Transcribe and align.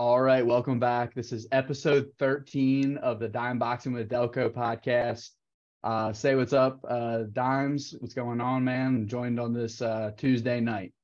All 0.00 0.18
right, 0.18 0.46
welcome 0.46 0.78
back. 0.78 1.12
This 1.12 1.30
is 1.30 1.46
episode 1.52 2.08
13 2.18 2.96
of 2.96 3.20
the 3.20 3.28
Dime 3.28 3.58
Boxing 3.58 3.92
with 3.92 4.08
Delco 4.08 4.48
podcast. 4.48 5.28
Uh, 5.84 6.10
say 6.14 6.34
what's 6.34 6.54
up, 6.54 6.82
uh, 6.88 7.24
Dimes. 7.34 7.94
What's 8.00 8.14
going 8.14 8.40
on, 8.40 8.64
man? 8.64 8.86
I'm 8.86 9.06
joined 9.06 9.38
on 9.38 9.52
this 9.52 9.82
uh, 9.82 10.12
Tuesday 10.16 10.58
night. 10.58 10.94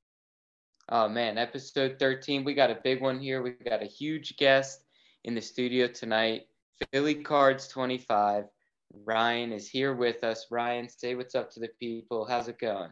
Oh 0.89 1.07
man, 1.07 1.37
episode 1.37 1.97
13. 1.99 2.43
We 2.43 2.55
got 2.55 2.71
a 2.71 2.79
big 2.83 2.99
one 2.99 3.19
here. 3.19 3.43
We 3.43 3.51
got 3.51 3.83
a 3.83 3.85
huge 3.85 4.35
guest 4.35 4.83
in 5.25 5.35
the 5.35 5.41
studio 5.41 5.85
tonight. 5.85 6.47
Philly 6.91 7.21
Cards 7.21 7.67
25. 7.67 8.45
Ryan 9.05 9.51
is 9.51 9.69
here 9.69 9.93
with 9.93 10.23
us. 10.23 10.47
Ryan, 10.49 10.89
say 10.89 11.13
what's 11.13 11.35
up 11.35 11.51
to 11.51 11.59
the 11.59 11.69
people. 11.79 12.25
How's 12.25 12.47
it 12.47 12.57
going? 12.57 12.89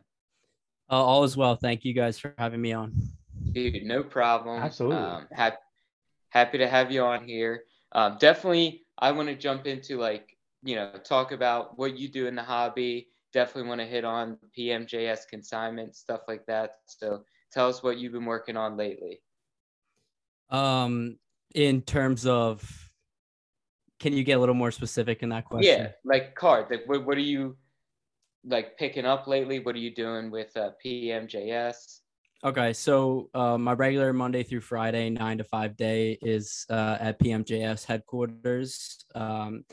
Uh, 0.87 1.03
all 1.03 1.23
is 1.23 1.35
well. 1.35 1.55
Thank 1.55 1.83
you 1.83 1.95
guys 1.95 2.19
for 2.19 2.35
having 2.37 2.61
me 2.61 2.73
on. 2.73 2.93
Dude, 3.53 3.83
no 3.85 4.03
problem. 4.03 4.61
Absolutely. 4.61 4.97
Um, 4.97 5.27
happy, 5.31 5.57
happy 6.35 6.57
to 6.57 6.67
have 6.67 6.91
you 6.91 7.01
on 7.01 7.25
here. 7.25 7.63
Um, 7.93 8.17
definitely, 8.19 8.85
I 8.99 9.11
want 9.13 9.29
to 9.29 9.35
jump 9.35 9.65
into 9.65 9.97
like, 9.97 10.37
you 10.63 10.75
know, 10.75 10.91
talk 11.03 11.31
about 11.31 11.79
what 11.79 11.97
you 11.97 12.09
do 12.09 12.27
in 12.27 12.35
the 12.35 12.43
hobby. 12.43 13.07
Definitely 13.31 13.69
want 13.69 13.81
to 13.81 13.87
hit 13.87 14.03
on 14.03 14.37
PMJS 14.57 15.27
consignment, 15.29 15.95
stuff 15.95 16.21
like 16.27 16.45
that. 16.47 16.75
So 16.85 17.23
tell 17.51 17.69
us 17.69 17.81
what 17.81 17.97
you've 17.97 18.11
been 18.11 18.25
working 18.25 18.57
on 18.57 18.75
lately. 18.75 19.21
Um, 20.49 21.17
in 21.53 21.81
terms 21.81 22.25
of, 22.25 22.91
can 23.99 24.11
you 24.11 24.25
get 24.25 24.33
a 24.33 24.39
little 24.39 24.55
more 24.55 24.71
specific 24.71 25.23
in 25.23 25.29
that 25.29 25.45
question? 25.45 25.83
Yeah, 25.83 25.91
like 26.03 26.35
cards. 26.35 26.69
Like, 26.69 26.83
what, 26.85 27.05
what 27.05 27.17
are 27.17 27.21
you 27.21 27.55
like 28.45 28.77
picking 28.77 29.05
up 29.05 29.25
lately? 29.25 29.59
What 29.59 29.75
are 29.75 29.79
you 29.79 29.95
doing 29.95 30.31
with 30.31 30.55
uh, 30.57 30.71
PMJS? 30.85 32.01
Okay, 32.43 32.73
so 32.73 33.29
uh, 33.33 33.57
my 33.57 33.73
regular 33.73 34.13
Monday 34.13 34.43
through 34.43 34.61
Friday, 34.61 35.09
nine 35.09 35.37
to 35.39 35.43
five 35.43 35.75
day 35.75 36.17
is 36.21 36.65
uh, 36.69 36.97
at 36.99 37.19
PMJS 37.19 37.85
headquarters, 37.85 39.03
um, 39.15 39.63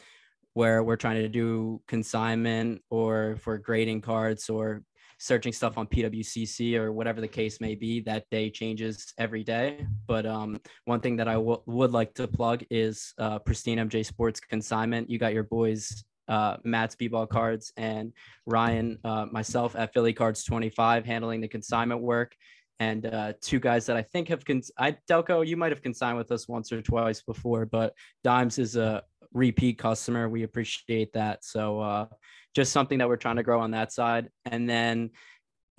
where 0.55 0.83
we're 0.83 0.97
trying 0.97 1.17
to 1.17 1.29
do 1.29 1.83
consignment 1.87 2.81
or 2.89 3.37
for 3.41 3.59
grading 3.59 4.01
cards 4.01 4.49
or 4.49 4.83
searching 5.19 5.53
stuff 5.53 5.77
on 5.77 5.87
PWCC 5.87 6.77
or 6.77 6.93
whatever 6.93 7.21
the 7.21 7.29
case 7.29 7.61
may 7.61 7.75
be. 7.75 8.01
That 8.01 8.25
day 8.31 8.49
changes 8.49 9.13
every 9.19 9.45
day. 9.45 9.87
But 10.07 10.25
um, 10.25 10.59
one 10.85 11.01
thing 11.01 11.17
that 11.17 11.29
I 11.29 11.35
w- 11.35 11.63
would 11.67 11.93
like 11.93 12.15
to 12.15 12.27
plug 12.27 12.65
is 12.71 13.13
uh, 13.19 13.39
Pristine 13.39 13.79
MJ 13.79 14.05
Sports 14.05 14.41
Consignment. 14.41 15.11
You 15.11 15.19
got 15.19 15.35
your 15.35 15.45
boys 15.45 16.05
uh, 16.29 16.57
Matt 16.65 16.97
Speedball 16.97 17.29
Cards 17.29 17.73
and 17.77 18.13
Ryan, 18.47 18.99
uh, 19.05 19.27
myself 19.31 19.77
at 19.77 19.93
Philly 19.93 20.13
Cards 20.13 20.45
25, 20.45 21.05
handling 21.05 21.41
the 21.41 21.49
consignment 21.49 22.01
work. 22.01 22.35
And 22.81 23.07
uh, 23.07 23.35
two 23.41 23.61
guys 23.61 23.87
that 23.87 23.97
I 23.97 24.03
think 24.03 24.29
have, 24.29 24.45
cons- 24.45 24.73
I 24.79 24.97
Delco, 25.09 25.47
you 25.47 25.57
might 25.57 25.73
have 25.73 25.83
consigned 25.83 26.19
with 26.19 26.33
us 26.33 26.49
once 26.49 26.73
or 26.73 26.83
twice 26.83 27.23
before, 27.23 27.65
but 27.67 27.95
Dimes 28.25 28.59
is 28.59 28.77
a 28.77 29.03
repeat 29.33 29.79
customer. 29.79 30.29
We 30.29 30.43
appreciate 30.43 31.13
that. 31.13 31.45
So 31.45 31.81
uh, 31.81 32.07
just 32.55 32.73
something 32.73 32.99
that 32.99 33.09
we're 33.09 33.17
trying 33.17 33.37
to 33.37 33.43
grow 33.43 33.61
on 33.61 33.71
that 33.73 33.93
side. 33.93 34.31
And 34.45 34.69
then 34.69 35.11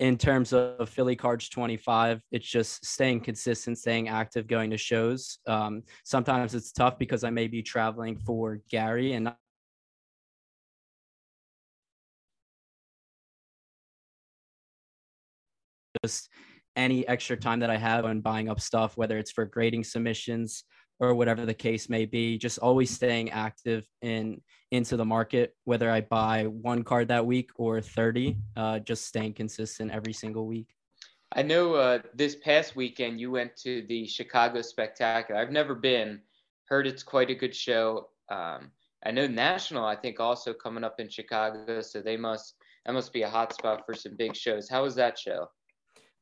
in 0.00 0.18
terms 0.18 0.52
of 0.52 0.88
Philly 0.88 1.14
Cards 1.14 1.48
25, 1.48 2.20
it's 2.32 2.46
just 2.46 2.84
staying 2.84 3.20
consistent, 3.20 3.78
staying 3.78 4.08
active, 4.08 4.48
going 4.48 4.70
to 4.70 4.76
shows. 4.76 5.38
Um, 5.46 5.82
sometimes 6.04 6.54
it's 6.54 6.72
tough 6.72 6.98
because 6.98 7.22
I 7.22 7.30
may 7.30 7.46
be 7.46 7.62
traveling 7.62 8.18
for 8.18 8.60
Gary 8.70 9.12
and 9.12 9.32
just 16.04 16.28
any 16.76 17.06
extra 17.08 17.36
time 17.36 17.60
that 17.60 17.70
I 17.70 17.78
have 17.78 18.04
on 18.04 18.20
buying 18.20 18.50
up 18.50 18.60
stuff, 18.60 18.96
whether 18.96 19.16
it's 19.16 19.30
for 19.30 19.46
grading 19.46 19.84
submissions 19.84 20.64
or 21.00 21.14
whatever 21.14 21.46
the 21.46 21.54
case 21.54 21.88
may 21.88 22.04
be, 22.04 22.36
just 22.36 22.58
always 22.58 22.90
staying 22.90 23.30
active 23.30 23.86
in 24.02 24.42
into 24.70 24.96
the 24.96 25.04
market, 25.04 25.54
whether 25.64 25.90
I 25.90 26.00
buy 26.02 26.44
one 26.44 26.82
card 26.82 27.08
that 27.08 27.24
week 27.24 27.50
or 27.56 27.80
30, 27.80 28.36
uh, 28.56 28.80
just 28.80 29.06
staying 29.06 29.34
consistent 29.34 29.92
every 29.92 30.12
single 30.12 30.46
week. 30.46 30.66
I 31.32 31.42
know 31.42 31.74
uh, 31.74 32.00
this 32.14 32.36
past 32.36 32.76
weekend 32.76 33.20
you 33.20 33.30
went 33.30 33.56
to 33.58 33.82
the 33.88 34.06
Chicago 34.06 34.60
Spectacular. 34.62 35.40
I've 35.40 35.52
never 35.52 35.74
been, 35.74 36.20
heard 36.68 36.86
it's 36.86 37.02
quite 37.02 37.30
a 37.30 37.34
good 37.34 37.54
show. 37.54 38.08
Um, 38.30 38.72
I 39.06 39.10
know 39.10 39.26
National, 39.26 39.84
I 39.84 39.96
think, 39.96 40.20
also 40.20 40.52
coming 40.52 40.84
up 40.84 40.98
in 40.98 41.08
Chicago, 41.08 41.80
so 41.80 42.00
they 42.00 42.16
must 42.16 42.56
that 42.84 42.92
must 42.92 43.12
be 43.12 43.22
a 43.22 43.30
hot 43.30 43.54
spot 43.54 43.82
for 43.86 43.94
some 43.94 44.16
big 44.16 44.36
shows. 44.36 44.68
How 44.68 44.82
was 44.82 44.94
that 44.96 45.18
show? 45.18 45.48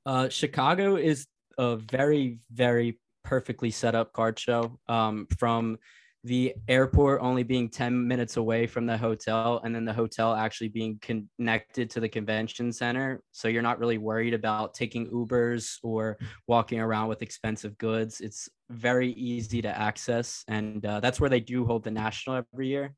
Uh, 0.05 0.29
Chicago 0.29 0.97
is 0.97 1.27
a 1.59 1.77
very, 1.77 2.39
very 2.53 2.99
perfectly 3.25 3.71
set 3.71 3.95
up 3.95 4.13
card 4.13 4.39
show. 4.39 4.79
Um, 4.89 5.27
from 5.39 5.79
the 6.25 6.55
airport 6.69 7.21
only 7.21 7.43
being 7.43 7.69
10 7.69 8.07
minutes 8.07 8.37
away 8.37 8.67
from 8.69 8.87
the 8.87 8.97
hotel, 8.97 9.61
and 9.65 9.75
then 9.75 9.85
the 9.85 9.93
hotel 9.93 10.35
actually 10.35 10.69
being 10.69 11.01
connected 11.01 11.91
to 11.91 12.01
the 12.01 12.09
convention 12.09 12.73
center. 12.73 13.21
So 13.33 13.49
you're 13.49 13.62
not 13.62 13.81
really 13.81 13.99
worried 13.99 14.33
about 14.33 14.75
taking 14.75 15.09
Ubers 15.09 15.79
or 15.83 16.19
walking 16.47 16.79
around 16.79 17.09
with 17.09 17.23
expensive 17.23 17.77
goods. 17.77 18.21
It's 18.21 18.49
very 18.71 19.12
easy 19.12 19.62
to 19.62 19.77
access. 19.77 20.45
And 20.47 20.85
uh, 20.87 21.01
that's 21.01 21.21
where 21.21 21.31
they 21.31 21.41
do 21.41 21.65
hold 21.65 21.83
the 21.83 21.91
national 21.91 22.45
every 22.53 22.69
year. 22.69 22.95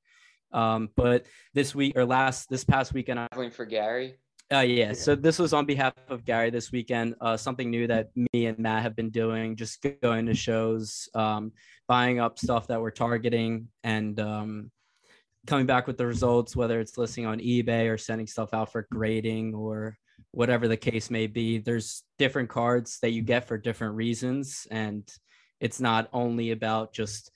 Um, 0.53 0.91
but 0.95 1.25
this 1.55 1.75
week 1.75 1.97
or 1.97 2.05
last, 2.05 2.51
this 2.51 2.63
past 2.63 2.93
weekend, 2.93 3.21
I 3.21 3.29
for 3.55 3.65
Gary. 3.65 4.17
Uh, 4.53 4.61
yeah. 4.61 4.93
So 4.93 5.15
this 5.15 5.39
was 5.39 5.53
on 5.53 5.65
behalf 5.65 5.95
of 6.09 6.25
Gary 6.25 6.51
this 6.51 6.71
weekend. 6.71 7.15
Uh, 7.21 7.37
something 7.37 7.71
new 7.71 7.87
that 7.87 8.11
me 8.15 8.47
and 8.47 8.59
Matt 8.59 8.83
have 8.83 8.95
been 8.95 9.11
doing, 9.11 9.57
just 9.57 9.85
going 10.03 10.27
to 10.27 10.35
shows, 10.35 11.09
um, 11.15 11.53
buying 11.89 12.21
up 12.21 12.39
stuff 12.39 12.67
that 12.69 12.81
we're 12.81 12.91
targeting, 12.91 13.69
and 13.83 14.21
um, 14.21 14.71
coming 15.47 15.67
back 15.67 15.87
with 15.87 15.97
the 15.97 16.07
results, 16.07 16.55
whether 16.55 16.79
it's 16.79 16.99
listing 16.99 17.27
on 17.27 17.41
eBay 17.41 17.91
or 17.91 17.97
sending 17.97 18.27
stuff 18.27 18.53
out 18.53 18.71
for 18.71 18.87
grading 18.91 19.55
or 19.55 19.97
whatever 20.31 20.69
the 20.69 20.77
case 20.77 21.11
may 21.11 21.27
be. 21.27 21.59
There's 21.59 22.03
different 22.19 22.49
cards 22.51 22.99
that 23.01 23.11
you 23.11 23.23
get 23.23 23.49
for 23.49 23.57
different 23.57 23.95
reasons, 23.95 24.67
and 24.71 25.09
it's 25.59 25.81
not 25.81 26.09
only 26.13 26.51
about 26.51 26.93
just 26.93 27.31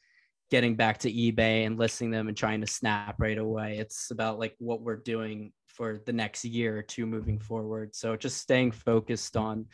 getting 0.51 0.75
back 0.75 0.99
to 0.99 1.13
eBay 1.13 1.67
and 1.67 1.79
listing 1.79 2.11
them 2.11 2.29
and 2.29 2.37
trying 2.37 2.61
to 2.61 2.67
snap 2.67 3.17
right 3.19 3.39
away. 3.39 3.79
It's 3.79 4.11
about 4.11 4.39
like 4.39 4.55
what 4.59 4.81
we're 4.81 4.97
doing 4.97 5.53
for 5.79 6.03
the 6.07 6.13
next 6.13 6.45
year 6.45 6.77
or 6.77 6.83
two 6.83 7.07
moving 7.07 7.39
forward. 7.39 7.95
So 7.95 8.17
just 8.17 8.39
staying 8.39 8.73
focused 8.73 9.37
on 9.37 9.67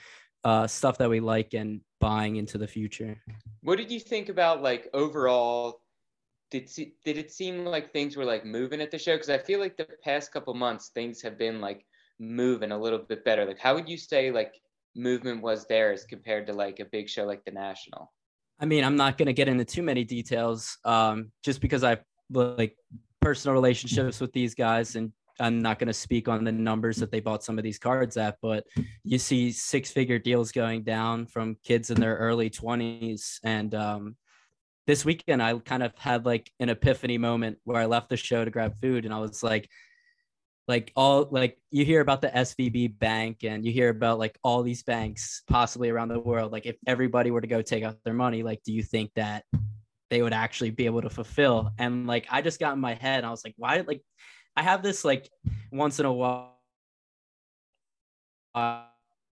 uh, 0.45 0.67
stuff 0.67 0.99
that 0.99 1.09
we 1.09 1.19
like 1.19 1.55
and 1.55 1.81
buying 1.99 2.37
into 2.37 2.59
the 2.59 2.69
future. 2.69 3.17
What 3.63 3.79
did 3.79 3.91
you 3.91 3.99
think 3.99 4.29
about 4.29 4.63
like 4.63 4.91
overall? 4.93 5.81
Did 6.51 6.69
se- 6.69 6.93
did 7.07 7.17
it 7.17 7.33
seem 7.33 7.65
like 7.65 7.91
things 7.91 8.19
were 8.19 8.27
like 8.27 8.45
moving 8.45 8.83
at 8.83 8.91
the 8.91 8.99
show? 8.99 9.15
Because 9.15 9.31
I 9.31 9.39
feel 9.39 9.61
like 9.61 9.79
the 9.79 9.89
past 10.05 10.31
couple 10.31 10.53
months 10.53 10.91
things 10.91 11.23
have 11.23 11.39
been 11.39 11.63
like 11.63 11.87
moving 12.21 12.71
a 12.71 12.79
little 12.79 12.99
bit 12.99 13.25
better. 13.25 13.47
Like, 13.47 13.59
how 13.59 13.75
would 13.75 13.89
you 13.89 13.97
say 13.97 14.31
like 14.31 14.53
movement 14.95 15.41
was 15.41 15.67
there 15.67 15.91
as 15.91 16.05
compared 16.05 16.47
to 16.49 16.53
like 16.53 16.81
a 16.81 16.85
big 16.85 17.09
show 17.09 17.25
like 17.25 17.47
the 17.47 17.51
National? 17.51 18.13
I 18.61 18.67
mean, 18.67 18.85
I'm 18.85 18.97
not 18.97 19.17
going 19.17 19.27
to 19.27 19.33
get 19.33 19.49
into 19.49 19.65
too 19.65 19.83
many 19.83 20.05
details 20.05 20.77
um, 20.85 21.33
just 21.43 21.63
because 21.63 21.83
I've 21.83 22.05
like 22.31 22.77
personal 23.23 23.55
relationships 23.55 24.21
with 24.21 24.35
these 24.35 24.55
guys 24.55 24.97
and 24.97 25.11
I'm 25.41 25.61
not 25.61 25.79
going 25.79 25.89
to 25.89 25.95
speak 25.95 26.29
on 26.29 26.45
the 26.45 26.53
numbers 26.53 26.97
that 26.99 27.11
they 27.11 27.21
bought 27.21 27.43
some 27.43 27.59
of 27.59 27.65
these 27.65 27.79
cards 27.79 28.17
at, 28.17 28.37
but 28.41 28.65
you 29.03 29.19
see 29.19 29.51
six 29.53 29.91
figure 29.91 30.19
deals 30.19 30.53
going 30.53 30.83
down 30.83 31.27
from 31.27 31.57
kids 31.65 31.91
in 31.91 32.01
their 32.01 32.17
early 32.17 32.51
20s. 32.51 33.39
And 33.43 33.75
um, 33.75 34.17
this 34.87 35.05
weekend, 35.05 35.43
I 35.43 35.59
kind 35.59 35.83
of 35.83 35.93
had 35.99 36.25
like 36.25 36.51
an 36.61 36.69
epiphany 36.69 37.19
moment 37.19 37.59
where 37.65 37.81
I 37.81 37.87
left 37.87 38.11
the 38.11 38.17
show 38.17 38.45
to 38.45 38.51
grab 38.51 38.75
food 38.81 39.05
and 39.05 39.13
I 39.13 39.19
was 39.19 39.43
like, 39.43 39.69
like 40.67 40.93
all 40.97 41.29
like 41.31 41.59
you 41.71 41.85
hear 41.85 42.01
about 42.01 42.23
the 42.23 42.29
SVB 42.29 42.99
bank 42.99 43.45
and 43.45 43.65
you 43.67 43.73
hear 43.73 43.91
about 43.91 44.19
like 44.19 44.39
all 44.43 44.63
these 44.63 44.83
banks 44.83 45.43
possibly 45.47 45.91
around 45.91 46.09
the 46.09 46.19
world. 46.19 46.53
Like 46.53 46.67
if 46.67 46.77
everybody 46.87 47.31
were 47.31 47.43
to 47.43 47.47
go 47.47 47.61
take 47.61 47.85
out 47.85 47.99
their 48.05 48.15
money, 48.15 48.43
like 48.43 48.63
do 48.65 48.73
you 48.73 48.83
think 48.83 49.11
that 49.17 49.45
they 50.11 50.23
would 50.23 50.33
actually 50.33 50.71
be 50.71 50.87
able 50.87 51.03
to 51.03 51.11
fulfill? 51.11 51.71
And 51.79 52.07
like 52.07 52.27
I 52.31 52.41
just 52.41 52.61
got 52.61 52.73
in 52.75 52.81
my 52.81 52.95
head, 52.95 53.25
I 53.25 53.31
was 53.31 53.45
like, 53.45 53.55
why 53.59 53.85
like 53.87 54.03
I 54.57 54.63
have 54.63 54.83
this 54.83 55.05
like 55.05 55.29
once 55.73 55.99
in 56.01 56.07
a 56.07 56.13
while 56.13 56.53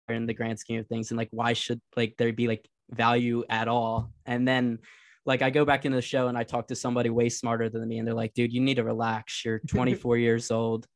in 0.09 0.27
the 0.27 0.35
grand 0.35 0.59
scheme 0.59 0.81
of 0.81 0.87
things, 0.87 1.11
and 1.11 1.19
like 1.19 1.29
why 1.31 1.53
should 1.53 1.81
like 1.97 2.15
there 2.19 2.33
be 2.33 2.49
like 2.49 2.69
value 2.91 3.45
at 3.51 3.69
all? 3.69 4.13
And 4.27 4.47
then 4.47 4.79
like 5.27 5.43
I 5.43 5.51
go 5.51 5.65
back 5.65 5.85
into 5.85 5.97
the 5.97 6.03
show 6.03 6.29
and 6.29 6.39
I 6.39 6.45
talk 6.45 6.69
to 6.69 6.77
somebody 6.77 7.11
way 7.11 7.29
smarter 7.29 7.69
than 7.69 7.87
me, 7.89 7.99
and 7.99 8.07
they're 8.07 8.15
like, 8.15 8.35
dude, 8.35 8.53
you 8.53 8.61
need 8.61 8.77
to 8.77 8.85
relax. 8.85 9.45
You're 9.45 9.59
24 9.69 10.17
years 10.17 10.51
old. 10.51 10.87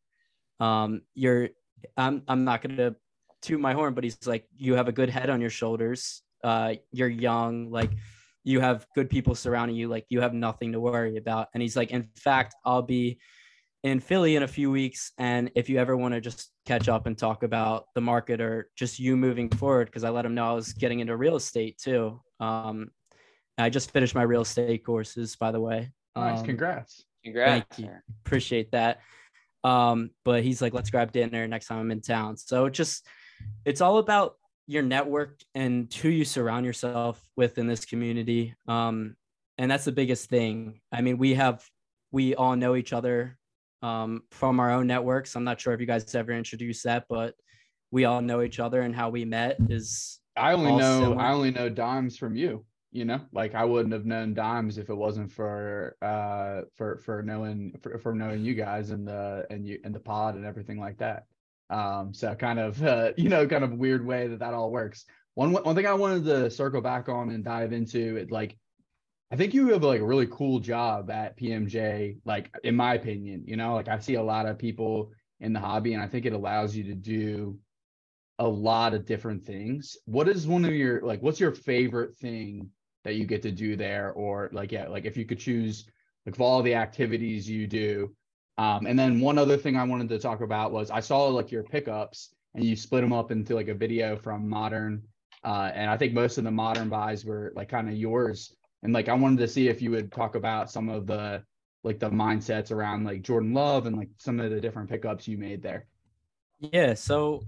Um, 0.61 1.03
you're 1.15 1.51
I'm 1.97 2.23
I'm 2.29 2.45
not 2.45 2.63
gonna 2.63 2.95
toot 3.43 3.61
my 3.61 3.73
horn, 3.73 3.95
but 3.95 4.05
he's 4.05 4.27
like, 4.27 4.47
you 4.57 4.75
have 4.75 4.89
a 4.89 4.93
good 4.93 5.11
head 5.11 5.31
on 5.31 5.41
your 5.41 5.51
shoulders. 5.51 6.23
Uh, 6.45 6.75
you're 6.93 7.09
young, 7.09 7.71
like 7.71 7.91
you 8.45 8.61
have 8.61 8.87
good 8.95 9.09
people 9.09 9.35
surrounding 9.35 9.77
you, 9.77 9.89
like 9.89 10.07
you 10.09 10.21
have 10.21 10.35
nothing 10.35 10.73
to 10.73 10.81
worry 10.81 11.17
about. 11.17 11.49
And 11.55 11.63
he's 11.63 11.77
like, 11.77 11.91
in 11.91 12.09
fact, 12.17 12.55
I'll 12.65 12.83
be 12.83 13.19
in 13.83 14.01
Philly 14.01 14.37
in 14.37 14.43
a 14.43 14.49
few 14.49 14.71
weeks. 14.71 15.13
And 15.19 15.51
if 15.55 15.69
you 15.69 15.79
ever 15.79 15.97
want 15.97 16.15
to 16.15 16.21
just 16.21 16.51
catch 16.67 16.89
up 16.89 17.07
and 17.07 17.19
talk 17.19 17.43
about 17.43 17.87
the 17.95 18.01
market 18.01 18.41
or 18.41 18.71
just 18.77 18.99
you 18.99 19.17
moving 19.17 19.49
forward, 19.49 19.87
because 19.87 20.05
I 20.05 20.11
let 20.11 20.25
him 20.25 20.35
know 20.35 20.49
I 20.51 20.53
was 20.53 20.73
getting 20.73 21.01
into 21.01 21.17
real 21.17 21.37
estate 21.37 21.79
too. 21.79 22.21
Um, 22.41 22.91
I 23.59 23.71
just 23.71 23.91
finished 23.91 24.15
my 24.15 24.23
real 24.23 24.43
estate 24.43 24.85
courses, 24.85 25.37
by 25.37 25.51
the 25.53 25.61
way. 25.61 25.91
Nice, 26.17 26.41
Um, 26.41 26.47
congrats. 26.47 27.05
Congrats. 27.25 27.77
Thank 27.77 27.89
you. 27.91 27.97
appreciate 28.25 28.71
that. 28.73 29.01
Um, 29.65 30.11
but 30.25 30.43
he's 30.43 30.61
like, 30.61 30.75
let's 30.75 30.91
grab 30.91 31.13
dinner 31.13 31.47
next 31.47 31.67
time 31.67 31.79
I'm 31.79 31.91
in 31.91 32.01
town. 32.01 32.37
So 32.37 32.67
it 32.67 32.73
just 32.73 33.07
it's 33.65 33.81
all 33.81 33.99
about 33.99 34.37
your 34.67 34.83
network 34.83 35.41
and 35.55 35.93
who 35.95 36.09
you 36.09 36.25
surround 36.25 36.65
yourself 36.67 37.21
with 37.37 37.59
in 37.59 37.67
this 37.67 37.85
community. 37.85 38.55
Um, 38.67 39.17
and 39.59 39.71
that's 39.71 39.85
the 39.85 39.93
biggest 39.93 40.29
thing. 40.31 40.81
I 40.93 41.01
mean, 41.03 41.19
we 41.19 41.35
have 41.35 41.65
we 42.11 42.35
all 42.35 42.57
know 42.57 42.75
each 42.75 42.93
other 42.93 43.39
um, 43.83 44.23
from 44.31 44.61
our 44.61 44.71
own 44.71 44.87
networks. 44.87 45.35
I'm 45.37 45.45
not 45.45 45.61
sure 45.61 45.75
if 45.75 45.81
you 45.81 45.87
guys 45.87 46.15
ever 46.15 46.33
introduced 46.33 46.85
that, 46.85 47.05
but 47.09 47.35
we 47.91 48.05
all 48.05 48.23
know 48.23 48.43
each 48.43 48.59
other 48.59 48.83
and 48.83 48.95
how 48.95 49.11
we 49.11 49.25
met 49.25 49.57
is 49.69 50.21
I 50.37 50.53
only 50.53 50.73
know 50.73 51.01
similar. 51.01 51.21
I 51.21 51.33
only 51.33 51.51
know 51.51 51.69
dimes 51.69 52.17
from 52.17 52.35
you. 52.35 52.65
You 52.91 53.07
know, 53.07 53.21
like 53.33 53.55
I 53.55 53.65
wouldn't 53.65 53.95
have 53.95 54.05
known 54.05 54.35
dimes 54.35 54.77
if 54.77 54.91
it 54.91 54.95
wasn't 54.95 55.33
for 55.33 55.97
uh 56.03 56.63
for 56.75 56.99
for 56.99 57.23
knowing 57.23 57.75
for, 57.81 57.99
for 57.99 58.15
knowing 58.15 58.45
you 58.45 58.55
guys 58.55 58.91
and 58.91 59.09
the 59.09 59.47
and 59.51 59.67
you 59.67 59.79
and 59.83 59.95
the 59.95 60.01
pod 60.01 60.35
and 60.35 60.45
everything 60.45 60.79
like 60.79 60.99
that. 60.99 61.25
Um, 61.71 62.13
so 62.13 62.35
kind 62.35 62.59
of 62.59 62.83
uh, 62.85 63.13
you 63.17 63.31
know 63.31 63.47
kind 63.47 63.65
of 63.65 63.73
weird 63.73 64.05
way 64.05 64.27
that 64.29 64.41
that 64.41 64.55
all 64.55 64.71
works. 64.71 65.07
One 65.35 65.53
one 65.53 65.75
thing 65.75 65.87
I 65.87 65.95
wanted 65.95 66.25
to 66.27 66.51
circle 66.51 66.83
back 66.83 67.09
on 67.09 67.31
and 67.31 67.43
dive 67.43 67.73
into 67.73 68.17
it 68.17 68.31
like 68.31 68.59
I 69.33 69.37
think 69.37 69.55
you 69.55 69.69
have 69.69 69.83
like 69.83 70.03
a 70.03 70.05
really 70.05 70.27
cool 70.27 70.61
job 70.61 71.11
at 71.11 71.39
PMJ, 71.39 72.19
like 72.27 72.55
in 72.65 72.77
my 72.77 72.95
opinion, 72.95 73.45
you 73.47 73.57
know, 73.57 73.75
like 73.75 73.89
I 73.89 73.99
see 73.99 74.17
a 74.17 74.23
lot 74.23 74.45
of 74.45 74.59
people 74.59 75.11
in 75.41 75.55
the 75.55 75.59
hobby 75.59 75.95
and 75.95 76.03
I 76.03 76.07
think 76.07 76.27
it 76.27 76.35
allows 76.35 76.77
you 76.77 76.85
to 76.85 76.95
do 76.95 77.59
a 78.39 78.47
lot 78.47 78.93
of 78.93 79.07
different 79.07 79.47
things. 79.47 79.97
What 80.05 80.29
is 80.29 80.47
one 80.47 80.67
of 80.67 80.75
your 80.75 81.01
like 81.01 81.23
what's 81.23 81.41
your 81.41 81.53
favorite 81.53 82.15
thing 82.17 82.69
that 83.05 83.15
you 83.15 83.25
get 83.25 83.41
to 83.43 83.51
do 83.51 83.75
there? 83.75 84.13
Or 84.13 84.51
like 84.53 84.71
yeah, 84.71 84.89
like 84.89 85.07
if 85.07 85.17
you 85.17 85.25
could 85.25 85.39
choose 85.39 85.87
like 86.27 86.35
of 86.35 86.43
all 86.43 86.61
the 86.63 86.75
activities 86.75 87.49
you 87.49 87.67
do. 87.67 88.15
Um, 88.59 88.85
and 88.85 88.99
then 88.99 89.19
one 89.19 89.39
other 89.39 89.57
thing 89.57 89.77
I 89.79 89.85
wanted 89.85 90.11
to 90.11 90.19
talk 90.19 90.43
about 90.43 90.73
was 90.73 90.91
I 90.91 91.01
saw 91.01 91.29
like 91.29 91.51
your 91.51 91.63
pickups 91.63 92.35
and 92.55 92.63
you 92.63 92.77
split 92.77 93.01
them 93.01 93.15
up 93.15 93.31
into 93.31 93.55
like 93.55 93.69
a 93.69 93.75
video 93.75 94.15
from 94.15 94.47
modern. 94.47 95.05
Uh, 95.43 95.71
and 95.75 95.91
I 95.91 95.97
think 95.97 96.13
most 96.13 96.37
of 96.37 96.45
the 96.45 96.51
modern 96.51 96.91
buys 96.91 97.25
were 97.25 97.51
like 97.57 97.71
kind 97.71 97.89
of 97.89 97.95
yours. 97.95 98.55
And 98.83 98.93
like 98.93 99.09
I 99.09 99.15
wanted 99.15 99.39
to 99.39 99.49
see 99.49 99.69
if 99.69 99.81
you 99.81 99.91
would 99.93 100.13
talk 100.13 100.35
about 100.35 100.71
some 100.71 100.89
of 100.89 101.07
the 101.07 101.43
like 101.85 101.99
the 101.99 102.11
mindsets 102.11 102.71
around 102.71 103.05
like 103.05 103.23
Jordan 103.23 103.55
Love 103.55 103.87
and 103.87 103.97
like 103.97 104.09
some 104.19 104.41
of 104.41 104.51
the 104.51 104.61
different 104.61 104.89
pickups 104.89 105.27
you 105.27 105.39
made 105.39 105.63
there. 105.63 105.87
Yeah. 106.61 106.95
So, 106.95 107.43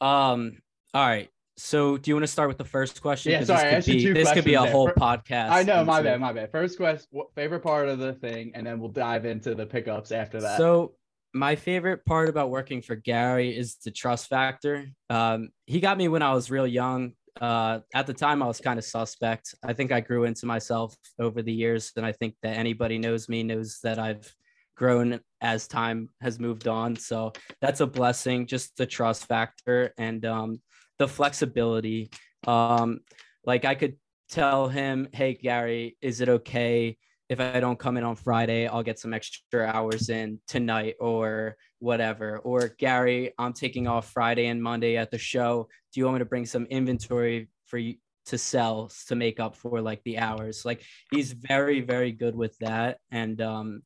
um, 0.00 0.58
all 0.94 1.06
right. 1.06 1.30
So, 1.56 1.96
do 1.96 2.08
you 2.08 2.14
want 2.14 2.22
to 2.22 2.28
start 2.28 2.48
with 2.48 2.58
the 2.58 2.64
first 2.64 3.02
question? 3.02 3.32
Yeah, 3.32 3.42
sorry, 3.42 3.68
I 3.68 3.74
This 3.76 3.86
could 3.86 3.92
be, 3.92 4.12
this 4.12 4.32
could 4.32 4.44
be 4.44 4.54
a 4.54 4.64
whole. 4.64 4.88
Podcast. 4.90 5.50
I 5.50 5.64
know, 5.64 5.84
my 5.84 6.00
bad, 6.02 6.20
my 6.20 6.32
bad. 6.32 6.52
First 6.52 6.76
question, 6.76 7.08
favorite 7.34 7.64
part 7.64 7.88
of 7.88 7.98
the 7.98 8.12
thing, 8.12 8.52
and 8.54 8.64
then 8.64 8.78
we'll 8.78 8.90
dive 8.90 9.24
into 9.24 9.56
the 9.56 9.66
pickups 9.66 10.12
after 10.12 10.40
that. 10.40 10.56
So, 10.56 10.94
my 11.34 11.56
favorite 11.56 12.04
part 12.04 12.28
about 12.28 12.50
working 12.50 12.80
for 12.80 12.94
Gary 12.94 13.56
is 13.56 13.74
the 13.84 13.90
trust 13.90 14.28
factor. 14.28 14.86
Um, 15.10 15.48
he 15.66 15.80
got 15.80 15.98
me 15.98 16.06
when 16.06 16.22
I 16.22 16.32
was 16.32 16.48
real 16.48 16.66
young. 16.66 17.14
Uh, 17.40 17.80
at 17.94 18.06
the 18.06 18.14
time, 18.14 18.42
I 18.42 18.46
was 18.46 18.60
kind 18.60 18.78
of 18.78 18.84
suspect. 18.84 19.54
I 19.62 19.72
think 19.72 19.92
I 19.92 20.00
grew 20.00 20.24
into 20.24 20.46
myself 20.46 20.96
over 21.18 21.42
the 21.42 21.52
years, 21.52 21.92
and 21.96 22.04
I 22.04 22.12
think 22.12 22.34
that 22.42 22.56
anybody 22.56 22.98
knows 22.98 23.28
me 23.28 23.42
knows 23.42 23.78
that 23.82 23.98
I've 23.98 24.32
grown 24.76 25.20
as 25.40 25.66
time 25.66 26.08
has 26.20 26.38
moved 26.38 26.68
on. 26.68 26.96
So 26.96 27.32
that's 27.60 27.80
a 27.80 27.86
blessing. 27.86 28.46
Just 28.46 28.76
the 28.76 28.86
trust 28.86 29.26
factor 29.26 29.92
and 29.98 30.24
um, 30.24 30.60
the 30.98 31.08
flexibility. 31.08 32.10
Um, 32.46 33.00
like 33.44 33.64
I 33.64 33.74
could 33.74 33.96
tell 34.30 34.68
him, 34.68 35.08
"Hey, 35.12 35.34
Gary, 35.34 35.96
is 36.00 36.20
it 36.20 36.28
okay?" 36.28 36.96
If 37.28 37.40
I 37.40 37.60
don't 37.60 37.78
come 37.78 37.96
in 37.96 38.04
on 38.04 38.16
Friday, 38.16 38.66
I'll 38.66 38.82
get 38.82 38.98
some 38.98 39.12
extra 39.12 39.66
hours 39.66 40.08
in 40.08 40.40
tonight 40.46 40.94
or 40.98 41.56
whatever. 41.78 42.38
Or 42.38 42.74
Gary, 42.78 43.32
I'm 43.38 43.52
taking 43.52 43.86
off 43.86 44.10
Friday 44.10 44.46
and 44.46 44.62
Monday 44.62 44.96
at 44.96 45.10
the 45.10 45.18
show. 45.18 45.68
Do 45.92 46.00
you 46.00 46.06
want 46.06 46.16
me 46.16 46.18
to 46.20 46.24
bring 46.24 46.46
some 46.46 46.64
inventory 46.66 47.48
for 47.66 47.78
you 47.78 47.96
to 48.26 48.38
sell 48.38 48.90
to 49.08 49.14
make 49.14 49.40
up 49.40 49.56
for 49.56 49.80
like 49.82 50.02
the 50.04 50.18
hours? 50.18 50.64
Like 50.64 50.82
he's 51.10 51.32
very, 51.32 51.80
very 51.82 52.12
good 52.12 52.34
with 52.34 52.56
that. 52.58 52.98
And 53.10 53.40
um 53.42 53.82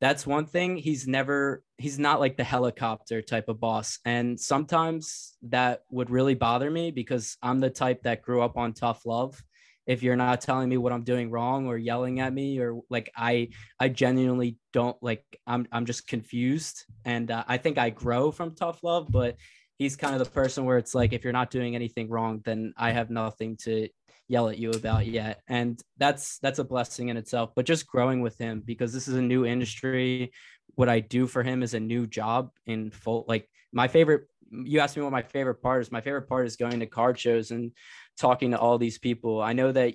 that's 0.00 0.26
one 0.26 0.44
thing 0.44 0.76
he's 0.76 1.06
never 1.08 1.62
he's 1.78 1.98
not 1.98 2.20
like 2.20 2.36
the 2.36 2.44
helicopter 2.44 3.22
type 3.22 3.48
of 3.48 3.58
boss 3.58 3.98
and 4.04 4.38
sometimes 4.38 5.36
that 5.42 5.80
would 5.90 6.10
really 6.10 6.34
bother 6.34 6.70
me 6.70 6.90
because 6.90 7.38
i'm 7.42 7.60
the 7.60 7.70
type 7.70 8.02
that 8.02 8.20
grew 8.20 8.42
up 8.42 8.58
on 8.58 8.74
tough 8.74 9.06
love 9.06 9.42
if 9.86 10.02
you're 10.02 10.16
not 10.16 10.40
telling 10.40 10.68
me 10.68 10.76
what 10.76 10.92
I'm 10.92 11.04
doing 11.04 11.30
wrong 11.30 11.66
or 11.66 11.78
yelling 11.78 12.20
at 12.20 12.32
me 12.32 12.58
or 12.58 12.80
like 12.90 13.10
I 13.16 13.50
I 13.78 13.88
genuinely 13.88 14.58
don't 14.72 14.96
like 15.00 15.24
I'm 15.46 15.66
I'm 15.72 15.86
just 15.86 16.06
confused. 16.06 16.84
And 17.04 17.30
uh, 17.30 17.44
I 17.46 17.56
think 17.56 17.78
I 17.78 17.90
grow 17.90 18.30
from 18.30 18.54
tough 18.54 18.82
love 18.82 19.08
but 19.10 19.36
he's 19.78 19.96
kind 19.96 20.14
of 20.14 20.18
the 20.18 20.30
person 20.30 20.64
where 20.64 20.78
it's 20.78 20.94
like 20.94 21.12
if 21.12 21.22
you're 21.22 21.32
not 21.32 21.50
doing 21.50 21.74
anything 21.74 22.08
wrong 22.08 22.40
then 22.44 22.72
I 22.76 22.92
have 22.92 23.10
nothing 23.10 23.56
to 23.58 23.88
yell 24.28 24.48
at 24.48 24.58
you 24.58 24.70
about 24.70 25.06
yet. 25.06 25.40
And 25.48 25.80
that's 25.98 26.38
that's 26.40 26.58
a 26.58 26.64
blessing 26.64 27.08
in 27.08 27.16
itself 27.16 27.50
but 27.54 27.64
just 27.64 27.86
growing 27.86 28.20
with 28.22 28.36
him 28.38 28.62
because 28.64 28.92
this 28.92 29.06
is 29.06 29.14
a 29.14 29.22
new 29.22 29.46
industry. 29.46 30.32
What 30.74 30.88
I 30.88 31.00
do 31.00 31.26
for 31.26 31.42
him 31.42 31.62
is 31.62 31.74
a 31.74 31.80
new 31.80 32.06
job 32.06 32.50
in 32.66 32.90
full 32.90 33.24
like 33.28 33.48
my 33.72 33.88
favorite 33.88 34.24
you 34.50 34.80
asked 34.80 34.96
me 34.96 35.02
what 35.02 35.12
my 35.12 35.22
favorite 35.22 35.56
part 35.56 35.82
is. 35.82 35.90
My 35.90 36.00
favorite 36.00 36.28
part 36.28 36.46
is 36.46 36.56
going 36.56 36.80
to 36.80 36.86
card 36.86 37.18
shows 37.18 37.50
and 37.50 37.72
talking 38.18 38.50
to 38.52 38.58
all 38.58 38.78
these 38.78 38.98
people. 38.98 39.40
I 39.40 39.52
know 39.52 39.72
that 39.72 39.94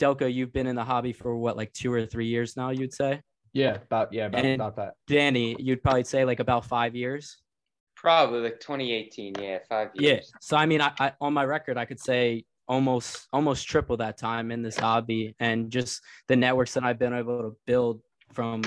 Delco, 0.00 0.32
you've 0.32 0.52
been 0.52 0.66
in 0.66 0.76
the 0.76 0.84
hobby 0.84 1.12
for 1.12 1.36
what, 1.36 1.56
like 1.56 1.72
two 1.72 1.92
or 1.92 2.06
three 2.06 2.26
years 2.26 2.56
now, 2.56 2.70
you'd 2.70 2.94
say? 2.94 3.20
yeah, 3.52 3.76
about 3.76 4.12
yeah, 4.12 4.26
about, 4.26 4.44
And- 4.44 4.54
about 4.54 4.76
that. 4.76 4.94
Danny, 5.06 5.56
you'd 5.58 5.82
probably 5.82 6.04
say 6.04 6.24
like 6.24 6.40
about 6.40 6.64
five 6.64 6.94
years. 6.94 7.38
Probably 7.96 8.40
like 8.40 8.60
2018. 8.60 9.34
Yeah, 9.38 9.58
five 9.68 9.90
years. 9.94 10.30
Yeah. 10.32 10.38
So 10.40 10.56
I 10.56 10.66
mean, 10.66 10.80
I, 10.80 10.92
I 10.98 11.12
on 11.20 11.34
my 11.34 11.44
record, 11.44 11.76
I 11.76 11.84
could 11.84 12.00
say 12.00 12.44
almost 12.66 13.26
almost 13.32 13.68
triple 13.68 13.96
that 13.98 14.16
time 14.16 14.50
in 14.50 14.62
this 14.62 14.78
hobby, 14.78 15.34
and 15.40 15.70
just 15.70 16.00
the 16.28 16.36
networks 16.36 16.74
that 16.74 16.84
I've 16.84 16.98
been 16.98 17.12
able 17.12 17.42
to 17.42 17.56
build 17.66 18.00
from 18.32 18.62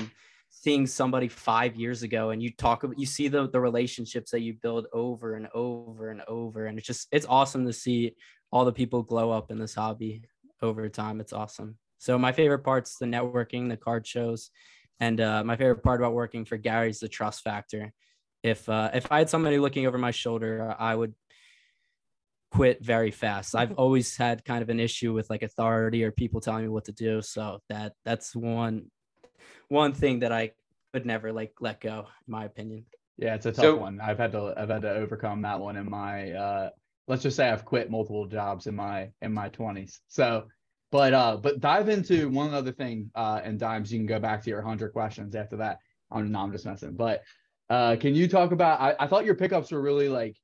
seeing 0.50 0.86
somebody 0.86 1.26
five 1.28 1.74
years 1.74 2.02
ago, 2.02 2.30
and 2.30 2.42
you 2.42 2.50
talk 2.50 2.84
about 2.84 2.98
you 2.98 3.06
see 3.06 3.26
the 3.28 3.48
the 3.48 3.60
relationships 3.60 4.30
that 4.30 4.40
you 4.40 4.52
build 4.52 4.86
over 4.92 5.34
and 5.34 5.48
over 5.54 6.10
and 6.10 6.22
over, 6.28 6.66
and 6.66 6.78
it's 6.78 6.86
just 6.86 7.08
it's 7.10 7.26
awesome 7.26 7.66
to 7.66 7.72
see 7.72 8.14
all 8.54 8.64
the 8.64 8.72
people 8.72 9.02
glow 9.02 9.30
up 9.30 9.50
in 9.50 9.58
this 9.58 9.74
hobby 9.74 10.22
over 10.62 10.88
time. 10.88 11.20
It's 11.20 11.34
awesome. 11.34 11.76
So 11.98 12.16
my 12.18 12.32
favorite 12.32 12.60
part's 12.60 12.96
the 12.96 13.06
networking, 13.06 13.68
the 13.68 13.76
card 13.76 14.06
shows, 14.06 14.50
and 15.00 15.20
uh, 15.20 15.44
my 15.44 15.56
favorite 15.56 15.82
part 15.82 16.00
about 16.00 16.14
working 16.14 16.46
for 16.46 16.56
Gary 16.56 16.88
is 16.88 17.00
the 17.00 17.08
trust 17.08 17.42
factor 17.42 17.92
if 18.44 18.68
uh, 18.68 18.90
if 18.92 19.10
I 19.10 19.18
had 19.18 19.30
somebody 19.30 19.58
looking 19.58 19.86
over 19.86 19.98
my 19.98 20.10
shoulder, 20.10 20.76
I 20.78 20.94
would 20.94 21.14
quit 22.52 22.84
very 22.84 23.10
fast. 23.10 23.56
I've 23.56 23.72
always 23.78 24.16
had 24.16 24.44
kind 24.44 24.62
of 24.62 24.68
an 24.68 24.78
issue 24.78 25.12
with 25.14 25.28
like 25.30 25.42
authority 25.42 26.04
or 26.04 26.12
people 26.12 26.40
telling 26.40 26.62
me 26.62 26.68
what 26.68 26.84
to 26.84 26.92
do. 26.92 27.22
So 27.22 27.60
that 27.70 27.94
that's 28.04 28.36
one 28.36 28.90
one 29.68 29.94
thing 29.94 30.20
that 30.20 30.30
I 30.30 30.52
could 30.92 31.06
never 31.06 31.32
like 31.32 31.54
let 31.60 31.80
go, 31.80 32.06
in 32.28 32.32
my 32.32 32.44
opinion. 32.44 32.84
Yeah, 33.16 33.34
it's 33.34 33.46
a 33.46 33.52
tough 33.52 33.64
So- 33.64 33.76
one. 33.76 33.98
I've 34.00 34.18
had 34.18 34.32
to 34.32 34.52
I've 34.56 34.68
had 34.68 34.82
to 34.82 34.90
overcome 34.92 35.42
that 35.42 35.58
one 35.58 35.76
in 35.76 35.88
my 35.88 36.32
uh 36.32 36.70
let's 37.06 37.22
just 37.22 37.36
say 37.36 37.48
I've 37.48 37.64
quit 37.64 37.90
multiple 37.90 38.26
jobs 38.26 38.66
in 38.66 38.76
my 38.76 39.10
in 39.20 39.32
my 39.32 39.48
20s. 39.48 40.00
So 40.08 40.48
but 40.90 41.12
uh 41.12 41.36
but 41.36 41.60
dive 41.60 41.88
into 41.88 42.28
one 42.28 42.54
other 42.54 42.72
thing 42.72 43.10
uh 43.14 43.40
and 43.42 43.58
dimes 43.58 43.92
you 43.92 43.98
can 43.98 44.06
go 44.06 44.18
back 44.18 44.42
to 44.42 44.50
your 44.50 44.60
100 44.60 44.92
questions 44.92 45.34
after 45.34 45.56
that. 45.58 45.78
I'm 46.10 46.30
no, 46.30 46.40
I'm 46.40 46.52
just 46.52 46.66
messing. 46.66 46.94
But 46.94 47.22
uh 47.70 47.96
can 47.96 48.14
you 48.14 48.28
talk 48.28 48.52
about 48.52 48.80
I, 48.80 48.94
I 48.98 49.06
thought 49.06 49.24
your 49.24 49.34
pickups 49.34 49.70
were 49.72 49.80
really 49.80 50.08
like 50.08 50.36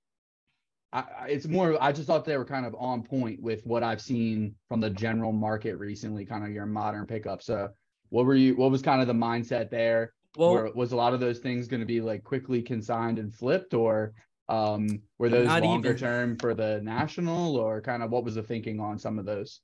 I, 0.93 1.29
it's 1.29 1.47
more 1.47 1.81
I 1.81 1.93
just 1.93 2.07
thought 2.07 2.25
they 2.25 2.37
were 2.37 2.45
kind 2.45 2.67
of 2.67 2.75
on 2.79 3.02
point 3.02 3.40
with 3.40 3.64
what 3.64 3.83
I've 3.83 4.00
seen 4.00 4.57
from 4.69 4.81
the 4.81 4.90
general 4.90 5.33
market 5.33 5.76
recently, 5.76 6.26
kind 6.26 6.45
of 6.45 6.50
your 6.50 6.67
modern 6.67 7.07
pickup. 7.07 7.43
So 7.43 7.69
what 8.09 8.26
were 8.26 8.35
you 8.35 8.57
what 8.57 8.71
was 8.71 8.83
kind 8.83 9.00
of 9.00 9.07
the 9.07 9.14
mindset 9.14 9.71
there? 9.71 10.12
Well, 10.37 10.52
were, 10.52 10.71
was 10.75 10.93
a 10.93 10.97
lot 10.97 11.14
of 11.14 11.21
those 11.21 11.38
things 11.38 11.69
going 11.69 11.81
to 11.81 11.87
be 11.87 12.00
like 12.00 12.25
quickly 12.25 12.62
consigned 12.62 13.19
and 13.19 13.33
flipped 13.33 13.73
or 13.73 14.14
um 14.50 15.00
were 15.19 15.28
those 15.28 15.47
Not 15.47 15.62
longer 15.62 15.90
even. 15.90 16.00
term 16.00 16.37
for 16.37 16.54
the 16.54 16.80
national 16.83 17.57
or 17.57 17.80
kind 17.80 18.02
of 18.02 18.11
what 18.11 18.25
was 18.25 18.35
the 18.35 18.42
thinking 18.42 18.80
on 18.80 18.99
some 18.99 19.19
of 19.19 19.25
those 19.25 19.61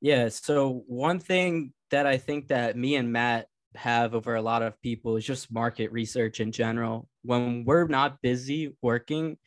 Yeah. 0.00 0.28
So 0.30 0.82
one 0.86 1.18
thing 1.18 1.72
that 1.90 2.06
I 2.06 2.16
think 2.18 2.48
that 2.48 2.76
me 2.76 2.96
and 2.96 3.12
Matt 3.12 3.46
have 3.74 4.14
over 4.14 4.34
a 4.34 4.42
lot 4.42 4.62
of 4.62 4.80
people 4.82 5.16
is 5.16 5.24
just 5.24 5.52
market 5.52 5.92
research 5.92 6.40
in 6.40 6.50
general. 6.52 7.08
When 7.22 7.64
we're 7.64 7.86
not 7.86 8.20
busy 8.22 8.76
working, 8.82 9.38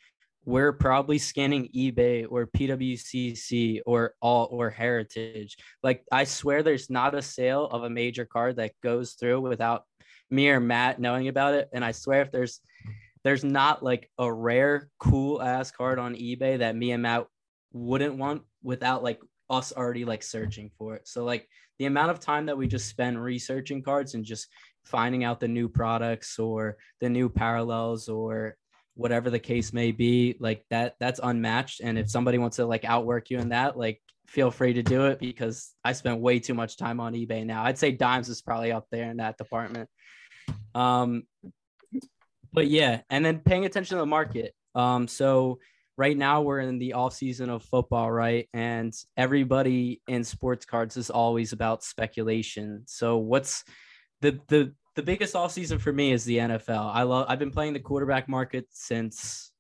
we're 0.46 0.74
probably 0.74 1.18
scanning 1.18 1.70
eBay 1.76 2.26
or 2.30 2.48
PWCC 2.48 3.82
or 3.86 4.14
all 4.22 4.48
or 4.52 4.70
Heritage. 4.70 5.58
Like 5.84 6.04
I 6.12 6.24
swear 6.26 6.62
there's 6.64 6.90
not 6.90 7.16
a 7.16 7.22
sale 7.22 7.66
of 7.66 7.84
a 7.84 7.90
major 7.90 8.26
card 8.26 8.56
that 8.58 8.74
goes 8.84 9.14
through 9.14 9.42
without 9.42 9.84
me 10.30 10.50
or 10.50 10.60
Matt 10.60 11.00
knowing 11.00 11.28
about 11.28 11.54
it. 11.56 11.68
And 11.74 11.84
I 11.84 11.92
swear 11.92 12.22
if 12.22 12.32
there's 12.32 12.60
there's 13.26 13.44
not 13.44 13.82
like 13.82 14.10
a 14.20 14.32
rare 14.32 14.88
cool 15.00 15.42
ass 15.42 15.72
card 15.72 15.98
on 15.98 16.14
eBay 16.14 16.60
that 16.60 16.76
me 16.76 16.92
and 16.92 17.02
Matt 17.02 17.26
wouldn't 17.74 18.18
want 18.18 18.44
without 18.62 19.04
like 19.04 19.20
us 19.50 19.74
already 19.74 20.06
like 20.06 20.22
searching 20.22 20.70
for 20.78 20.96
it. 20.96 21.08
So 21.08 21.26
like 21.26 21.50
the 21.80 21.86
amount 21.86 22.12
of 22.12 22.20
time 22.20 22.46
that 22.46 22.58
we 22.58 22.68
just 22.68 22.88
spend 22.88 23.22
researching 23.22 23.82
cards 23.82 24.14
and 24.14 24.24
just 24.24 24.48
finding 24.86 25.24
out 25.24 25.40
the 25.40 25.48
new 25.48 25.68
products 25.68 26.38
or 26.38 26.78
the 27.02 27.10
new 27.10 27.28
parallels 27.28 28.10
or 28.10 28.58
whatever 28.94 29.32
the 29.32 29.40
case 29.40 29.74
may 29.74 29.92
be, 29.92 30.38
like 30.40 30.64
that 30.70 30.94
that's 31.00 31.20
unmatched. 31.22 31.82
And 31.82 31.98
if 31.98 32.12
somebody 32.12 32.38
wants 32.38 32.58
to 32.58 32.68
like 32.68 32.86
outwork 32.86 33.32
you 33.32 33.40
in 33.40 33.50
that, 33.50 33.76
like 33.76 34.04
feel 34.28 34.52
free 34.52 34.74
to 34.74 34.84
do 34.84 35.08
it 35.08 35.18
because 35.18 35.72
I 35.84 35.94
spent 35.94 36.22
way 36.22 36.38
too 36.38 36.54
much 36.54 36.78
time 36.78 37.00
on 37.00 37.14
eBay 37.14 37.44
now. 37.44 37.64
I'd 37.64 37.80
say 37.80 37.92
Dimes 37.92 38.30
is 38.30 38.44
probably 38.44 38.72
up 38.72 38.86
there 38.92 39.10
in 39.10 39.18
that 39.18 39.40
department. 39.40 39.90
Um, 40.76 41.24
but 42.56 42.68
yeah, 42.68 43.02
and 43.10 43.24
then 43.24 43.40
paying 43.40 43.66
attention 43.66 43.98
to 43.98 44.02
the 44.02 44.06
market. 44.06 44.56
Um, 44.74 45.08
so 45.08 45.60
right 45.98 46.18
now 46.18 46.42
we're 46.42 46.60
in 46.60 46.80
the 46.80 46.94
off 46.94 47.14
season 47.14 47.50
of 47.50 47.64
football, 47.64 48.12
right? 48.12 48.50
And 48.54 48.94
everybody 49.16 50.02
in 50.08 50.24
sports 50.24 50.66
cards 50.66 50.98
is 50.98 51.10
always 51.10 51.54
about 51.54 51.84
speculation. 51.84 52.84
So 52.88 53.18
what's 53.18 53.64
the 54.22 54.40
the 54.48 54.74
the 54.96 55.04
biggest 55.04 55.36
off 55.36 55.52
season 55.52 55.78
for 55.78 55.92
me 55.92 56.14
is 56.14 56.24
the 56.24 56.38
NFL. 56.38 56.92
I 56.94 57.04
love 57.04 57.26
I've 57.30 57.40
been 57.40 57.52
playing 57.52 57.74
the 57.74 57.80
quarterback 57.80 58.30
market 58.30 58.66
since 58.72 59.52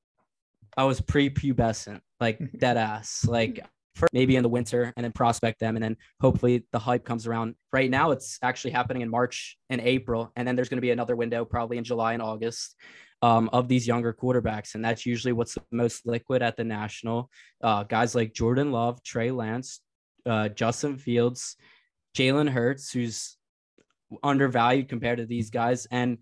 I 0.78 0.86
was 0.86 1.02
pre-pubescent, 1.02 2.02
like 2.20 2.40
dead 2.58 2.78
ass. 2.78 3.26
Like 3.28 3.66
for 3.96 4.08
maybe 4.12 4.36
in 4.36 4.44
the 4.44 4.50
winter 4.50 4.94
and 4.96 5.04
then 5.04 5.12
prospect 5.12 5.60
them 5.60 5.76
and 5.76 5.84
then 5.84 5.98
hopefully 6.22 6.66
the 6.72 6.80
hype 6.80 7.06
comes 7.06 7.26
around. 7.26 7.56
Right 7.72 7.90
now 7.90 8.12
it's 8.12 8.38
actually 8.42 8.72
happening 8.72 9.02
in 9.02 9.10
March 9.10 9.58
and 9.70 9.82
April 9.82 10.32
and 10.36 10.48
then 10.48 10.56
there's 10.56 10.70
going 10.70 10.78
to 10.78 10.82
be 10.82 10.92
another 10.92 11.16
window 11.16 11.46
probably 11.46 11.78
in 11.78 11.84
July 11.84 12.14
and 12.14 12.22
August 12.22 12.76
um, 13.22 13.50
of 13.54 13.68
these 13.68 13.88
younger 13.88 14.14
quarterbacks. 14.14 14.76
And 14.76 14.84
that's 14.84 15.06
usually 15.06 15.34
what's 15.34 15.56
the 15.56 15.64
most 15.72 16.06
liquid 16.06 16.42
at 16.42 16.58
the 16.58 16.64
national. 16.64 17.30
Uh, 17.64 17.84
guys 17.84 18.14
like 18.14 18.34
Jordan 18.34 18.72
Love, 18.72 19.02
Trey 19.04 19.32
Lance, 19.32 19.80
uh, 20.26 20.50
Justin 20.50 20.98
Fields, 20.98 21.56
Jalen 22.16 22.50
Hurts, 22.50 22.92
who's 22.92 23.38
undervalued 24.24 24.90
compared 24.90 25.20
to 25.20 25.26
these 25.26 25.50
guys. 25.50 25.88
And 25.90 26.20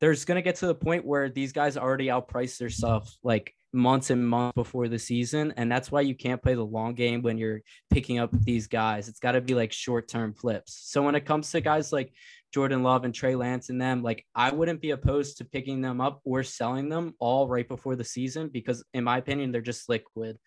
there's 0.00 0.24
going 0.24 0.36
to 0.36 0.42
get 0.42 0.56
to 0.56 0.66
the 0.66 0.74
point 0.74 1.04
where 1.04 1.28
these 1.28 1.52
guys 1.52 1.76
already 1.76 2.06
outprice 2.06 2.58
themselves. 2.58 3.18
like 3.22 3.54
months 3.74 4.10
and 4.10 4.26
months 4.26 4.54
before 4.54 4.88
the 4.88 4.98
season. 4.98 5.52
And 5.56 5.70
that's 5.70 5.90
why 5.90 6.00
you 6.02 6.14
can't 6.14 6.42
play 6.42 6.54
the 6.54 6.64
long 6.64 6.94
game 6.94 7.20
when 7.22 7.36
you're 7.36 7.60
picking 7.90 8.18
up 8.18 8.30
these 8.32 8.66
guys. 8.66 9.08
It's 9.08 9.20
got 9.20 9.32
to 9.32 9.40
be 9.40 9.54
like 9.54 9.72
short 9.72 10.08
term 10.08 10.32
flips. 10.32 10.80
So 10.84 11.02
when 11.02 11.14
it 11.14 11.26
comes 11.26 11.50
to 11.50 11.60
guys 11.60 11.92
like 11.92 12.12
Jordan 12.52 12.82
Love 12.82 13.04
and 13.04 13.12
Trey 13.12 13.34
Lance 13.34 13.68
and 13.68 13.80
them, 13.80 14.02
like 14.02 14.24
I 14.34 14.52
wouldn't 14.52 14.80
be 14.80 14.92
opposed 14.92 15.38
to 15.38 15.44
picking 15.44 15.80
them 15.82 16.00
up 16.00 16.20
or 16.24 16.42
selling 16.44 16.88
them 16.88 17.14
all 17.18 17.48
right 17.48 17.68
before 17.68 17.96
the 17.96 18.04
season 18.04 18.48
because, 18.48 18.84
in 18.94 19.04
my 19.04 19.18
opinion, 19.18 19.50
they're 19.50 19.60
just 19.60 19.88
liquid. 19.88 20.38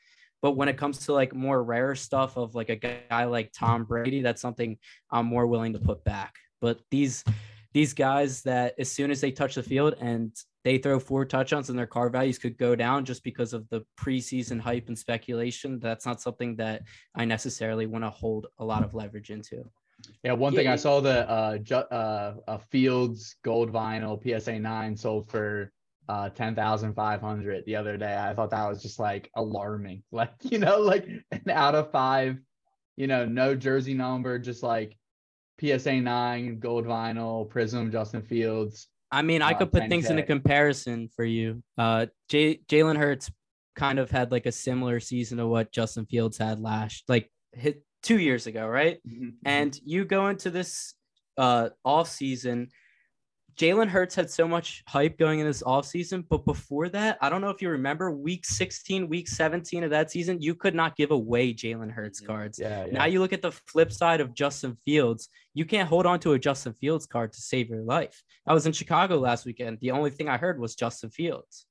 But 0.41 0.53
when 0.53 0.69
it 0.69 0.77
comes 0.77 1.05
to 1.05 1.13
like 1.13 1.35
more 1.35 1.61
rare 1.63 1.95
stuff 1.95 2.37
of 2.37 2.55
like 2.55 2.69
a 2.69 2.75
guy 2.75 3.25
like 3.25 3.51
Tom 3.53 3.83
Brady, 3.83 4.21
that's 4.21 4.41
something 4.41 4.77
I'm 5.11 5.25
more 5.25 5.47
willing 5.47 5.73
to 5.73 5.79
put 5.79 6.03
back. 6.03 6.35
But 6.61 6.79
these 6.91 7.23
these 7.73 7.93
guys 7.93 8.41
that 8.43 8.73
as 8.79 8.91
soon 8.91 9.11
as 9.11 9.21
they 9.21 9.31
touch 9.31 9.55
the 9.55 9.63
field 9.63 9.95
and 9.99 10.33
they 10.67 10.77
throw 10.77 10.99
four 10.99 11.23
touchdowns 11.23 11.69
and 11.69 11.79
their 11.79 11.87
car 11.87 12.09
values 12.09 12.37
could 12.37 12.57
go 12.57 12.75
down 12.75 13.05
just 13.05 13.23
because 13.23 13.53
of 13.53 13.65
the 13.69 13.85
preseason 13.97 14.59
hype 14.59 14.89
and 14.89 14.99
speculation, 14.99 15.79
that's 15.79 16.05
not 16.05 16.19
something 16.19 16.57
that 16.57 16.81
I 17.15 17.23
necessarily 17.23 17.85
want 17.85 18.03
to 18.03 18.09
hold 18.09 18.47
a 18.59 18.65
lot 18.65 18.83
of 18.83 18.93
leverage 18.93 19.29
into. 19.29 19.63
Yeah, 20.23 20.33
one 20.33 20.51
yeah, 20.51 20.59
thing 20.59 20.67
I 20.67 20.75
saw 20.75 20.99
the 20.99 21.29
uh, 21.29 21.57
ju- 21.59 21.75
uh, 21.75 22.33
a 22.49 22.59
Fields 22.59 23.37
Gold 23.45 23.71
Vinyl 23.71 24.21
PSA 24.21 24.59
nine 24.59 24.97
sold 24.97 25.31
for 25.31 25.71
uh, 26.09 26.29
ten 26.31 26.53
thousand 26.53 26.95
five 26.95 27.21
hundred 27.21 27.63
the 27.65 27.77
other 27.77 27.95
day. 27.95 28.17
I 28.17 28.33
thought 28.33 28.49
that 28.49 28.67
was 28.67 28.81
just 28.81 28.99
like 28.99 29.31
alarming. 29.37 30.03
Like 30.11 30.33
you 30.41 30.59
know, 30.59 30.81
like 30.81 31.07
an 31.31 31.49
out 31.49 31.75
of 31.75 31.91
five, 31.93 32.39
you 32.97 33.07
know, 33.07 33.25
no 33.25 33.55
jersey 33.55 33.93
number, 33.93 34.37
just 34.37 34.63
like 34.63 34.97
PSA 35.61 36.01
nine 36.01 36.59
Gold 36.59 36.85
Vinyl 36.85 37.49
Prism 37.49 37.89
Justin 37.89 38.21
Fields. 38.21 38.89
I 39.11 39.21
mean, 39.21 39.41
I 39.41 39.51
uh, 39.51 39.57
could 39.57 39.71
put 39.71 39.87
things 39.89 40.09
into 40.09 40.23
comparison 40.23 41.09
for 41.15 41.23
you. 41.23 41.63
Uh, 41.77 42.07
J- 42.29 42.59
Jalen 42.67 42.97
Hurts 42.97 43.31
kind 43.75 43.99
of 43.99 44.11
had 44.11 44.31
like 44.31 44.45
a 44.45 44.51
similar 44.51 44.99
season 44.99 45.37
to 45.37 45.47
what 45.47 45.71
Justin 45.71 46.05
Fields 46.05 46.37
had 46.37 46.59
last, 46.59 47.03
like 47.07 47.31
hit 47.53 47.83
two 48.03 48.19
years 48.19 48.47
ago, 48.47 48.67
right? 48.67 48.97
Mm-hmm. 49.07 49.25
mm-hmm. 49.25 49.35
And 49.45 49.79
you 49.85 50.05
go 50.05 50.27
into 50.27 50.49
this 50.49 50.93
uh, 51.37 51.69
off 51.85 52.09
season. 52.09 52.69
Jalen 53.57 53.87
Hurts 53.87 54.13
had 54.13 54.29
so 54.29 54.47
much 54.47 54.83
hype 54.87 55.17
going 55.17 55.39
in 55.39 55.47
this 55.47 55.63
off 55.63 55.87
season, 55.87 56.23
but 56.29 56.45
before 56.45 56.89
that, 56.89 57.17
I 57.21 57.29
don't 57.29 57.41
know 57.41 57.49
if 57.49 57.59
you 57.59 57.69
remember 57.69 58.11
week 58.11 58.45
16, 58.45 59.09
week 59.09 59.27
17 59.27 59.83
of 59.83 59.89
that 59.89 60.11
season, 60.11 60.39
you 60.39 60.53
could 60.53 60.75
not 60.75 60.95
give 60.95 61.09
away 61.09 61.55
Jalen 61.55 61.91
Hurts 61.91 62.21
mm-hmm. 62.21 62.31
cards. 62.31 62.59
Yeah, 62.59 62.85
yeah, 62.85 62.91
Now 62.91 63.05
you 63.05 63.19
look 63.19 63.33
at 63.33 63.41
the 63.41 63.51
flip 63.51 63.91
side 63.91 64.21
of 64.21 64.35
Justin 64.35 64.77
Fields, 64.85 65.29
you 65.55 65.65
can't 65.65 65.89
hold 65.89 66.05
on 66.05 66.19
to 66.19 66.33
a 66.33 66.39
Justin 66.39 66.73
Fields 66.73 67.07
card 67.07 67.33
to 67.33 67.41
save 67.41 67.67
your 67.67 67.81
life. 67.81 68.23
I 68.45 68.53
was 68.53 68.67
in 68.67 68.73
Chicago 68.73 69.17
last 69.17 69.45
weekend. 69.45 69.79
The 69.81 69.91
only 69.91 70.11
thing 70.11 70.29
I 70.29 70.37
heard 70.37 70.59
was 70.59 70.75
Justin 70.75 71.09
Fields. 71.09 71.65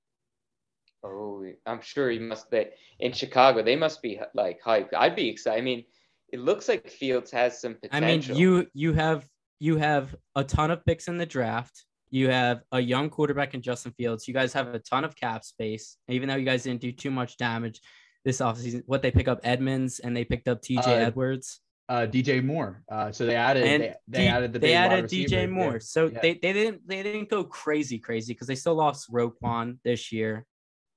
Oh, 1.04 1.44
I'm 1.66 1.80
sure 1.82 2.10
he 2.10 2.18
must 2.18 2.50
be 2.50 2.64
in 2.98 3.12
Chicago. 3.12 3.62
They 3.62 3.76
must 3.76 4.02
be 4.02 4.20
like 4.34 4.60
hyped. 4.60 4.92
I'd 4.92 5.14
be 5.14 5.28
excited. 5.28 5.60
I 5.60 5.62
mean, 5.62 5.84
it 6.32 6.40
looks 6.40 6.68
like 6.68 6.90
Fields 6.90 7.30
has 7.30 7.60
some 7.60 7.74
potential. 7.74 8.34
I 8.34 8.34
mean, 8.34 8.40
you 8.40 8.66
you 8.74 8.92
have 8.94 9.24
you 9.58 9.76
have 9.76 10.14
a 10.34 10.44
ton 10.44 10.70
of 10.70 10.84
picks 10.84 11.08
in 11.08 11.16
the 11.16 11.26
draft. 11.26 11.84
You 12.10 12.30
have 12.30 12.62
a 12.72 12.80
young 12.80 13.10
quarterback 13.10 13.54
in 13.54 13.62
Justin 13.62 13.92
Fields. 13.92 14.28
You 14.28 14.34
guys 14.34 14.52
have 14.52 14.68
a 14.68 14.78
ton 14.78 15.04
of 15.04 15.16
cap 15.16 15.44
space. 15.44 15.96
Even 16.08 16.28
though 16.28 16.36
you 16.36 16.44
guys 16.44 16.62
didn't 16.62 16.80
do 16.80 16.92
too 16.92 17.10
much 17.10 17.36
damage 17.36 17.80
this 18.24 18.40
offseason, 18.40 18.82
what 18.86 19.02
they 19.02 19.10
pick 19.10 19.28
up 19.28 19.40
Edmunds 19.44 19.98
and 19.98 20.16
they 20.16 20.24
picked 20.24 20.48
up 20.48 20.62
TJ 20.62 20.86
uh, 20.86 20.90
Edwards. 20.90 21.60
Uh, 21.88 22.06
DJ 22.06 22.44
Moore. 22.44 22.82
Uh, 22.90 23.12
so 23.12 23.26
they 23.26 23.36
added 23.36 23.64
and 23.64 23.82
they, 23.82 23.94
they 24.08 24.18
D- 24.18 24.26
added 24.26 24.52
the 24.52 24.58
they 24.58 24.74
added 24.74 25.04
DJ 25.06 25.48
Moore. 25.48 25.74
Yeah. 25.74 25.78
So 25.80 26.06
yeah. 26.06 26.18
they, 26.20 26.34
they 26.34 26.52
didn't 26.52 26.86
they 26.86 27.02
didn't 27.02 27.28
go 27.28 27.44
crazy 27.44 27.98
crazy 27.98 28.32
because 28.32 28.48
they 28.48 28.56
still 28.56 28.74
lost 28.74 29.10
Roquan 29.12 29.78
this 29.84 30.10
year. 30.10 30.44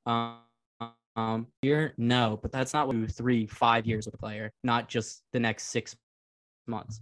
Um, 0.05 0.39
um 1.15 1.47
year 1.61 1.93
no 1.97 2.39
but 2.41 2.51
that's 2.51 2.73
not 2.73 2.87
what 2.87 3.11
three 3.11 3.45
five 3.47 3.85
years 3.85 4.05
with 4.05 4.13
a 4.13 4.17
player 4.17 4.51
not 4.63 4.87
just 4.87 5.23
the 5.33 5.39
next 5.39 5.65
six 5.65 5.95
months 6.67 7.01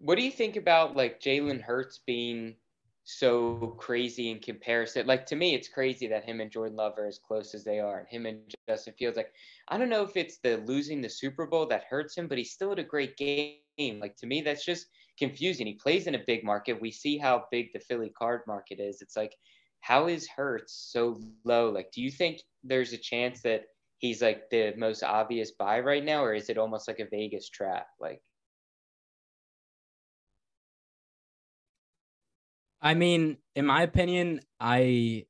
what 0.00 0.18
do 0.18 0.24
you 0.24 0.30
think 0.30 0.56
about 0.56 0.96
like 0.96 1.20
jalen 1.20 1.60
hurts 1.60 2.00
being 2.06 2.54
so 3.04 3.74
crazy 3.78 4.30
in 4.30 4.38
comparison? 4.38 5.06
Like 5.06 5.26
to 5.26 5.36
me 5.36 5.54
it's 5.54 5.68
crazy 5.68 6.06
that 6.08 6.24
him 6.24 6.40
and 6.40 6.50
jordan 6.50 6.76
love 6.76 6.98
are 6.98 7.06
as 7.06 7.18
close 7.18 7.54
as 7.54 7.64
they 7.64 7.80
are 7.80 7.98
and 7.98 8.08
him 8.08 8.26
and 8.26 8.40
justin 8.68 8.94
fields. 8.98 9.16
Like 9.16 9.32
i 9.68 9.78
don't 9.78 9.88
know 9.88 10.02
if 10.02 10.16
it's 10.16 10.38
the 10.38 10.58
losing 10.66 11.00
the 11.00 11.08
super 11.08 11.46
bowl 11.46 11.66
that 11.66 11.84
hurts 11.88 12.16
him 12.16 12.28
but 12.28 12.38
he's 12.38 12.52
still 12.52 12.72
at 12.72 12.78
a 12.78 12.84
great 12.84 13.16
game. 13.16 13.58
Like 14.00 14.16
to 14.16 14.26
me 14.26 14.42
that's 14.42 14.64
just 14.64 14.86
confusing. 15.18 15.66
He 15.66 15.74
plays 15.74 16.06
in 16.06 16.14
a 16.14 16.24
big 16.26 16.44
market. 16.44 16.80
We 16.80 16.90
see 16.90 17.18
how 17.18 17.44
big 17.50 17.72
the 17.72 17.80
philly 17.80 18.10
card 18.10 18.42
market 18.46 18.80
is. 18.80 19.02
It's 19.02 19.16
like 19.16 19.34
how 19.82 20.06
is 20.06 20.28
Hurts 20.28 20.88
so 20.92 21.20
low? 21.44 21.68
Like, 21.70 21.90
do 21.92 22.00
you 22.00 22.10
think 22.10 22.40
there's 22.64 22.92
a 22.92 22.98
chance 22.98 23.42
that 23.42 23.64
he's 23.98 24.22
like 24.22 24.48
the 24.48 24.72
most 24.78 25.02
obvious 25.02 25.50
buy 25.50 25.80
right 25.80 26.04
now, 26.04 26.24
or 26.24 26.34
is 26.34 26.48
it 26.48 26.56
almost 26.56 26.88
like 26.88 27.00
a 27.00 27.08
Vegas 27.10 27.48
trap? 27.50 27.88
Like, 28.00 28.22
I 32.82 32.94
mean, 32.94 33.36
in 33.54 33.64
my 33.64 33.82
opinion, 33.82 34.40
I 34.58 35.26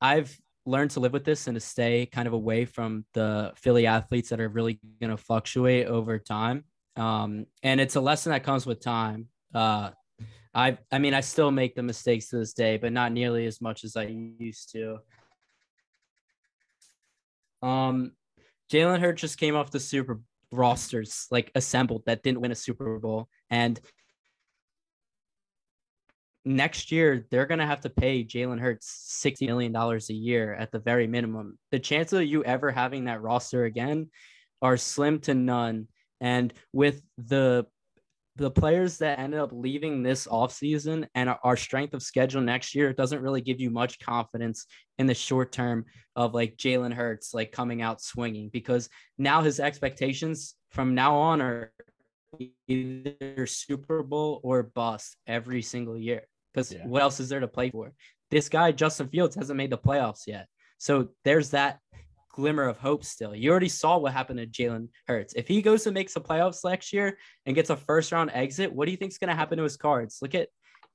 I've 0.00 0.38
learned 0.66 0.90
to 0.92 1.00
live 1.00 1.12
with 1.12 1.24
this 1.24 1.46
and 1.46 1.56
to 1.56 1.60
stay 1.60 2.06
kind 2.06 2.28
of 2.28 2.34
away 2.34 2.66
from 2.66 3.06
the 3.14 3.52
Philly 3.56 3.86
athletes 3.86 4.28
that 4.28 4.40
are 4.40 4.48
really 4.48 4.78
going 5.00 5.10
to 5.10 5.16
fluctuate 5.16 5.86
over 5.86 6.18
time. 6.18 6.64
Um, 6.96 7.46
and 7.62 7.80
it's 7.80 7.96
a 7.96 8.00
lesson 8.00 8.32
that 8.32 8.44
comes 8.44 8.66
with 8.66 8.80
time. 8.80 9.28
Uh, 9.54 9.90
I 10.54 10.78
I 10.92 10.98
mean 10.98 11.14
I 11.14 11.20
still 11.20 11.50
make 11.50 11.74
the 11.74 11.82
mistakes 11.82 12.28
to 12.28 12.38
this 12.38 12.52
day, 12.52 12.76
but 12.76 12.92
not 12.92 13.12
nearly 13.12 13.46
as 13.46 13.60
much 13.60 13.84
as 13.84 13.96
I 13.96 14.04
used 14.38 14.72
to. 14.72 14.98
Um, 17.62 18.12
Jalen 18.70 19.00
Hurts 19.00 19.22
just 19.22 19.38
came 19.38 19.56
off 19.56 19.70
the 19.70 19.80
Super 19.80 20.20
rosters 20.52 21.26
like 21.30 21.52
assembled 21.54 22.02
that 22.06 22.22
didn't 22.22 22.40
win 22.40 22.52
a 22.52 22.56
Super 22.56 22.98
Bowl, 22.98 23.28
and 23.48 23.80
next 26.44 26.90
year 26.90 27.26
they're 27.30 27.46
gonna 27.46 27.66
have 27.66 27.80
to 27.82 27.90
pay 27.90 28.24
Jalen 28.24 28.60
Hurts 28.60 28.86
sixty 29.08 29.46
million 29.46 29.72
dollars 29.72 30.10
a 30.10 30.14
year 30.14 30.54
at 30.54 30.72
the 30.72 30.78
very 30.78 31.06
minimum. 31.06 31.58
The 31.70 31.78
chances 31.78 32.18
of 32.20 32.26
you 32.26 32.44
ever 32.44 32.70
having 32.70 33.04
that 33.04 33.22
roster 33.22 33.64
again 33.64 34.10
are 34.62 34.76
slim 34.76 35.20
to 35.20 35.34
none. 35.34 35.88
And 36.20 36.52
with 36.72 37.02
the 37.18 37.66
the 38.36 38.50
players 38.50 38.98
that 38.98 39.18
ended 39.18 39.40
up 39.40 39.50
leaving 39.52 40.02
this 40.02 40.26
offseason 40.26 41.06
and 41.14 41.34
our 41.42 41.56
strength 41.56 41.92
of 41.92 42.02
schedule 42.02 42.40
next 42.40 42.74
year 42.74 42.88
it 42.88 42.96
doesn't 42.96 43.22
really 43.22 43.40
give 43.42 43.60
you 43.60 43.70
much 43.70 43.98
confidence 43.98 44.66
in 44.98 45.06
the 45.06 45.12
short 45.12 45.52
term 45.52 45.84
of 46.16 46.32
like 46.32 46.56
Jalen 46.56 46.94
Hurts 46.94 47.34
like 47.34 47.52
coming 47.52 47.82
out 47.82 48.00
swinging 48.00 48.48
because 48.48 48.88
now 49.18 49.42
his 49.42 49.60
expectations 49.60 50.54
from 50.70 50.94
now 50.94 51.16
on 51.16 51.42
are 51.42 51.72
either 52.68 53.46
Super 53.46 54.02
Bowl 54.02 54.40
or 54.42 54.62
bust 54.62 55.16
every 55.26 55.62
single 55.62 55.98
year. 55.98 56.22
Because 56.52 56.72
yeah. 56.72 56.86
what 56.86 57.02
else 57.02 57.20
is 57.20 57.28
there 57.28 57.40
to 57.40 57.48
play 57.48 57.70
for? 57.70 57.92
This 58.30 58.48
guy, 58.48 58.72
Justin 58.72 59.08
Fields, 59.08 59.36
hasn't 59.36 59.56
made 59.56 59.70
the 59.70 59.78
playoffs 59.78 60.26
yet. 60.26 60.46
So 60.78 61.08
there's 61.24 61.50
that 61.50 61.78
glimmer 62.32 62.64
of 62.64 62.78
hope 62.78 63.04
still. 63.04 63.34
You 63.34 63.50
already 63.50 63.68
saw 63.68 63.98
what 63.98 64.12
happened 64.12 64.38
to 64.38 64.46
Jalen 64.46 64.88
Hurts. 65.06 65.34
If 65.34 65.48
he 65.48 65.62
goes 65.62 65.86
and 65.86 65.94
makes 65.94 66.14
the 66.14 66.20
playoffs 66.20 66.64
next 66.64 66.92
year 66.92 67.18
and 67.44 67.54
gets 67.54 67.70
a 67.70 67.76
first 67.76 68.12
round 68.12 68.30
exit, 68.32 68.72
what 68.72 68.86
do 68.86 68.92
you 68.92 68.96
think 68.96 69.12
is 69.12 69.18
going 69.18 69.28
to 69.28 69.34
happen 69.34 69.58
to 69.58 69.64
his 69.64 69.76
cards? 69.76 70.18
Look 70.22 70.34
at 70.34 70.48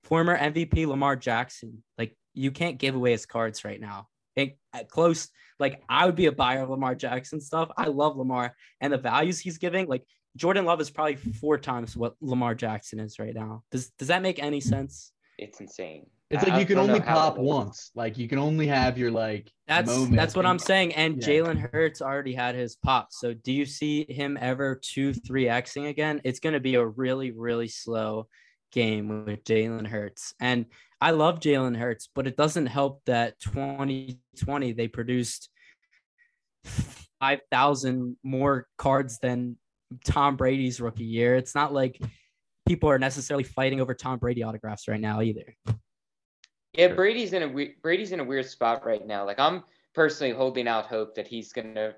former 0.03 0.38
MVP 0.38 0.88
Lamar 0.88 1.15
Jackson. 1.15 1.83
Like 1.97 2.15
you 2.33 2.51
can't 2.51 2.77
give 2.77 2.95
away 2.95 3.12
his 3.12 3.25
cards 3.25 3.63
right 3.65 3.79
now. 3.79 4.07
It, 4.35 4.57
close, 4.89 5.29
like 5.59 5.81
I 5.88 6.05
would 6.05 6.15
be 6.15 6.25
a 6.25 6.31
buyer 6.31 6.63
of 6.63 6.69
Lamar 6.69 6.95
Jackson 6.95 7.39
stuff. 7.39 7.69
I 7.77 7.88
love 7.88 8.17
Lamar 8.17 8.55
and 8.81 8.91
the 8.91 8.97
values 8.97 9.39
he's 9.39 9.57
giving. 9.57 9.88
Like 9.88 10.03
Jordan 10.35 10.65
Love 10.65 10.81
is 10.81 10.89
probably 10.89 11.15
four 11.15 11.57
times 11.57 11.95
what 11.95 12.15
Lamar 12.21 12.55
Jackson 12.55 13.00
is 13.00 13.19
right 13.19 13.33
now. 13.33 13.63
Does 13.71 13.91
does 13.97 14.09
that 14.09 14.21
make 14.21 14.41
any 14.41 14.59
sense? 14.59 15.12
It's 15.38 15.60
insane. 15.60 16.08
It's 16.32 16.48
like 16.48 16.60
you 16.60 16.65
can 16.65 16.80
only 16.80 17.00
pop 17.00 17.38
once. 17.38 17.92
Like 17.94 18.18
you 18.18 18.27
can 18.27 18.39
only 18.39 18.68
have 18.68 18.98
your 18.98 19.12
like. 19.12 19.51
That's 19.68 19.89
moment. 19.89 20.15
that's 20.15 20.36
what 20.36 20.46
I'm 20.46 20.60
saying. 20.60 20.94
And 20.94 21.22
yeah. 21.22 21.27
Jalen 21.27 21.72
Hurts 21.72 22.01
already 22.01 22.34
had 22.34 22.56
his 22.56 22.75
pop. 22.75 23.10
So 23.12 23.34
do 23.34 23.51
you 23.51 23.65
see 23.65 24.06
him 24.10 24.38
ever 24.42 24.80
two 24.82 25.13
three 25.13 25.46
xing 25.46 25.88
again? 25.88 26.22
It's 26.24 26.39
going 26.39 26.54
to 26.54 26.60
be 26.60 26.75
a 26.75 26.86
really 26.86 27.32
really 27.32 27.68
slow 27.68 28.27
game 28.72 29.25
with 29.25 29.44
Jalen 29.44 29.88
Hurts. 29.88 30.34
And 30.39 30.65
I 31.00 31.12
love 31.12 31.39
Jalen 31.39 31.77
Hurts, 31.77 32.10
but 32.13 32.27
it 32.27 32.38
doesn't 32.38 32.68
help 32.68 33.01
that 33.06 33.39
2020 33.39 34.74
they 34.74 34.88
produced 34.88 35.50
5,000 36.65 38.18
more 38.24 38.68
cards 38.77 39.20
than 39.20 39.58
Tom 40.06 40.36
Brady's 40.36 40.82
rookie 40.82 41.06
year. 41.06 41.36
It's 41.36 41.56
not 41.56 41.74
like 41.74 42.01
people 42.67 42.89
are 42.89 43.00
necessarily 43.00 43.43
fighting 43.43 43.81
over 43.81 43.93
Tom 43.93 44.19
Brady 44.19 44.43
autographs 44.43 44.88
right 44.88 45.00
now 45.00 45.22
either. 45.22 45.55
Yeah, 46.74 46.89
Brady's 46.89 47.34
in 47.34 47.43
a 47.43 47.67
Brady's 47.81 48.12
in 48.12 48.19
a 48.19 48.24
weird 48.24 48.45
spot 48.45 48.86
right 48.86 49.05
now. 49.05 49.25
Like 49.25 49.39
I'm 49.39 49.63
personally 49.93 50.34
holding 50.34 50.67
out 50.67 50.88
hope 50.88 51.15
that 51.15 51.27
he's 51.27 51.53
gonna 51.53 51.93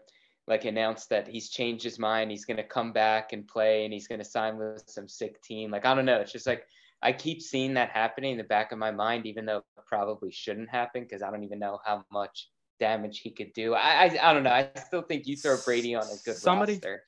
like 0.47 0.65
announce 0.65 1.07
that 1.07 1.27
he's 1.27 1.49
changed 1.49 1.83
his 1.83 1.97
mind. 1.97 2.31
He's 2.31 2.45
gonna 2.45 2.63
come 2.63 2.93
back 2.93 3.33
and 3.33 3.47
play, 3.47 3.85
and 3.85 3.93
he's 3.93 4.07
gonna 4.07 4.23
sign 4.23 4.57
with 4.57 4.83
some 4.87 5.07
sick 5.07 5.41
team. 5.41 5.71
Like 5.71 5.85
I 5.85 5.95
don't 5.95 6.05
know. 6.05 6.19
It's 6.19 6.31
just 6.31 6.47
like 6.47 6.65
I 7.01 7.11
keep 7.11 7.41
seeing 7.41 7.73
that 7.75 7.89
happening 7.89 8.33
in 8.33 8.37
the 8.37 8.43
back 8.43 8.71
of 8.71 8.77
my 8.77 8.91
mind, 8.91 9.25
even 9.25 9.45
though 9.45 9.57
it 9.57 9.85
probably 9.87 10.31
shouldn't 10.31 10.69
happen 10.69 11.03
because 11.03 11.21
I 11.21 11.31
don't 11.31 11.43
even 11.43 11.59
know 11.59 11.79
how 11.83 12.03
much 12.11 12.49
damage 12.79 13.19
he 13.19 13.31
could 13.31 13.53
do. 13.53 13.73
I, 13.73 14.05
I 14.05 14.29
I 14.29 14.33
don't 14.33 14.43
know. 14.43 14.51
I 14.51 14.69
still 14.85 15.01
think 15.01 15.25
you 15.25 15.35
throw 15.35 15.57
Brady 15.65 15.95
on 15.95 16.03
a 16.03 16.15
good 16.23 16.35
somebody, 16.35 16.73
roster. 16.73 17.03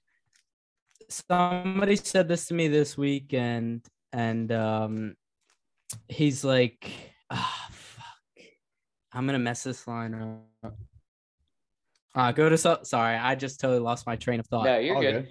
Somebody 1.09 1.95
said 1.95 2.27
this 2.27 2.47
to 2.47 2.53
me 2.53 2.67
this 2.67 2.97
week, 2.97 3.33
and 3.33 3.85
and 4.13 4.51
um, 4.51 5.15
he's 6.07 6.43
like 6.43 6.91
oh, 7.31 7.67
fuck. 7.71 8.45
I'm 9.13 9.25
gonna 9.25 9.39
mess 9.39 9.63
this 9.63 9.87
line 9.87 10.45
up. 10.63 10.77
Uh, 12.15 12.31
go 12.31 12.49
to 12.49 12.57
so 12.57 12.79
sorry, 12.83 13.15
I 13.15 13.35
just 13.35 13.59
totally 13.59 13.79
lost 13.79 14.05
my 14.07 14.15
train 14.15 14.39
of 14.39 14.47
thought. 14.47 14.65
No, 14.65 14.77
you're 14.77 14.99
good. 14.99 15.25
good. 15.25 15.27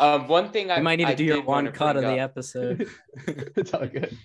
Um, 0.00 0.28
one 0.28 0.50
thing 0.50 0.70
I 0.70 0.80
might 0.80 0.96
need 0.96 1.06
to 1.06 1.12
I 1.12 1.14
do 1.14 1.24
your 1.24 1.42
one 1.42 1.70
cut 1.70 1.96
of 1.96 2.02
the 2.02 2.18
episode. 2.18 2.88
it's 3.26 3.74
all 3.74 3.86
good. 3.86 4.16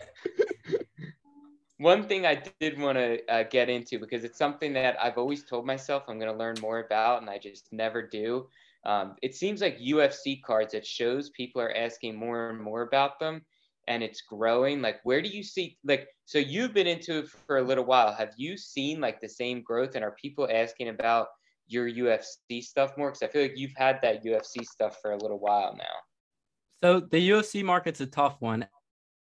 one 1.77 2.07
thing 2.07 2.25
I 2.25 2.41
did 2.59 2.79
want 2.79 2.97
to 2.97 3.19
uh, 3.29 3.43
get 3.43 3.69
into 3.69 3.99
because 3.99 4.23
it's 4.23 4.37
something 4.37 4.73
that 4.73 4.95
I've 5.03 5.17
always 5.17 5.43
told 5.43 5.65
myself 5.65 6.03
I'm 6.07 6.19
going 6.19 6.31
to 6.31 6.37
learn 6.37 6.55
more 6.61 6.79
about, 6.79 7.21
and 7.21 7.29
I 7.29 7.37
just 7.37 7.73
never 7.73 8.01
do. 8.01 8.47
Um, 8.85 9.15
it 9.21 9.35
seems 9.35 9.61
like 9.61 9.77
UFC 9.79 10.41
cards, 10.41 10.73
it 10.73 10.85
shows 10.85 11.29
people 11.31 11.61
are 11.61 11.75
asking 11.75 12.17
more 12.17 12.49
and 12.49 12.61
more 12.61 12.83
about 12.83 13.19
them 13.19 13.41
and 13.89 14.03
it's 14.03 14.21
growing. 14.21 14.81
Like 14.81 14.99
where 15.03 15.21
do 15.21 15.27
you 15.27 15.43
see 15.43 15.77
like 15.83 16.07
so 16.25 16.37
you've 16.37 16.73
been 16.73 16.87
into 16.87 17.19
it 17.19 17.29
for 17.47 17.57
a 17.57 17.61
little 17.61 17.83
while. 17.83 18.13
Have 18.13 18.33
you 18.37 18.55
seen 18.55 19.01
like 19.01 19.19
the 19.19 19.27
same 19.27 19.61
growth 19.61 19.95
and 19.95 20.03
are 20.05 20.15
people 20.21 20.47
asking 20.49 20.89
about 20.89 21.27
your 21.67 21.89
ufc 21.89 22.63
stuff 22.63 22.97
more? 22.97 23.09
Because 23.09 23.23
i 23.23 23.27
feel 23.27 23.41
like 23.41 23.57
you've 23.57 23.75
had 23.75 23.99
that 24.01 24.23
ufc 24.23 24.63
stuff 24.65 24.97
for 25.01 25.11
a 25.11 25.17
little 25.17 25.39
while 25.39 25.75
now. 25.77 25.83
So 26.81 26.99
the 26.99 27.29
ufc 27.31 27.63
market's 27.63 27.99
a 27.99 28.07
tough 28.07 28.37
one. 28.39 28.65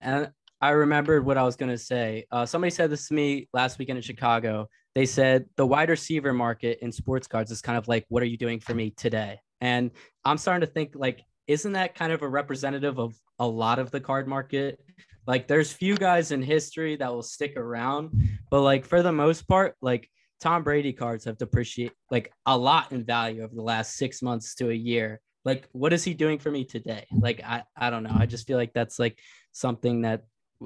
And 0.00 0.32
i 0.60 0.70
remembered 0.70 1.24
what 1.24 1.36
i 1.36 1.42
was 1.42 1.56
going 1.56 1.70
to 1.70 1.78
say. 1.78 2.24
Uh, 2.30 2.46
somebody 2.46 2.70
said 2.70 2.90
this 2.90 3.08
to 3.08 3.14
me 3.14 3.48
last 3.52 3.78
weekend 3.78 3.98
in 3.98 4.02
chicago. 4.02 4.66
They 4.94 5.06
said 5.06 5.46
the 5.56 5.66
wide 5.66 5.90
receiver 5.90 6.32
market 6.32 6.78
in 6.80 6.90
sports 6.90 7.26
cards 7.26 7.50
is 7.50 7.60
kind 7.60 7.76
of 7.76 7.86
like 7.86 8.06
what 8.08 8.22
are 8.22 8.26
you 8.26 8.38
doing 8.38 8.60
for 8.60 8.74
me 8.74 8.90
today 8.90 9.40
and 9.60 9.90
i'm 10.24 10.38
starting 10.38 10.66
to 10.66 10.72
think 10.72 10.92
like 10.94 11.22
isn't 11.46 11.72
that 11.72 11.94
kind 11.94 12.12
of 12.12 12.22
a 12.22 12.28
representative 12.28 12.98
of 12.98 13.14
a 13.38 13.46
lot 13.46 13.78
of 13.78 13.90
the 13.90 14.00
card 14.00 14.28
market. 14.28 14.80
Like 15.26 15.48
there's 15.48 15.72
few 15.72 15.96
guys 15.96 16.32
in 16.32 16.42
history 16.42 16.96
that 16.96 17.12
will 17.12 17.22
stick 17.22 17.56
around, 17.56 18.10
but 18.50 18.60
like 18.62 18.84
for 18.84 19.02
the 19.02 19.12
most 19.12 19.48
part, 19.48 19.74
like 19.80 20.10
Tom 20.40 20.62
Brady 20.62 20.92
cards 20.92 21.24
have 21.24 21.38
depreciated 21.38 21.96
like 22.10 22.32
a 22.46 22.56
lot 22.56 22.92
in 22.92 23.04
value 23.04 23.42
over 23.42 23.54
the 23.54 23.62
last 23.62 23.94
six 23.94 24.20
months 24.22 24.54
to 24.56 24.70
a 24.70 24.74
year. 24.74 25.20
Like, 25.44 25.68
what 25.72 25.92
is 25.92 26.04
he 26.04 26.14
doing 26.14 26.38
for 26.38 26.50
me 26.50 26.64
today? 26.64 27.06
Like, 27.12 27.42
I, 27.44 27.64
I 27.76 27.90
don't 27.90 28.02
know. 28.02 28.16
I 28.16 28.24
just 28.24 28.46
feel 28.46 28.56
like 28.56 28.72
that's 28.72 28.98
like 28.98 29.18
something 29.52 30.02
that 30.02 30.22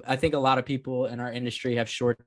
I 0.06 0.14
think 0.14 0.34
a 0.34 0.38
lot 0.38 0.58
of 0.58 0.66
people 0.66 1.06
in 1.06 1.18
our 1.18 1.32
industry 1.32 1.76
have 1.76 1.88
short 1.88 2.20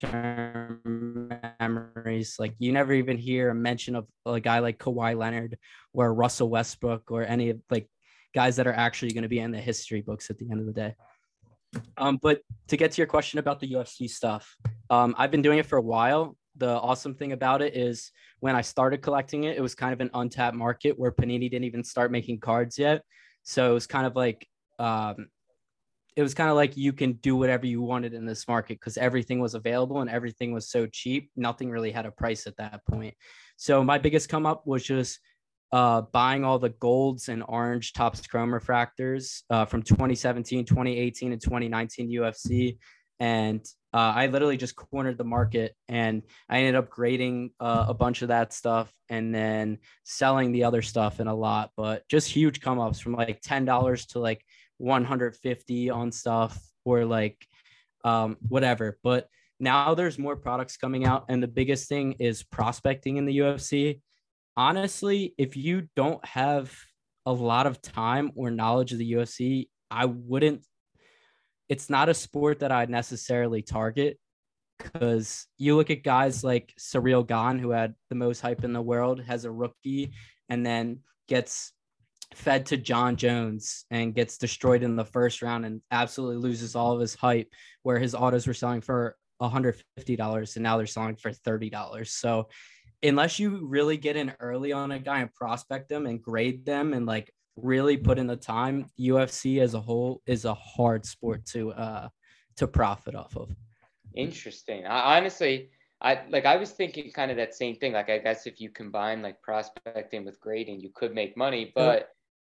term 0.00 1.30
memories. 1.60 2.36
Like, 2.38 2.54
you 2.58 2.72
never 2.72 2.92
even 2.92 3.16
hear 3.16 3.50
a 3.50 3.54
mention 3.54 3.96
of 3.96 4.06
a 4.24 4.40
guy 4.40 4.60
like 4.60 4.78
Kawhi 4.78 5.16
Leonard 5.16 5.58
or 5.92 6.12
Russell 6.12 6.50
Westbrook 6.50 7.10
or 7.10 7.22
any 7.22 7.50
of 7.50 7.60
like 7.70 7.88
guys 8.34 8.56
that 8.56 8.66
are 8.66 8.72
actually 8.72 9.12
going 9.12 9.22
to 9.22 9.28
be 9.28 9.38
in 9.38 9.50
the 9.50 9.58
history 9.58 10.02
books 10.02 10.30
at 10.30 10.38
the 10.38 10.50
end 10.50 10.60
of 10.60 10.66
the 10.66 10.72
day. 10.72 10.94
Um, 11.96 12.18
but 12.20 12.40
to 12.68 12.76
get 12.76 12.92
to 12.92 12.98
your 12.98 13.06
question 13.06 13.38
about 13.38 13.60
the 13.60 13.72
UFC 13.72 14.08
stuff, 14.08 14.56
um, 14.90 15.14
I've 15.18 15.30
been 15.30 15.42
doing 15.42 15.58
it 15.58 15.66
for 15.66 15.78
a 15.78 15.82
while. 15.82 16.36
The 16.56 16.68
awesome 16.68 17.14
thing 17.14 17.32
about 17.32 17.60
it 17.62 17.76
is 17.76 18.10
when 18.40 18.56
I 18.56 18.62
started 18.62 19.02
collecting 19.02 19.44
it, 19.44 19.56
it 19.56 19.60
was 19.60 19.74
kind 19.74 19.92
of 19.92 20.00
an 20.00 20.10
untapped 20.14 20.56
market 20.56 20.98
where 20.98 21.12
Panini 21.12 21.50
didn't 21.50 21.64
even 21.64 21.84
start 21.84 22.10
making 22.10 22.40
cards 22.40 22.78
yet. 22.78 23.02
So 23.42 23.70
it 23.70 23.74
was 23.74 23.86
kind 23.86 24.06
of 24.06 24.16
like, 24.16 24.46
um, 24.78 25.28
it 26.16 26.22
was 26.22 26.34
kind 26.34 26.48
of 26.48 26.56
like 26.56 26.76
you 26.76 26.94
can 26.94 27.12
do 27.14 27.36
whatever 27.36 27.66
you 27.66 27.82
wanted 27.82 28.14
in 28.14 28.24
this 28.24 28.48
market 28.48 28.80
because 28.80 28.96
everything 28.96 29.38
was 29.38 29.54
available 29.54 30.00
and 30.00 30.08
everything 30.08 30.52
was 30.52 30.68
so 30.68 30.86
cheap. 30.86 31.30
Nothing 31.36 31.70
really 31.70 31.90
had 31.90 32.06
a 32.06 32.10
price 32.10 32.46
at 32.46 32.56
that 32.56 32.80
point. 32.86 33.14
So 33.58 33.84
my 33.84 33.98
biggest 33.98 34.30
come 34.30 34.46
up 34.46 34.66
was 34.66 34.82
just 34.82 35.20
uh, 35.72 36.00
buying 36.12 36.42
all 36.42 36.58
the 36.58 36.70
golds 36.70 37.28
and 37.28 37.44
orange 37.46 37.92
Topps 37.92 38.26
chrome 38.26 38.50
refractors 38.50 39.42
uh, 39.50 39.66
from 39.66 39.82
2017, 39.82 40.64
2018, 40.64 41.32
and 41.32 41.40
2019 41.40 42.10
UFC. 42.10 42.78
And 43.20 43.60
uh, 43.92 44.12
I 44.14 44.26
literally 44.26 44.56
just 44.56 44.76
cornered 44.76 45.18
the 45.18 45.24
market 45.24 45.74
and 45.88 46.22
I 46.48 46.58
ended 46.58 46.76
up 46.76 46.90
grading 46.90 47.50
uh, 47.60 47.86
a 47.88 47.94
bunch 47.94 48.22
of 48.22 48.28
that 48.28 48.52
stuff 48.52 48.92
and 49.08 49.34
then 49.34 49.78
selling 50.04 50.52
the 50.52 50.64
other 50.64 50.82
stuff 50.82 51.18
in 51.20 51.26
a 51.26 51.34
lot, 51.34 51.70
but 51.76 52.06
just 52.08 52.28
huge 52.28 52.60
come 52.60 52.78
ups 52.78 53.00
from 53.00 53.14
like 53.14 53.40
$10 53.40 54.08
to 54.08 54.18
like 54.18 54.44
150 54.78 55.90
on 55.90 56.12
stuff 56.12 56.58
or 56.84 57.04
like 57.04 57.46
um, 58.04 58.36
whatever. 58.48 58.98
But 59.02 59.28
now 59.58 59.94
there's 59.94 60.18
more 60.18 60.36
products 60.36 60.76
coming 60.76 61.04
out. 61.04 61.26
And 61.28 61.42
the 61.42 61.48
biggest 61.48 61.88
thing 61.88 62.12
is 62.18 62.42
prospecting 62.42 63.16
in 63.16 63.26
the 63.26 63.38
UFC 63.38 64.00
honestly, 64.56 65.34
if 65.36 65.56
you 65.56 65.88
don't 65.94 66.24
have 66.24 66.74
a 67.26 67.32
lot 67.32 67.66
of 67.66 67.82
time 67.82 68.30
or 68.34 68.50
knowledge 68.50 68.92
of 68.92 68.98
the 68.98 69.12
UFC, 69.12 69.68
I 69.90 70.06
wouldn't. 70.06 70.64
It's 71.68 71.90
not 71.90 72.08
a 72.08 72.14
sport 72.14 72.60
that 72.60 72.72
I'd 72.72 72.90
necessarily 72.90 73.62
target 73.62 74.18
because 74.78 75.46
you 75.58 75.76
look 75.76 75.90
at 75.90 76.04
guys 76.04 76.44
like 76.44 76.72
Ciryl 76.78 77.26
Gane, 77.26 77.58
who 77.58 77.70
had 77.70 77.94
the 78.08 78.14
most 78.14 78.40
hype 78.40 78.64
in 78.64 78.72
the 78.72 78.82
world, 78.82 79.22
has 79.22 79.44
a 79.44 79.50
rookie, 79.50 80.12
and 80.48 80.64
then 80.64 81.00
gets 81.28 81.72
fed 82.36 82.66
to 82.66 82.76
Jon 82.76 83.16
Jones 83.16 83.86
and 83.90 84.14
gets 84.14 84.36
destroyed 84.36 84.82
in 84.82 84.94
the 84.94 85.04
first 85.04 85.40
round 85.40 85.64
and 85.64 85.80
absolutely 85.90 86.36
loses 86.36 86.76
all 86.76 86.92
of 86.92 87.00
his 87.00 87.14
hype, 87.14 87.50
where 87.82 87.98
his 87.98 88.14
autos 88.14 88.46
were 88.46 88.54
selling 88.54 88.82
for 88.82 89.16
$150 89.40 90.56
and 90.56 90.62
now 90.62 90.76
they're 90.76 90.86
selling 90.86 91.16
for 91.16 91.30
$30. 91.30 92.06
So 92.06 92.48
unless 93.02 93.38
you 93.38 93.66
really 93.66 93.96
get 93.96 94.16
in 94.16 94.34
early 94.38 94.72
on 94.72 94.92
a 94.92 94.98
guy 94.98 95.20
and 95.20 95.32
prospect 95.32 95.88
them 95.88 96.06
and 96.06 96.22
grade 96.22 96.66
them 96.66 96.92
and 96.92 97.06
like 97.06 97.32
really 97.56 97.96
put 97.96 98.18
in 98.18 98.26
the 98.26 98.36
time, 98.36 98.86
UFC 99.00 99.60
as 99.60 99.72
a 99.72 99.80
whole 99.80 100.20
is 100.26 100.44
a 100.44 100.54
hard 100.54 101.06
sport 101.06 101.46
to 101.46 101.72
uh 101.72 102.08
to 102.56 102.66
profit 102.66 103.14
off 103.14 103.36
of. 103.36 103.50
Interesting. 104.14 104.86
I 104.86 105.16
honestly 105.16 105.70
I 106.02 106.20
like 106.28 106.44
I 106.44 106.56
was 106.56 106.72
thinking 106.72 107.10
kind 107.12 107.30
of 107.30 107.38
that 107.38 107.54
same 107.54 107.76
thing. 107.76 107.92
Like 107.94 108.10
I 108.10 108.18
guess 108.18 108.46
if 108.46 108.60
you 108.60 108.68
combine 108.68 109.22
like 109.22 109.40
prospecting 109.40 110.24
with 110.24 110.38
grading, 110.40 110.80
you 110.80 110.90
could 110.94 111.14
make 111.14 111.34
money, 111.36 111.72
but 111.74 112.10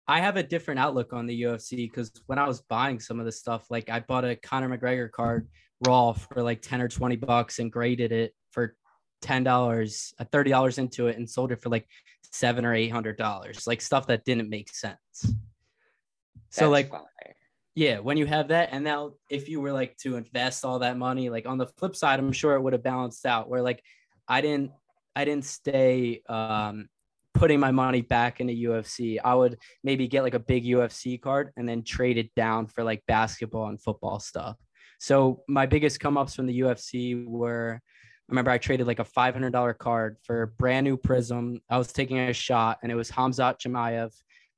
I 0.09 0.21
have 0.21 0.37
a 0.37 0.43
different 0.43 0.79
outlook 0.79 1.13
on 1.13 1.27
the 1.27 1.43
UFC 1.43 1.87
because 1.89 2.11
when 2.25 2.39
I 2.39 2.47
was 2.47 2.61
buying 2.61 2.99
some 2.99 3.19
of 3.19 3.25
the 3.27 3.31
stuff, 3.31 3.69
like 3.69 3.89
I 3.89 3.99
bought 3.99 4.25
a 4.25 4.35
Conor 4.35 4.75
McGregor 4.75 5.11
card 5.11 5.47
raw 5.85 6.13
for 6.13 6.41
like 6.41 6.63
10 6.63 6.81
or 6.81 6.87
20 6.87 7.15
bucks 7.17 7.59
and 7.59 7.71
graded 7.71 8.11
it 8.11 8.33
for 8.51 8.75
ten 9.21 9.43
dollars, 9.43 10.13
uh, 10.19 10.25
thirty 10.31 10.49
dollars 10.49 10.77
into 10.77 11.07
it, 11.07 11.17
and 11.17 11.29
sold 11.29 11.51
it 11.51 11.61
for 11.61 11.69
like 11.69 11.87
seven 12.31 12.65
or 12.65 12.73
eight 12.73 12.89
hundred 12.89 13.17
dollars, 13.17 13.67
like 13.67 13.81
stuff 13.81 14.07
that 14.07 14.25
didn't 14.25 14.49
make 14.49 14.73
sense. 14.73 14.97
So 16.49 16.61
That's 16.61 16.71
like, 16.71 16.89
fire. 16.89 17.35
yeah, 17.75 17.99
when 17.99 18.17
you 18.17 18.25
have 18.25 18.47
that, 18.47 18.69
and 18.71 18.83
now 18.83 19.13
if 19.29 19.47
you 19.49 19.61
were 19.61 19.71
like 19.71 19.95
to 19.97 20.15
invest 20.15 20.65
all 20.65 20.79
that 20.79 20.97
money, 20.97 21.29
like 21.29 21.45
on 21.45 21.57
the 21.57 21.67
flip 21.67 21.95
side, 21.95 22.19
I'm 22.19 22.31
sure 22.31 22.55
it 22.55 22.61
would 22.61 22.73
have 22.73 22.83
balanced 22.83 23.25
out. 23.25 23.49
Where 23.49 23.61
like, 23.61 23.83
I 24.27 24.41
didn't 24.41 24.71
I 25.15 25.25
didn't 25.25 25.45
stay 25.45 26.21
um, 26.27 26.89
putting 27.39 27.59
my 27.59 27.71
money 27.71 28.01
back 28.01 28.41
into 28.41 28.53
UFC. 28.53 29.17
I 29.23 29.33
would 29.33 29.57
maybe 29.81 30.09
get 30.09 30.23
like 30.23 30.33
a 30.33 30.39
big 30.39 30.65
UFC 30.65 31.19
card 31.19 31.51
and 31.55 31.67
then 31.67 31.83
trade 31.83 32.17
it 32.17 32.35
down 32.35 32.67
for 32.67 32.83
like 32.83 33.01
basketball 33.07 33.69
and 33.69 33.81
football 33.81 34.19
stuff. 34.19 34.57
So 34.99 35.43
my 35.47 35.65
biggest 35.65 36.01
come 36.01 36.17
ups 36.17 36.35
from 36.35 36.47
the 36.47 36.59
UFC 36.59 37.25
were 37.25 37.79
I 37.81 38.31
remember 38.31 38.51
I 38.51 38.57
traded 38.57 38.87
like 38.87 38.99
a 38.99 39.05
$500 39.05 39.77
card 39.77 40.17
for 40.23 40.41
a 40.41 40.47
brand 40.47 40.83
new 40.83 40.97
prism. 40.97 41.61
I 41.69 41.77
was 41.77 41.93
taking 41.93 42.19
a 42.19 42.33
shot 42.33 42.79
and 42.83 42.91
it 42.91 42.95
was 42.95 43.09
Hamzat 43.09 43.61
Chimaev. 43.61 44.11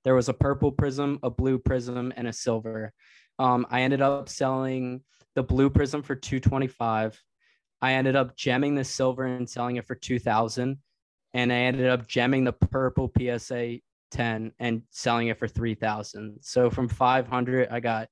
There 0.03 0.15
was 0.15 0.27
a 0.27 0.33
purple 0.33 0.71
prism, 0.71 1.19
a 1.21 1.29
blue 1.29 1.59
prism, 1.59 2.11
and 2.17 2.27
a 2.27 2.33
silver. 2.33 2.93
Um, 3.37 3.67
I 3.69 3.81
ended 3.83 4.01
up 4.01 4.27
selling 4.27 5.03
the 5.35 5.43
blue 5.43 5.69
prism 5.69 6.01
for 6.01 6.15
225. 6.15 7.21
I 7.79 7.93
ended 7.93 8.15
up 8.15 8.35
gemming 8.35 8.75
the 8.75 8.83
silver 8.83 9.25
and 9.25 9.47
selling 9.47 9.75
it 9.75 9.85
for 9.85 9.93
2000 9.93 10.79
and 11.33 11.51
I 11.51 11.57
ended 11.57 11.87
up 11.87 12.07
gemming 12.07 12.45
the 12.45 12.53
purple 12.53 13.11
PSA 13.17 13.79
10 14.11 14.51
and 14.59 14.83
selling 14.89 15.27
it 15.27 15.39
for 15.39 15.47
3000. 15.47 16.37
So 16.41 16.69
from 16.69 16.87
500 16.89 17.69
I 17.71 17.79
got 17.79 18.09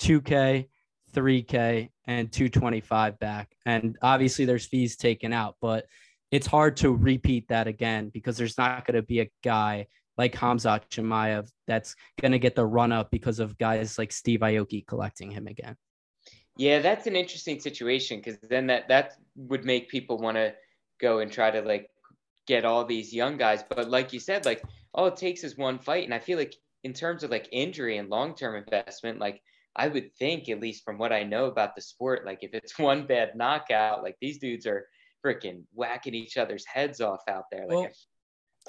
2k, 0.00 0.68
3k 1.14 1.88
and 2.06 2.32
225 2.32 3.18
back. 3.18 3.52
And 3.64 3.96
obviously 4.02 4.44
there's 4.44 4.66
fees 4.66 4.96
taken 4.96 5.32
out, 5.32 5.56
but 5.60 5.86
it's 6.30 6.46
hard 6.46 6.76
to 6.78 6.92
repeat 6.92 7.48
that 7.48 7.66
again 7.66 8.10
because 8.12 8.36
there's 8.36 8.58
not 8.58 8.86
going 8.86 8.96
to 8.96 9.02
be 9.02 9.20
a 9.20 9.30
guy 9.44 9.86
like 10.18 10.34
Hamzat 10.34 10.88
Chimaev 10.90 11.48
that's 11.66 11.94
going 12.20 12.32
to 12.32 12.38
get 12.38 12.54
the 12.54 12.66
run 12.66 12.92
up 12.92 13.10
because 13.10 13.38
of 13.38 13.56
guys 13.58 13.98
like 13.98 14.12
Steve 14.12 14.40
Aoki 14.40 14.86
collecting 14.86 15.30
him 15.30 15.46
again. 15.46 15.76
Yeah, 16.56 16.80
that's 16.80 17.06
an 17.06 17.16
interesting 17.16 17.60
situation 17.60 18.18
because 18.18 18.38
then 18.42 18.66
that 18.66 18.88
that 18.88 19.14
would 19.36 19.64
make 19.64 19.88
people 19.88 20.18
want 20.18 20.36
to 20.36 20.54
go 21.00 21.20
and 21.20 21.32
try 21.32 21.50
to 21.50 21.62
like 21.62 21.88
get 22.46 22.64
all 22.64 22.84
these 22.84 23.12
young 23.12 23.36
guys. 23.36 23.64
But 23.68 23.90
like 23.90 24.12
you 24.12 24.20
said, 24.20 24.44
like 24.44 24.62
all 24.94 25.06
it 25.06 25.16
takes 25.16 25.44
is 25.44 25.56
one 25.56 25.78
fight, 25.78 26.04
and 26.04 26.14
I 26.14 26.18
feel 26.18 26.38
like 26.38 26.54
in 26.84 26.92
terms 26.92 27.22
of 27.22 27.30
like 27.30 27.48
injury 27.52 27.98
and 27.98 28.08
long 28.08 28.34
term 28.34 28.56
investment, 28.56 29.18
like 29.18 29.42
I 29.74 29.88
would 29.88 30.14
think, 30.16 30.48
at 30.48 30.60
least 30.60 30.84
from 30.84 30.98
what 30.98 31.12
I 31.12 31.22
know 31.22 31.46
about 31.46 31.74
the 31.74 31.82
sport, 31.82 32.26
like 32.26 32.38
if 32.42 32.54
it's 32.54 32.78
one 32.78 33.06
bad 33.06 33.36
knockout, 33.36 34.02
like 34.02 34.16
these 34.20 34.38
dudes 34.38 34.66
are 34.66 34.86
freaking 35.24 35.62
whacking 35.74 36.14
each 36.14 36.36
other's 36.36 36.66
heads 36.66 37.00
off 37.00 37.22
out 37.28 37.44
there. 37.50 37.66
Like 37.66 37.76
well, 37.76 37.88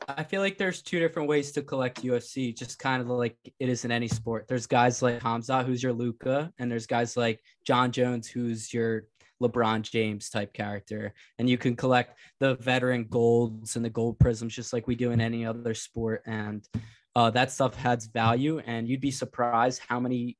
I 0.07 0.23
feel 0.23 0.41
like 0.41 0.57
there's 0.57 0.81
two 0.81 0.99
different 0.99 1.29
ways 1.29 1.51
to 1.53 1.61
collect 1.61 2.03
UFC, 2.03 2.55
just 2.55 2.79
kind 2.79 3.01
of 3.01 3.07
like 3.09 3.37
it 3.59 3.69
is 3.69 3.85
in 3.85 3.91
any 3.91 4.07
sport. 4.07 4.47
There's 4.47 4.67
guys 4.67 5.01
like 5.01 5.21
Hamza, 5.21 5.63
who's 5.63 5.83
your 5.83 5.93
Luka, 5.93 6.51
and 6.57 6.71
there's 6.71 6.87
guys 6.87 7.15
like 7.15 7.41
Jon 7.65 7.91
Jones, 7.91 8.27
who's 8.27 8.73
your 8.73 9.05
LeBron 9.41 9.81
James 9.81 10.29
type 10.29 10.53
character. 10.53 11.13
And 11.39 11.49
you 11.49 11.57
can 11.57 11.75
collect 11.75 12.17
the 12.39 12.55
veteran 12.55 13.07
golds 13.09 13.75
and 13.75 13.83
the 13.83 13.89
gold 13.89 14.19
prisms 14.19 14.55
just 14.55 14.73
like 14.73 14.87
we 14.87 14.95
do 14.95 15.11
in 15.11 15.21
any 15.21 15.45
other 15.45 15.73
sport. 15.73 16.23
And 16.25 16.67
uh, 17.15 17.29
that 17.31 17.51
stuff 17.51 17.75
has 17.75 18.05
value. 18.05 18.59
And 18.59 18.87
you'd 18.87 19.01
be 19.01 19.11
surprised 19.11 19.81
how 19.87 19.99
many 19.99 20.37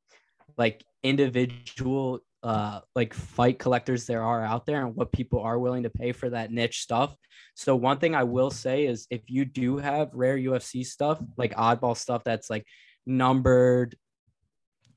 like 0.58 0.84
individual 1.04 2.22
uh, 2.44 2.82
like 2.94 3.14
fight 3.14 3.58
collectors 3.58 4.06
there 4.06 4.22
are 4.22 4.44
out 4.44 4.66
there 4.66 4.86
and 4.86 4.96
what 4.96 5.14
people 5.14 5.40
are 5.40 5.58
willing 5.58 5.84
to 5.84 5.90
pay 5.90 6.12
for 6.12 6.30
that 6.30 6.52
niche 6.52 6.82
stuff. 6.82 7.16
So 7.56 7.76
one 7.76 8.00
thing 8.00 8.16
I 8.16 8.24
will 8.24 8.52
say 8.52 8.86
is 8.86 9.08
if 9.10 9.22
you 9.28 9.46
do 9.46 9.78
have 9.78 10.10
rare 10.14 10.38
UFC 10.38 10.86
stuff, 10.86 11.22
like 11.38 11.56
oddball 11.56 11.96
stuff 11.96 12.24
that's 12.26 12.50
like 12.50 12.66
numbered 13.06 13.96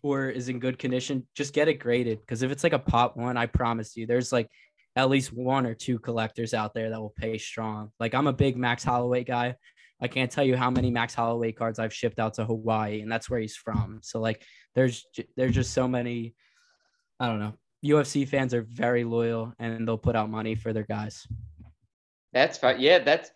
or 0.07 0.31
is 0.31 0.49
in 0.49 0.59
good 0.59 0.79
condition, 0.79 1.27
just 1.35 1.53
get 1.53 1.69
it 1.69 1.75
graded. 1.75 2.21
Because 2.21 2.43
if 2.43 2.51
it's 2.51 2.63
like 2.65 2.73
a 2.73 2.79
pot 2.79 3.17
one, 3.17 3.37
I 3.37 3.47
promise 3.47 3.97
you, 3.97 4.07
there's 4.07 4.33
like 4.33 4.49
at 4.95 5.11
least 5.11 5.33
one 5.33 5.67
or 5.67 5.75
two 5.75 5.99
collectors 5.99 6.55
out 6.55 6.75
there 6.75 6.91
that 6.91 7.01
will 7.01 7.15
pay 7.17 7.39
strong. 7.39 7.93
Like 8.01 8.15
I'm 8.15 8.27
a 8.27 8.33
big 8.33 8.57
Max 8.57 8.83
Holloway 8.85 9.25
guy. 9.25 9.57
I 10.01 10.09
can't 10.09 10.31
tell 10.31 10.45
you 10.45 10.57
how 10.57 10.71
many 10.71 10.91
Max 10.91 11.15
Holloway 11.15 11.53
cards 11.53 11.79
I've 11.79 11.95
shipped 11.95 12.19
out 12.19 12.35
to 12.35 12.45
Hawaii, 12.45 13.01
and 13.01 13.11
that's 13.11 13.31
where 13.31 13.41
he's 13.41 13.57
from. 13.57 14.01
So 14.03 14.21
like, 14.21 14.43
there's 14.75 15.07
there's 15.37 15.55
just 15.55 15.73
so 15.73 15.89
many. 15.89 16.35
I 17.19 17.29
don't 17.29 17.41
know. 17.41 17.55
UFC 17.85 18.29
fans 18.29 18.53
are 18.53 18.63
very 18.63 19.05
loyal, 19.05 19.55
and 19.59 19.87
they'll 19.87 19.97
put 19.97 20.17
out 20.17 20.31
money 20.31 20.55
for 20.55 20.73
their 20.73 20.85
guys. 20.85 21.27
That's 22.33 22.59
fine. 22.59 22.81
Yeah, 22.81 22.99
that's. 22.99 23.31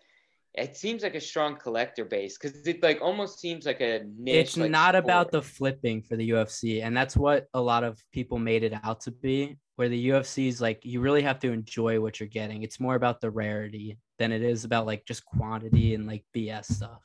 It 0.53 0.75
seems 0.75 1.01
like 1.01 1.15
a 1.15 1.21
strong 1.21 1.55
collector 1.55 2.03
base 2.03 2.37
because 2.37 2.67
it 2.67 2.83
like 2.83 2.99
almost 3.01 3.39
seems 3.39 3.65
like 3.65 3.79
a 3.79 4.01
niche. 4.17 4.35
It's 4.35 4.57
like, 4.57 4.71
not 4.71 4.95
sport. 4.95 5.03
about 5.03 5.31
the 5.31 5.41
flipping 5.41 6.01
for 6.01 6.17
the 6.17 6.29
UFC, 6.31 6.83
and 6.83 6.95
that's 6.95 7.15
what 7.15 7.47
a 7.53 7.61
lot 7.61 7.85
of 7.85 8.03
people 8.11 8.37
made 8.37 8.63
it 8.63 8.73
out 8.83 8.99
to 9.01 9.11
be. 9.11 9.57
Where 9.77 9.87
the 9.89 10.09
UFC 10.09 10.47
is 10.47 10.61
like, 10.61 10.81
you 10.83 10.99
really 10.99 11.23
have 11.23 11.39
to 11.39 11.51
enjoy 11.51 11.99
what 11.99 12.19
you're 12.19 12.29
getting. 12.29 12.61
It's 12.61 12.79
more 12.79 12.95
about 12.95 13.21
the 13.21 13.31
rarity 13.31 13.97
than 14.19 14.31
it 14.31 14.43
is 14.43 14.63
about 14.65 14.85
like 14.85 15.05
just 15.05 15.25
quantity 15.25 15.95
and 15.95 16.05
like 16.05 16.23
BS 16.35 16.65
stuff. 16.65 17.01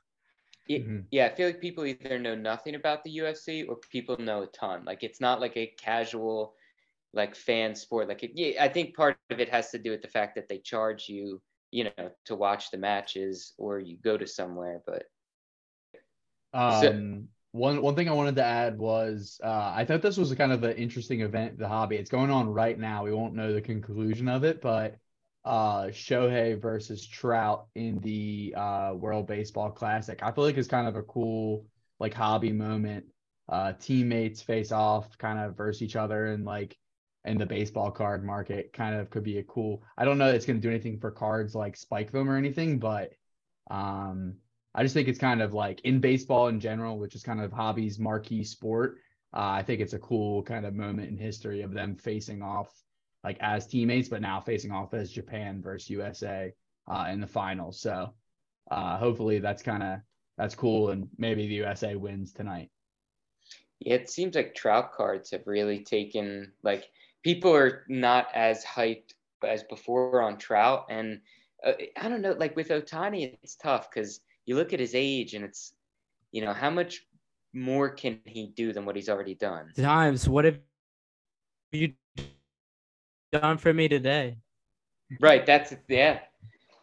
Yeah, 0.67 0.79
mm-hmm. 0.79 1.01
yeah, 1.11 1.27
I 1.27 1.35
feel 1.35 1.47
like 1.47 1.61
people 1.61 1.87
either 1.87 2.19
know 2.19 2.35
nothing 2.35 2.75
about 2.75 3.05
the 3.05 3.19
UFC 3.19 3.69
or 3.69 3.77
people 3.91 4.17
know 4.19 4.43
a 4.43 4.47
ton. 4.49 4.85
Like 4.85 5.05
it's 5.05 5.21
not 5.21 5.41
like 5.41 5.57
a 5.57 5.73
casual 5.79 6.55
like 7.13 7.35
fan 7.35 7.75
sport. 7.75 8.09
Like 8.09 8.25
it, 8.25 8.33
yeah, 8.35 8.63
I 8.63 8.69
think 8.69 8.97
part 8.97 9.17
of 9.31 9.41
it 9.41 9.49
has 9.49 9.71
to 9.71 9.79
do 9.79 9.91
with 9.91 10.03
the 10.03 10.09
fact 10.09 10.35
that 10.35 10.49
they 10.49 10.59
charge 10.59 11.09
you, 11.09 11.41
you 11.77 11.85
know, 11.85 12.11
to 12.25 12.35
watch 12.35 12.71
the 12.71 12.79
matches 12.79 13.53
or 13.59 13.79
you 13.79 13.99
go 14.03 14.17
to 14.17 14.27
somewhere. 14.27 14.81
But 14.87 15.03
um, 16.55 16.81
so, 16.81 17.23
one 17.53 17.83
one 17.83 17.95
thing 17.95 18.09
I 18.09 18.15
wanted 18.15 18.37
to 18.37 18.45
add 18.45 18.79
was 18.79 19.39
uh, 19.45 19.75
I 19.77 19.85
thought 19.85 20.01
this 20.01 20.17
was 20.17 20.31
a 20.31 20.37
kind 20.37 20.53
of 20.53 20.65
an 20.65 20.75
interesting 20.79 21.21
event, 21.21 21.59
the 21.59 21.69
hobby. 21.69 21.97
It's 21.97 22.09
going 22.09 22.31
on 22.31 22.49
right 22.49 22.79
now. 22.79 23.05
We 23.05 23.13
won't 23.13 23.35
know 23.35 23.53
the 23.53 23.61
conclusion 23.61 24.27
of 24.27 24.43
it, 24.43 24.63
but 24.63 24.97
uh, 25.45 25.89
Shohei 25.89 26.59
versus 26.59 27.07
Trout 27.07 27.67
in 27.75 27.99
the 27.99 28.55
uh, 28.57 28.95
World 28.95 29.27
Baseball 29.27 29.71
Classic. 29.71 30.19
I 30.23 30.33
feel 30.33 30.45
like 30.45 30.57
it's 30.57 30.69
kind 30.69 30.89
of 30.89 30.97
a 30.97 31.03
cool 31.03 31.67
like 32.01 32.15
hobby 32.15 32.53
moment. 32.53 33.05
Uh, 33.51 33.75
teammates 33.79 34.41
face 34.41 34.73
off 34.73 35.19
kind 35.19 35.39
of 35.39 35.59
versus 35.59 35.83
each 35.83 35.95
other 35.95 36.29
and 36.29 36.47
like 36.47 36.75
in 37.27 37.39
the 37.39 37.47
baseball 37.47 37.91
card 37.91 38.25
market 38.25 38.73
kind 38.73 38.95
of 38.95 39.11
could 39.11 39.25
be 39.25 39.39
a 39.39 39.43
cool. 39.45 39.83
I 39.99 40.05
don't 40.05 40.19
know 40.19 40.31
it's 40.31 40.47
going 40.47 40.61
to 40.61 40.63
do 40.63 40.71
anything 40.71 40.99
for 40.99 41.11
cards 41.11 41.55
like 41.55 41.77
spike 41.77 42.13
them 42.13 42.31
or 42.31 42.37
anything, 42.37 42.79
but 42.79 43.13
um, 43.71 44.35
I 44.75 44.83
just 44.83 44.95
think 44.95 45.09
it's 45.09 45.19
kind 45.19 45.43
of 45.43 45.55
like 45.55 45.81
in 45.83 46.01
baseball 46.01 46.49
in 46.49 46.61
general, 46.61 46.99
which 46.99 47.15
is 47.15 47.23
kind 47.23 47.41
of 47.41 47.53
hobby's 47.53 47.99
marquee 47.99 48.45
sport. 48.45 48.99
Uh, 49.35 49.51
I 49.51 49.63
think 49.63 49.81
it's 49.81 49.93
a 49.93 49.99
cool 49.99 50.43
kind 50.43 50.65
of 50.65 50.75
moment 50.75 51.09
in 51.09 51.17
history 51.17 51.63
of 51.63 51.73
them 51.73 51.97
facing 51.97 52.43
off 52.43 52.73
like 53.25 53.39
as 53.41 53.67
teammates, 53.67 54.09
but 54.09 54.23
now 54.23 54.41
facing 54.41 54.71
off 54.71 54.95
as 54.95 55.11
Japan 55.11 55.61
versus 55.61 55.91
USA 55.91 56.53
uh, 56.89 57.07
in 57.11 57.21
the 57.21 57.27
finals. 57.27 57.81
So 57.81 58.15
uh, 58.71 58.99
hopefully 58.99 59.41
that's 59.41 59.63
kind 59.63 59.83
of 59.83 60.01
that's 60.39 60.55
cool, 60.55 60.91
and 60.91 61.09
maybe 61.19 61.47
the 61.47 61.55
USA 61.55 61.97
wins 61.97 62.33
tonight. 62.33 62.71
It 63.81 64.11
seems 64.11 64.37
like 64.37 64.55
trout 64.55 64.93
cards 64.93 65.31
have 65.31 65.47
really 65.47 65.83
taken 65.85 66.53
like 66.63 66.85
people 67.27 67.53
are 67.53 67.83
not 67.89 68.29
as 68.35 68.65
hyped 68.65 69.15
as 69.45 69.65
before 69.65 70.23
on 70.23 70.39
trout, 70.39 70.87
and 70.89 71.21
uh, 71.67 71.73
I 72.01 72.09
don't 72.09 72.23
know, 72.23 72.37
like 72.39 72.55
with 72.55 72.69
Ohtani, 72.69 73.37
it's 73.43 73.57
tough 73.57 73.91
because 73.91 74.21
you 74.45 74.55
look 74.55 74.73
at 74.73 74.79
his 74.79 74.95
age 74.95 75.35
and 75.35 75.45
it's 75.45 75.73
you 76.31 76.41
know 76.45 76.53
how 76.53 76.71
much 76.71 77.05
more 77.53 77.89
can 77.89 78.21
he 78.27 78.53
do 78.55 78.73
than 78.73 78.85
what 78.87 78.95
he's 78.95 79.09
already 79.09 79.35
done. 79.35 79.73
Times, 79.77 80.29
what 80.29 80.45
have 80.45 80.61
you 81.73 81.95
done 83.33 83.59
for 83.59 83.75
me 83.75 83.89
today. 83.89 84.37
Right. 85.21 85.45
That's 85.45 85.75
yeah. 85.89 86.21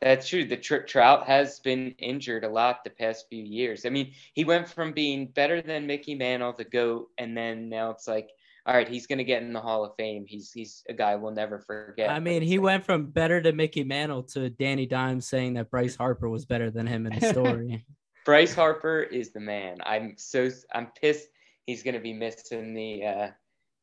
That's 0.01 0.27
true. 0.27 0.43
The 0.43 0.57
tr- 0.57 0.85
Trout 0.85 1.25
has 1.25 1.61
been 1.61 1.91
injured 1.91 2.43
a 2.43 2.49
lot 2.49 2.83
the 2.83 2.89
past 2.89 3.27
few 3.29 3.41
years. 3.41 3.85
I 3.85 3.89
mean, 3.89 4.11
he 4.33 4.43
went 4.43 4.67
from 4.67 4.91
being 4.91 5.27
better 5.27 5.61
than 5.61 5.87
Mickey 5.87 6.15
Mantle, 6.15 6.51
the 6.51 6.65
goat, 6.65 7.07
and 7.17 7.37
then 7.37 7.69
now 7.69 7.91
it's 7.91 8.05
like, 8.05 8.29
all 8.65 8.73
right, 8.73 8.87
he's 8.87 9.07
gonna 9.07 9.23
get 9.23 9.41
in 9.41 9.51
the 9.51 9.59
Hall 9.59 9.83
of 9.83 9.95
Fame. 9.97 10.25
He's 10.27 10.51
he's 10.51 10.83
a 10.87 10.93
guy 10.93 11.15
we'll 11.15 11.33
never 11.33 11.59
forget. 11.59 12.09
I 12.09 12.19
mean, 12.19 12.41
he 12.41 12.59
went 12.59 12.85
from 12.85 13.07
better 13.07 13.41
to 13.41 13.51
Mickey 13.51 13.83
Mantle 13.83 14.23
to 14.23 14.49
Danny 14.49 14.85
Dimes 14.85 15.27
saying 15.27 15.55
that 15.55 15.69
Bryce 15.69 15.95
Harper 15.95 16.29
was 16.29 16.45
better 16.45 16.71
than 16.71 16.87
him 16.87 17.05
in 17.05 17.19
the 17.19 17.27
story. 17.29 17.85
Bryce 18.25 18.55
Harper 18.55 19.01
is 19.01 19.33
the 19.33 19.41
man. 19.41 19.77
I'm 19.85 20.13
so 20.17 20.49
I'm 20.73 20.87
pissed. 20.99 21.27
He's 21.65 21.83
gonna 21.83 21.99
be 21.99 22.13
missing 22.13 22.73
the 22.73 23.05
uh, 23.05 23.27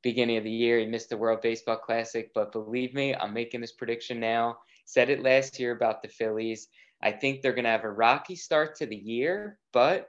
beginning 0.02 0.38
of 0.38 0.44
the 0.44 0.50
year. 0.50 0.78
He 0.78 0.86
missed 0.86 1.10
the 1.10 1.16
World 1.16 1.42
Baseball 1.42 1.76
Classic, 1.76 2.30
but 2.34 2.52
believe 2.52 2.94
me, 2.94 3.14
I'm 3.14 3.34
making 3.34 3.60
this 3.60 3.72
prediction 3.72 4.18
now. 4.18 4.58
Said 4.86 5.10
it 5.10 5.22
last 5.22 5.60
year 5.60 5.72
about 5.72 6.02
the 6.02 6.08
Phillies. 6.08 6.68
I 7.02 7.12
think 7.12 7.42
they're 7.42 7.52
going 7.52 7.64
to 7.64 7.70
have 7.70 7.84
a 7.84 7.90
rocky 7.90 8.36
start 8.36 8.76
to 8.76 8.86
the 8.86 8.96
year, 8.96 9.58
but 9.72 10.08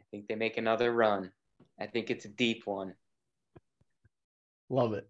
I 0.00 0.04
think 0.10 0.28
they 0.28 0.34
make 0.34 0.56
another 0.56 0.92
run. 0.92 1.32
I 1.80 1.86
think 1.86 2.10
it's 2.10 2.24
a 2.24 2.28
deep 2.28 2.62
one. 2.66 2.94
Love 4.68 4.94
it. 4.94 5.08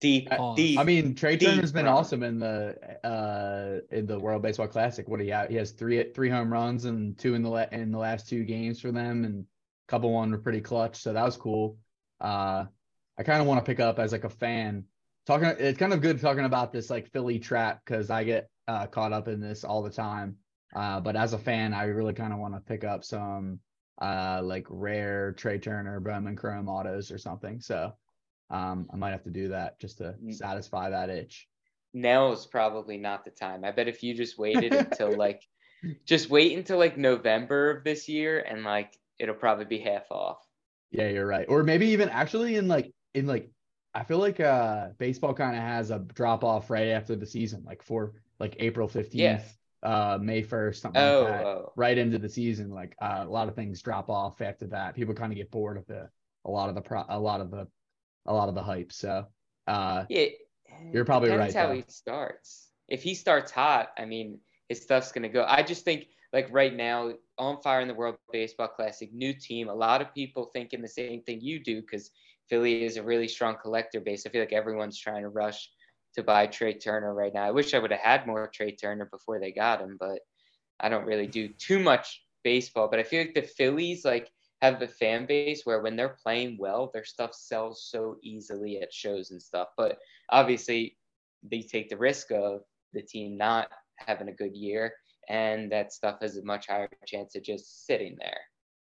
Deep, 0.00 0.28
I, 0.30 0.54
deep. 0.54 0.78
I 0.78 0.84
mean, 0.84 1.16
Trea 1.16 1.36
Turner's 1.36 1.72
been 1.72 1.86
run. 1.86 1.94
awesome 1.94 2.22
in 2.22 2.38
the 2.38 2.76
uh 3.04 3.80
in 3.90 4.06
the 4.06 4.18
World 4.18 4.42
Baseball 4.42 4.68
Classic. 4.68 5.08
What 5.08 5.18
do 5.18 5.26
you 5.26 5.32
have? 5.32 5.48
He 5.48 5.56
has 5.56 5.72
three 5.72 6.12
three 6.12 6.30
home 6.30 6.52
runs 6.52 6.84
and 6.84 7.18
two 7.18 7.34
in 7.34 7.42
the 7.42 7.48
la- 7.48 7.66
in 7.72 7.90
the 7.90 7.98
last 7.98 8.28
two 8.28 8.44
games 8.44 8.80
for 8.80 8.92
them, 8.92 9.24
and 9.24 9.44
a 9.44 9.90
couple 9.90 10.12
one 10.12 10.30
were 10.30 10.38
pretty 10.38 10.60
clutch. 10.60 11.02
So 11.02 11.12
that 11.12 11.24
was 11.24 11.36
cool 11.36 11.78
uh, 12.20 12.64
I 13.18 13.22
kind 13.22 13.40
of 13.40 13.46
want 13.46 13.64
to 13.64 13.68
pick 13.68 13.80
up 13.80 13.98
as 13.98 14.12
like 14.12 14.24
a 14.24 14.30
fan. 14.30 14.84
Talking, 15.26 15.48
it's 15.58 15.78
kind 15.78 15.92
of 15.92 16.00
good 16.00 16.20
talking 16.20 16.44
about 16.44 16.72
this 16.72 16.90
like 16.90 17.10
Philly 17.12 17.38
trap 17.38 17.82
because 17.84 18.10
I 18.10 18.24
get 18.24 18.48
uh, 18.66 18.86
caught 18.86 19.12
up 19.12 19.28
in 19.28 19.40
this 19.40 19.64
all 19.64 19.82
the 19.82 19.90
time. 19.90 20.36
Uh, 20.74 21.00
but 21.00 21.16
as 21.16 21.32
a 21.32 21.38
fan, 21.38 21.74
I 21.74 21.84
really 21.84 22.14
kind 22.14 22.32
of 22.32 22.38
want 22.38 22.54
to 22.54 22.60
pick 22.60 22.84
up 22.84 23.04
some 23.04 23.60
uh, 24.00 24.40
like 24.42 24.66
rare 24.68 25.32
Trea 25.32 25.58
Turner 25.58 26.00
Bowman 26.00 26.36
Chrome 26.36 26.68
autos 26.68 27.10
or 27.10 27.18
something. 27.18 27.60
So 27.60 27.92
um, 28.50 28.88
I 28.92 28.96
might 28.96 29.10
have 29.10 29.24
to 29.24 29.30
do 29.30 29.48
that 29.48 29.78
just 29.80 29.98
to 29.98 30.14
Mm. 30.22 30.34
satisfy 30.34 30.90
that 30.90 31.10
itch. 31.10 31.48
now 31.94 32.32
is 32.32 32.46
probably 32.46 32.96
not 32.98 33.24
the 33.24 33.30
time. 33.30 33.64
I 33.64 33.72
bet 33.72 33.88
if 33.88 34.02
you 34.02 34.14
just 34.14 34.38
waited 34.38 34.72
until 34.76 35.16
like, 35.16 35.42
just 36.06 36.30
wait 36.30 36.56
until 36.56 36.78
like 36.78 36.96
November 36.98 37.70
of 37.70 37.84
this 37.84 38.08
year, 38.08 38.40
and 38.40 38.64
like 38.64 38.98
it'll 39.18 39.34
probably 39.34 39.64
be 39.66 39.78
half 39.80 40.10
off. 40.10 40.38
Yeah, 40.90 41.08
you're 41.08 41.26
right. 41.26 41.46
Or 41.48 41.62
maybe 41.62 41.88
even 41.88 42.08
actually 42.08 42.56
in 42.56 42.68
like 42.68 42.92
in 43.14 43.26
like 43.26 43.50
I 43.94 44.04
feel 44.04 44.18
like 44.18 44.40
uh 44.40 44.88
baseball 44.98 45.34
kind 45.34 45.56
of 45.56 45.62
has 45.62 45.90
a 45.90 45.98
drop 45.98 46.44
off 46.44 46.70
right 46.70 46.88
after 46.88 47.16
the 47.16 47.26
season, 47.26 47.62
like 47.64 47.82
for 47.82 48.14
like 48.38 48.56
April 48.58 48.88
15th, 48.88 49.12
Yeah. 49.14 49.42
uh 49.82 50.18
May 50.20 50.42
1st, 50.42 50.80
something 50.80 51.00
Oh, 51.02 51.24
like 51.24 51.30
that. 51.38 51.46
oh. 51.46 51.72
Right 51.76 51.98
into 51.98 52.18
the 52.18 52.28
season. 52.28 52.70
Like 52.70 52.94
uh, 53.00 53.24
a 53.26 53.30
lot 53.30 53.48
of 53.48 53.54
things 53.54 53.82
drop 53.82 54.08
off 54.10 54.40
after 54.40 54.66
that. 54.68 54.94
People 54.94 55.14
kind 55.14 55.32
of 55.32 55.36
get 55.36 55.50
bored 55.50 55.76
of 55.76 55.86
the 55.86 56.08
a 56.44 56.50
lot 56.50 56.68
of 56.68 56.74
the 56.74 56.80
pro 56.80 57.04
a 57.08 57.18
lot 57.20 57.40
of 57.40 57.50
the 57.50 57.68
a 58.28 58.34
lot 58.34 58.48
of 58.48 58.54
the 58.54 58.62
hype. 58.62 58.92
So 58.92 59.26
uh 59.66 60.04
Yeah, 60.08 60.26
You're 60.92 61.04
probably 61.04 61.30
right, 61.30 61.54
how 61.54 61.68
though. 61.68 61.74
he 61.74 61.84
starts. 61.88 62.70
If 62.88 63.02
he 63.02 63.14
starts 63.14 63.50
hot, 63.52 63.90
I 63.98 64.04
mean, 64.04 64.38
his 64.68 64.82
stuff's 64.82 65.12
gonna 65.12 65.28
go. 65.28 65.44
I 65.48 65.62
just 65.62 65.84
think 65.84 66.06
like 66.32 66.48
right 66.52 66.74
now, 66.74 67.12
on 67.38 67.60
fire 67.62 67.80
in 67.80 67.88
the 67.88 67.94
World 67.94 68.16
Baseball 68.32 68.68
Classic, 68.68 69.12
new 69.12 69.32
team. 69.34 69.68
A 69.68 69.74
lot 69.74 70.00
of 70.02 70.14
people 70.14 70.50
thinking 70.52 70.82
the 70.82 70.88
same 70.88 71.22
thing 71.22 71.40
you 71.40 71.58
do 71.62 71.80
because 71.80 72.10
Philly 72.48 72.84
is 72.84 72.96
a 72.96 73.02
really 73.02 73.28
strong 73.28 73.56
collector 73.60 74.00
base. 74.00 74.26
I 74.26 74.30
feel 74.30 74.42
like 74.42 74.52
everyone's 74.52 74.98
trying 74.98 75.22
to 75.22 75.28
rush 75.28 75.70
to 76.14 76.22
buy 76.22 76.46
Trea 76.46 76.74
Turner 76.74 77.14
right 77.14 77.32
now. 77.34 77.44
I 77.44 77.50
wish 77.50 77.74
I 77.74 77.78
would 77.78 77.90
have 77.90 78.00
had 78.00 78.26
more 78.26 78.50
Trea 78.52 78.72
Turner 78.76 79.06
before 79.06 79.40
they 79.40 79.52
got 79.52 79.80
him, 79.80 79.96
but 79.98 80.20
I 80.80 80.88
don't 80.88 81.06
really 81.06 81.26
do 81.26 81.48
too 81.48 81.78
much 81.78 82.22
baseball. 82.44 82.88
But 82.88 82.98
I 83.00 83.04
feel 83.04 83.20
like 83.22 83.34
the 83.34 83.42
Phillies 83.42 84.04
like 84.04 84.30
have 84.60 84.80
the 84.80 84.88
fan 84.88 85.26
base 85.26 85.62
where 85.64 85.80
when 85.80 85.96
they're 85.96 86.16
playing 86.22 86.56
well, 86.58 86.90
their 86.92 87.04
stuff 87.04 87.34
sells 87.34 87.86
so 87.90 88.16
easily 88.22 88.80
at 88.80 88.92
shows 88.92 89.30
and 89.30 89.40
stuff. 89.40 89.68
But 89.76 89.98
obviously, 90.30 90.96
they 91.42 91.62
take 91.62 91.88
the 91.88 91.96
risk 91.96 92.32
of 92.32 92.62
the 92.92 93.02
team 93.02 93.36
not 93.36 93.68
having 93.96 94.28
a 94.28 94.32
good 94.32 94.56
year, 94.56 94.92
and 95.28 95.70
that 95.70 95.92
stuff 95.92 96.18
has 96.22 96.36
a 96.36 96.44
much 96.44 96.66
higher 96.66 96.88
chance 97.06 97.36
of 97.36 97.42
just 97.44 97.86
sitting 97.86 98.16
there. 98.18 98.40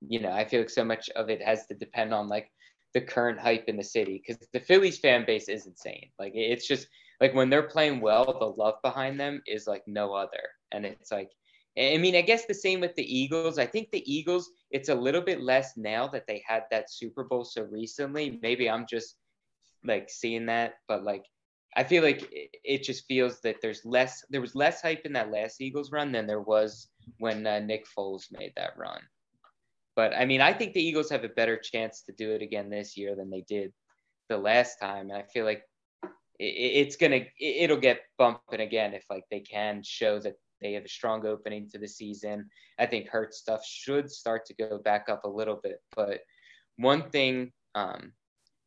You 0.01 0.21
know, 0.21 0.31
I 0.31 0.45
feel 0.45 0.61
like 0.61 0.71
so 0.71 0.85
much 0.85 1.11
of 1.11 1.29
it 1.29 1.43
has 1.43 1.67
to 1.67 1.75
depend 1.75 2.15
on 2.15 2.29
like 2.29 2.51
the 2.95 3.01
current 3.01 3.39
hype 3.39 3.65
in 3.69 3.77
the 3.77 3.85
city 3.85 4.23
because 4.25 4.43
the 4.53 4.61
Phillies 4.61 4.99
fan 4.99 5.25
base 5.27 5.49
is 5.49 5.67
insane. 5.67 6.11
Like 6.19 6.33
it's 6.35 6.67
just 6.67 6.89
like 7.21 7.35
when 7.35 7.51
they're 7.51 7.63
playing 7.65 8.01
well, 8.01 8.39
the 8.39 8.47
love 8.63 8.77
behind 8.83 9.21
them 9.21 9.43
is 9.47 9.67
like 9.67 9.83
no 9.87 10.15
other, 10.15 10.43
and 10.73 10.87
it's 10.87 11.13
like. 11.13 11.31
I 11.79 11.97
mean, 11.99 12.17
I 12.17 12.23
guess 12.23 12.47
the 12.47 12.55
same 12.55 12.81
with 12.81 12.95
the 12.97 13.19
Eagles. 13.19 13.59
I 13.59 13.67
think 13.67 13.91
the 13.91 14.13
Eagles, 14.13 14.51
it's 14.71 14.89
a 14.89 14.95
little 14.95 15.21
bit 15.21 15.41
less 15.41 15.77
now 15.77 16.09
that 16.09 16.27
they 16.27 16.43
had 16.47 16.65
that 16.71 16.91
Super 16.91 17.25
Bowl 17.25 17.45
so 17.45 17.63
recently. 17.63 18.39
Maybe 18.43 18.69
I'm 18.69 18.87
just 18.87 19.17
like 19.85 20.11
seeing 20.11 20.47
that, 20.47 20.75
but 20.89 21.05
like 21.05 21.25
I 21.77 21.85
feel 21.85 22.03
like 22.03 22.29
it, 22.65 22.83
just 22.83 23.07
feels 23.07 23.41
that 23.43 23.57
there's 23.63 23.85
less, 23.85 24.25
there 24.31 24.41
was 24.41 24.57
less 24.57 24.83
hype 24.83 25.05
in 25.05 25.13
that 25.13 25.31
last 25.31 25.61
Eagles 25.61 25.93
run 25.93 26.11
than 26.11 26.27
there 26.27 26.41
was 26.41 26.89
when 27.19 27.47
uh, 27.47 27.61
Nick 27.61 27.87
Foles 27.87 28.25
made 28.33 28.53
that 28.57 28.77
run. 28.77 29.01
But 29.95 30.15
I 30.15 30.25
mean, 30.25 30.41
I 30.41 30.53
think 30.53 30.73
the 30.73 30.83
Eagles 30.83 31.11
have 31.11 31.25
a 31.25 31.29
better 31.29 31.57
chance 31.57 32.03
to 32.03 32.13
do 32.13 32.33
it 32.33 32.43
again 32.43 32.71
this 32.71 32.97
year 32.97 33.15
than 33.15 33.31
they 33.31 33.43
did 33.43 33.73
the 34.29 34.39
last 34.39 34.81
time. 34.81 35.11
And 35.11 35.19
I 35.19 35.25
feel 35.25 35.45
like 35.45 35.63
it's 36.41 36.97
gonna, 36.97 37.27
it'll 37.39 37.77
get 37.77 38.01
bumping 38.17 38.61
again 38.61 38.95
if 38.95 39.05
like 39.11 39.25
they 39.31 39.41
can 39.41 39.83
show 39.85 40.19
that 40.21 40.35
they 40.61 40.73
have 40.73 40.85
a 40.85 40.89
strong 40.89 41.27
opening 41.27 41.69
to 41.71 41.79
the 41.79 41.89
season. 41.89 42.49
I 42.79 42.87
think 42.87 43.09
Hurt 43.09 43.35
stuff 43.35 43.65
should 43.65 44.11
start 44.11 44.47
to 44.47 44.55
go 44.55 44.79
back 44.79 45.09
up 45.09 45.25
a 45.25 45.29
little 45.29 45.57
bit. 45.63 45.81
But 45.95 46.21
one 46.77 47.11
thing 47.11 47.53
um, 47.75 48.13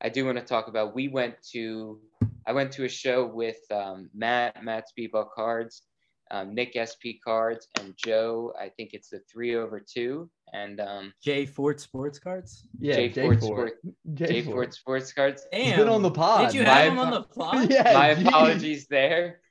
I 0.01 0.09
do 0.09 0.25
want 0.25 0.37
to 0.37 0.43
talk 0.43 0.67
about, 0.67 0.95
we 0.95 1.07
went 1.07 1.35
to, 1.51 1.99
I 2.47 2.53
went 2.53 2.71
to 2.73 2.85
a 2.85 2.89
show 2.89 3.25
with 3.25 3.59
um, 3.71 4.09
Matt, 4.13 4.63
Matt 4.63 4.85
Speedball 4.97 5.27
Cards, 5.35 5.83
um, 6.31 6.55
Nick 6.55 6.77
SP 6.79 7.19
Cards, 7.23 7.67
and 7.79 7.93
Joe. 7.97 8.53
I 8.59 8.69
think 8.69 8.91
it's 8.93 9.09
the 9.09 9.19
three 9.31 9.55
over 9.55 9.81
two, 9.81 10.29
and 10.53 10.79
um, 10.79 11.13
Jay 11.21 11.45
Ford 11.45 11.77
Sports 11.79 12.19
Cards. 12.19 12.65
yeah, 12.79 12.95
Jay 12.95 13.09
Jay 13.09 13.21
Ford 13.23 13.39
Ford. 13.41 13.71
Sport, 13.77 13.95
Jay 14.13 14.25
Jay 14.27 14.41
Ford. 14.41 14.53
Ford 14.55 14.73
Sports 14.73 15.11
Cards. 15.13 15.45
Damn. 15.51 15.65
He's 15.65 15.75
been 15.75 15.89
on 15.89 16.01
the 16.01 16.09
pod. 16.11 16.47
Did 16.47 16.55
you 16.55 16.63
My 16.63 16.69
have 16.79 16.93
him 16.93 16.99
on 16.99 17.11
the 17.11 17.23
pod? 17.37 17.69
Yeah, 17.69 17.93
My 17.93 18.13
geez. 18.15 18.27
apologies 18.27 18.87
there. 18.87 19.41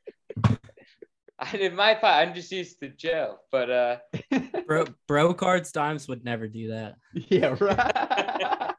I 1.52 1.56
did 1.56 1.74
my 1.74 1.94
part. 1.94 2.28
I'm 2.28 2.34
just 2.34 2.52
used 2.52 2.80
to 2.80 2.88
jail, 2.90 3.38
but 3.50 3.70
uh, 3.70 3.96
Bro, 4.66 4.86
bro 5.08 5.32
cards 5.32 5.72
dimes 5.72 6.06
would 6.06 6.24
never 6.24 6.46
do 6.46 6.68
that. 6.68 6.96
Yeah, 7.28 7.56
right. 7.60 8.74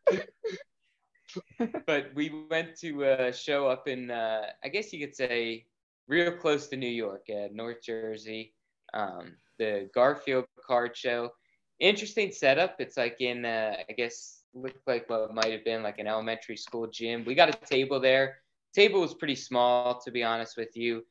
but 1.88 2.12
we 2.14 2.46
went 2.50 2.78
to 2.80 3.04
a 3.04 3.34
show 3.34 3.68
up 3.68 3.88
in, 3.88 4.12
uh, 4.12 4.44
I 4.64 4.68
guess 4.70 4.94
you 4.94 5.06
could 5.06 5.16
say, 5.16 5.66
real 6.08 6.32
close 6.32 6.68
to 6.68 6.78
New 6.78 6.88
York, 6.88 7.26
uh, 7.30 7.48
North 7.52 7.82
Jersey, 7.84 8.54
um, 8.94 9.36
the 9.58 9.90
Garfield 9.96 10.46
Card 10.66 10.96
Show. 10.96 11.32
Interesting 11.80 12.32
setup. 12.32 12.76
It's 12.80 12.98
like 12.98 13.22
in, 13.22 13.44
uh, 13.46 13.76
I 13.90 13.94
guess, 13.94 14.44
looked 14.54 14.88
like 14.88 15.10
what 15.10 15.34
might 15.34 15.52
have 15.52 15.66
been 15.66 15.82
like 15.82 15.98
an 16.00 16.08
elementary 16.08 16.58
school 16.58 16.88
gym. 16.88 17.24
We 17.26 17.34
got 17.34 17.50
a 17.50 17.66
table 17.66 18.00
there. 18.00 18.38
Table 18.74 19.02
was 19.02 19.14
pretty 19.14 19.36
small, 19.36 20.00
to 20.02 20.12
be 20.12 20.24
honest 20.24 20.58
with 20.58 20.76
you. 20.76 21.06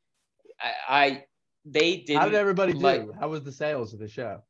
I, 0.61 0.73
I 0.89 1.25
they 1.65 1.99
didn't. 1.99 2.21
How 2.21 2.27
did 2.27 2.35
everybody 2.35 2.73
like- 2.73 3.03
do? 3.03 3.13
How 3.19 3.29
was 3.29 3.43
the 3.43 3.53
sales 3.53 3.93
of 3.93 3.99
the 3.99 4.09
show? 4.09 4.43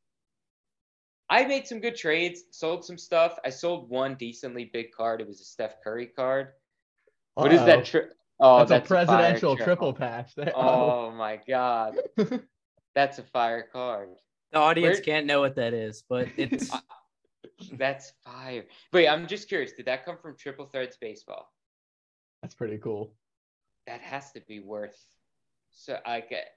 I 1.28 1.44
made 1.44 1.66
some 1.66 1.80
good 1.80 1.94
trades, 1.94 2.42
sold 2.50 2.84
some 2.84 2.98
stuff. 2.98 3.38
I 3.44 3.50
sold 3.50 3.88
one 3.88 4.16
decently 4.16 4.64
big 4.64 4.90
card. 4.90 5.20
It 5.20 5.28
was 5.28 5.40
a 5.40 5.44
Steph 5.44 5.80
Curry 5.82 6.06
card. 6.06 6.48
What 7.34 7.52
is 7.52 7.60
Uh-oh. 7.60 7.66
that? 7.66 7.84
Tri- 7.84 8.00
oh, 8.40 8.58
that's, 8.58 8.70
that's, 8.70 8.84
a 8.84 8.88
presidential 8.88 9.56
fire 9.56 9.64
triple 9.64 9.92
tri- 9.92 10.08
patch. 10.08 10.34
There. 10.34 10.52
Oh 10.56 11.12
my 11.12 11.38
god, 11.48 11.98
that's 12.94 13.18
a 13.20 13.22
fire 13.22 13.68
card. 13.72 14.10
The 14.52 14.58
audience 14.58 14.96
Where- 14.96 15.02
can't 15.02 15.26
know 15.26 15.40
what 15.40 15.54
that 15.54 15.72
is, 15.72 16.02
but 16.08 16.28
it's 16.36 16.70
That's 17.72 18.12
fire. 18.24 18.64
Wait, 18.92 19.08
I'm 19.08 19.26
just 19.26 19.48
curious. 19.48 19.72
Did 19.72 19.86
that 19.86 20.04
come 20.04 20.16
from 20.16 20.36
Triple 20.36 20.66
Threads 20.66 20.96
Baseball? 21.00 21.52
that's 22.42 22.54
pretty 22.54 22.78
cool. 22.78 23.12
That 23.86 24.00
has 24.00 24.32
to 24.32 24.40
be 24.40 24.60
worth. 24.60 24.98
So 25.70 25.98
I 26.06 26.20
get 26.20 26.28
has 26.28 26.48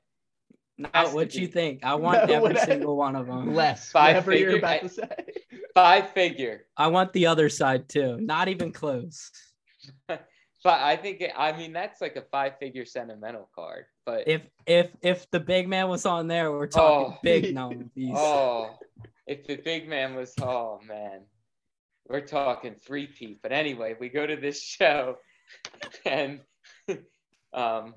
not 0.77 1.13
what 1.13 1.33
you 1.35 1.47
be. 1.47 1.53
think. 1.53 1.83
I 1.83 1.95
want 1.95 2.27
No, 2.27 2.33
every 2.35 2.39
whatever. 2.49 2.65
single 2.71 2.97
one 2.97 3.15
of 3.15 3.27
them. 3.27 3.53
Less. 3.53 3.91
Five 3.91 4.15
Whatever 4.25 4.31
you're 4.35 4.51
figure- 4.53 4.57
about 4.59 4.71
I- 4.71 4.79
to 4.79 4.89
say. 4.89 5.09
five 5.75 6.09
figure. 6.11 6.65
I 6.77 6.87
want 6.87 7.13
the 7.13 7.25
other 7.27 7.49
side 7.49 7.89
too. 7.89 8.17
Not 8.19 8.47
even 8.47 8.71
close. 8.71 9.31
But 10.65 10.79
I 10.79 10.95
think 10.95 11.19
it, 11.19 11.33
I 11.37 11.51
mean 11.57 11.73
that's 11.73 11.99
like 11.99 12.15
a 12.15 12.21
five 12.31 12.53
figure 12.57 12.85
sentimental 12.85 13.49
card. 13.53 13.83
But 14.05 14.29
If 14.29 14.43
if 14.65 14.91
if 15.01 15.29
the 15.29 15.41
big 15.41 15.67
man 15.67 15.89
was 15.89 16.05
on 16.05 16.29
there, 16.29 16.53
we're 16.53 16.67
talking 16.67 17.15
Oh. 17.17 17.19
big 17.21 17.53
gnome 17.53 17.91
piece. 17.93 18.13
Oh, 18.15 18.77
if 19.27 19.45
the 19.45 19.57
big 19.57 19.89
man 19.89 20.15
was, 20.15 20.33
oh 20.41 20.79
man, 20.87 21.25
we're 22.07 22.21
talking 22.25 22.75
three 22.75 23.07
peat. 23.07 23.41
But 23.43 23.51
anyway, 23.51 23.97
we 23.99 24.07
go 24.07 24.25
to 24.25 24.37
this 24.37 24.63
show, 24.63 25.17
and 26.05 26.39
um, 27.53 27.93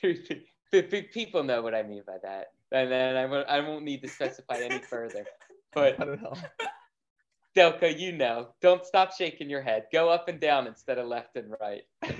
the 0.00 0.12
big 0.28 0.44
people 0.82 1.42
know 1.42 1.62
what 1.62 1.74
I 1.74 1.82
mean 1.82 2.02
by 2.06 2.16
that, 2.22 2.48
and 2.72 2.90
then 2.90 3.16
I 3.16 3.26
won't, 3.26 3.48
I 3.48 3.60
won't 3.60 3.84
need 3.84 4.02
to 4.02 4.08
specify 4.08 4.56
any 4.58 4.78
further. 4.90 5.24
But 5.72 6.00
I 6.00 6.04
don't 6.04 6.22
know. 6.22 6.34
Delco, 7.56 7.96
you 7.98 8.12
know, 8.12 8.48
don't 8.60 8.84
stop 8.84 9.12
shaking 9.12 9.48
your 9.48 9.62
head. 9.62 9.84
Go 9.92 10.08
up 10.08 10.28
and 10.28 10.40
down 10.40 10.66
instead 10.66 10.98
of 10.98 11.06
left 11.06 11.36
and 11.36 11.54
right. 11.60 11.82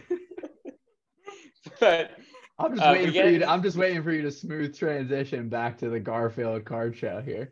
but 1.81 2.11
I'm 2.59 2.75
just 2.77 2.83
Uh, 2.87 2.93
waiting 2.93 3.13
we 3.13 3.21
for 3.21 3.29
you. 3.29 3.39
To, 3.41 3.49
I'm 3.51 3.63
just 3.63 3.77
waiting 3.77 4.03
for 4.03 4.13
you 4.13 4.23
to 4.23 4.31
smooth 4.31 4.77
transition 4.77 5.49
back 5.49 5.79
to 5.79 5.89
the 5.89 5.99
Garfield 6.01 6.65
card 6.65 6.97
show 6.97 7.21
here. 7.21 7.51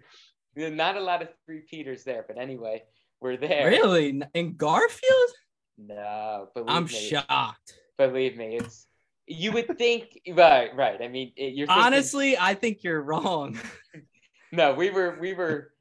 not 0.57 0.97
a 0.97 1.01
lot 1.01 1.23
of 1.23 1.29
three 1.45 1.63
Peters 1.69 2.05
there. 2.05 2.25
But 2.27 2.39
anyway, 2.39 2.83
we're 3.21 3.37
there. 3.37 3.67
Really? 3.69 4.23
In 4.35 4.55
Garfield? 4.57 5.31
No, 5.79 6.49
believe 6.55 6.69
I'm 6.71 6.85
me. 6.85 6.89
shocked. 6.91 7.75
Believe 7.99 8.37
me, 8.37 8.57
it's 8.59 8.87
you 9.27 9.53
would 9.53 9.79
think 9.79 10.21
right, 10.33 10.75
right. 10.75 11.01
I 11.01 11.09
mean, 11.09 11.33
you're 11.37 11.67
thinking- 11.67 11.85
Honestly, 11.85 12.37
I 12.39 12.55
think 12.55 12.83
you're 12.83 13.03
wrong. 13.03 13.59
no. 14.53 14.75
We 14.75 14.91
were, 14.91 15.19
we 15.21 15.35
were, 15.35 15.73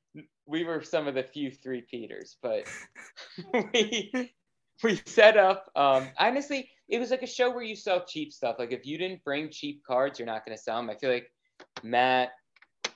we 0.45 0.63
were 0.63 0.84
some 0.84 1.08
of 1.08 1.15
the 1.15 1.23
few 1.23 1.51
three 1.51 1.82
Peters, 1.89 2.38
but 2.41 2.65
we 3.73 4.32
we 4.84 5.01
set 5.06 5.38
up. 5.38 5.69
Um, 5.75 6.08
honestly, 6.17 6.69
it 6.89 6.99
was 6.99 7.12
like 7.12 7.23
a 7.23 7.27
show 7.27 7.49
where 7.51 7.63
you 7.63 7.75
sell 7.75 8.04
cheap 8.06 8.34
stuff. 8.34 8.58
Like 8.60 8.71
if 8.71 8.86
you 8.86 8.97
didn't 8.97 9.23
bring 9.23 9.49
cheap 9.49 9.82
cards, 9.86 10.19
you're 10.19 10.25
not 10.25 10.45
going 10.45 10.58
to 10.58 10.62
sell 10.62 10.77
them. 10.77 10.89
I 10.89 10.95
feel 10.95 11.12
like 11.12 11.32
Matt 11.84 12.30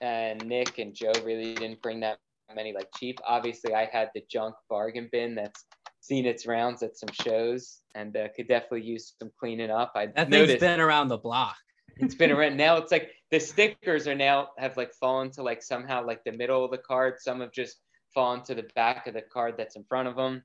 and 0.02 0.46
Nick 0.46 0.80
and 0.80 0.94
Joe 0.94 1.14
really 1.24 1.56
didn't 1.56 1.82
bring 1.82 2.00
that 2.02 2.20
many 2.54 2.74
like 2.74 2.90
cheap. 2.98 3.20
Obviously, 3.26 3.74
I 3.74 3.86
had 3.86 4.10
the 4.14 4.24
junk 4.30 4.56
bargain 4.70 5.10
bin 5.12 5.36
that's 5.36 5.66
seen 6.06 6.26
its 6.26 6.46
rounds 6.46 6.84
at 6.84 6.98
some 6.98 7.10
shows 7.12 7.80
and 7.96 8.16
uh, 8.16 8.28
could 8.36 8.48
definitely 8.48 8.84
use 8.84 9.14
some 9.20 9.32
cleaning 9.40 9.72
up. 9.72 9.94
I 9.96 10.08
That 10.08 10.30
thing's 10.30 10.32
noticed. 10.32 10.60
been 10.60 10.80
around 10.80 11.08
the 11.08 11.18
block. 11.18 11.56
it's 11.98 12.16
been 12.16 12.32
around 12.32 12.58
now 12.58 12.76
it's 12.78 12.92
like 12.92 13.12
the 13.32 13.40
stickers 13.40 14.08
are 14.08 14.16
now 14.16 14.50
have 14.58 14.76
like 14.76 14.94
fallen 14.94 15.32
to 15.32 15.42
like 15.42 15.64
somehow 15.64 16.06
like 16.06 16.24
the 16.26 16.32
middle 16.32 16.66
of 16.66 16.72
the 16.72 16.78
card 16.78 17.16
some 17.20 17.40
have 17.40 17.52
just 17.54 17.78
fallen 18.14 18.44
to 18.44 18.54
the 18.54 18.66
back 18.76 19.08
of 19.08 19.14
the 19.14 19.22
card 19.22 19.56
that's 19.58 19.76
in 19.76 19.84
front 19.86 20.08
of 20.08 20.16
them 20.16 20.44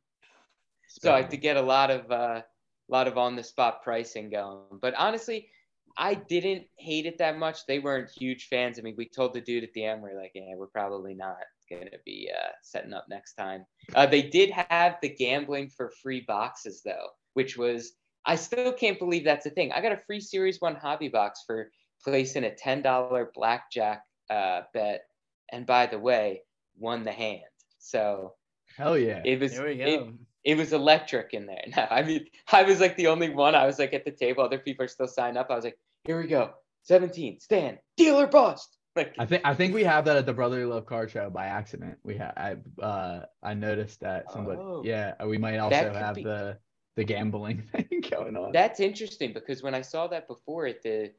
so 0.86 1.12
i 1.12 1.16
have 1.20 1.28
to 1.28 1.36
get 1.36 1.56
a 1.56 1.62
lot 1.62 1.90
of 1.90 2.10
uh 2.10 2.40
a 2.40 2.44
lot 2.88 3.08
of 3.08 3.18
on 3.18 3.34
the 3.34 3.42
spot 3.42 3.82
pricing 3.82 4.30
going 4.30 4.60
but 4.80 4.94
honestly 4.94 5.48
i 5.96 6.14
didn't 6.14 6.64
hate 6.76 7.06
it 7.06 7.18
that 7.18 7.36
much 7.36 7.66
they 7.66 7.80
weren't 7.80 8.10
huge 8.10 8.46
fans 8.48 8.78
i 8.78 8.82
mean 8.82 8.94
we 8.96 9.08
told 9.08 9.34
the 9.34 9.40
dude 9.40 9.64
at 9.64 9.72
the 9.72 9.84
end 9.84 10.00
we're 10.02 10.16
like 10.16 10.32
yeah 10.34 10.54
we're 10.56 10.66
probably 10.68 11.14
not 11.14 11.36
gonna 11.70 11.90
be 12.04 12.30
uh 12.36 12.48
setting 12.62 12.92
up 12.92 13.06
next 13.08 13.34
time 13.34 13.64
uh, 13.94 14.06
they 14.06 14.22
did 14.22 14.50
have 14.50 14.96
the 15.02 15.08
gambling 15.08 15.68
for 15.68 15.90
free 16.02 16.24
boxes 16.26 16.82
though 16.84 17.08
which 17.34 17.56
was 17.56 17.92
I 18.24 18.36
still 18.36 18.72
can't 18.72 18.98
believe 18.98 19.24
that's 19.24 19.46
a 19.46 19.50
thing. 19.50 19.72
I 19.72 19.80
got 19.80 19.92
a 19.92 19.96
free 19.96 20.20
Series 20.20 20.60
One 20.60 20.74
hobby 20.74 21.08
box 21.08 21.42
for 21.46 21.70
placing 22.04 22.44
a 22.44 22.54
ten 22.54 22.82
dollar 22.82 23.30
blackjack 23.34 24.02
uh, 24.28 24.62
bet, 24.74 25.02
and 25.50 25.66
by 25.66 25.86
the 25.86 25.98
way, 25.98 26.42
won 26.78 27.02
the 27.02 27.12
hand. 27.12 27.42
So 27.78 28.34
hell 28.76 28.98
yeah, 28.98 29.22
it 29.24 29.40
was 29.40 29.58
it, 29.58 30.08
it 30.44 30.56
was 30.56 30.72
electric 30.72 31.32
in 31.32 31.46
there. 31.46 31.64
No, 31.76 31.86
I 31.90 32.02
mean 32.02 32.26
I 32.52 32.62
was 32.62 32.80
like 32.80 32.96
the 32.96 33.06
only 33.06 33.30
one. 33.30 33.54
I 33.54 33.66
was 33.66 33.78
like 33.78 33.94
at 33.94 34.04
the 34.04 34.10
table. 34.10 34.42
Other 34.42 34.58
people 34.58 34.84
are 34.84 34.88
still 34.88 35.08
signed 35.08 35.38
up. 35.38 35.48
I 35.50 35.56
was 35.56 35.64
like, 35.64 35.78
here 36.04 36.20
we 36.20 36.28
go, 36.28 36.52
seventeen, 36.82 37.40
stand, 37.40 37.78
dealer 37.96 38.26
bust. 38.26 38.76
Like, 39.00 39.14
I 39.18 39.26
think 39.26 39.42
I 39.44 39.54
think 39.54 39.74
we 39.74 39.84
have 39.84 40.04
that 40.04 40.16
at 40.16 40.26
the 40.26 40.32
Brotherly 40.32 40.64
Love 40.64 40.84
Card 40.84 41.10
Show 41.10 41.30
by 41.30 41.46
accident. 41.46 41.96
We 42.04 42.16
have 42.18 42.34
I 42.36 42.56
uh 42.82 43.24
I 43.42 43.54
noticed 43.54 44.00
that 44.00 44.30
somebody 44.30 44.58
oh, 44.60 44.82
yeah 44.84 45.14
we 45.24 45.38
might 45.38 45.58
also 45.58 45.92
have 45.92 46.16
be, 46.16 46.24
the 46.24 46.58
the 46.96 47.04
gambling 47.04 47.62
thing 47.72 48.02
going 48.10 48.36
on. 48.36 48.52
That's 48.52 48.78
interesting 48.78 49.32
because 49.32 49.62
when 49.62 49.74
I 49.74 49.80
saw 49.80 50.06
that 50.08 50.28
before 50.28 50.66
at 50.66 50.82
the 50.82 51.12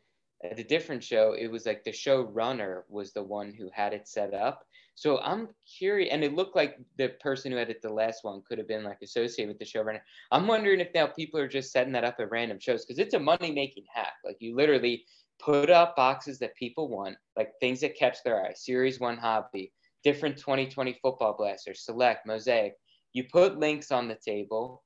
at 0.44 0.60
a 0.60 0.64
different 0.64 1.04
show, 1.04 1.34
it 1.34 1.48
was 1.48 1.66
like 1.66 1.84
the 1.84 1.92
show 1.92 2.22
runner 2.22 2.86
was 2.88 3.14
the 3.14 3.24
one 3.24 3.54
who 3.54 3.70
had 3.74 3.94
it 3.94 4.08
set 4.08 4.34
up. 4.34 4.66
So 4.96 5.20
I'm 5.20 5.48
curious, 5.80 6.12
and 6.12 6.24
it 6.24 6.36
looked 6.36 6.56
like 6.56 6.78
the 6.98 7.10
person 7.22 7.52
who 7.52 7.58
had 7.58 7.70
it 7.70 7.82
the 7.82 7.92
last 7.92 8.24
one 8.24 8.44
could 8.48 8.58
have 8.60 8.68
been 8.68 8.84
like 8.84 9.02
associated 9.02 9.48
with 9.48 9.60
the 9.60 9.66
showrunner. 9.66 10.02
I'm 10.32 10.48
wondering 10.48 10.80
if 10.80 10.90
now 10.94 11.08
people 11.08 11.40
are 11.40 11.48
just 11.48 11.72
setting 11.72 11.94
that 11.94 12.04
up 12.04 12.18
at 12.20 12.30
random 12.30 12.60
shows 12.60 12.86
because 12.86 13.00
it's 13.00 13.16
a 13.16 13.20
money 13.20 13.52
making 13.52 13.86
hack. 13.92 14.14
Like 14.24 14.38
you 14.40 14.56
literally 14.56 15.06
put 15.44 15.70
up 15.70 15.96
boxes 15.96 16.40
that 16.40 16.56
people 16.56 16.90
want, 16.90 17.16
like 17.36 17.52
things 17.60 17.82
that 17.82 17.98
catch 17.98 18.24
their 18.24 18.44
eye. 18.44 18.54
Series 18.54 19.00
one 19.00 19.18
hobby, 19.18 19.72
different 20.04 20.38
2020 20.38 20.98
football 21.02 21.36
blasters, 21.38 21.84
select, 21.84 22.26
mosaic. 22.26 22.76
You 23.14 23.26
put 23.32 23.60
links 23.60 23.92
on 23.92 24.08
the 24.08 24.18
table 24.24 24.84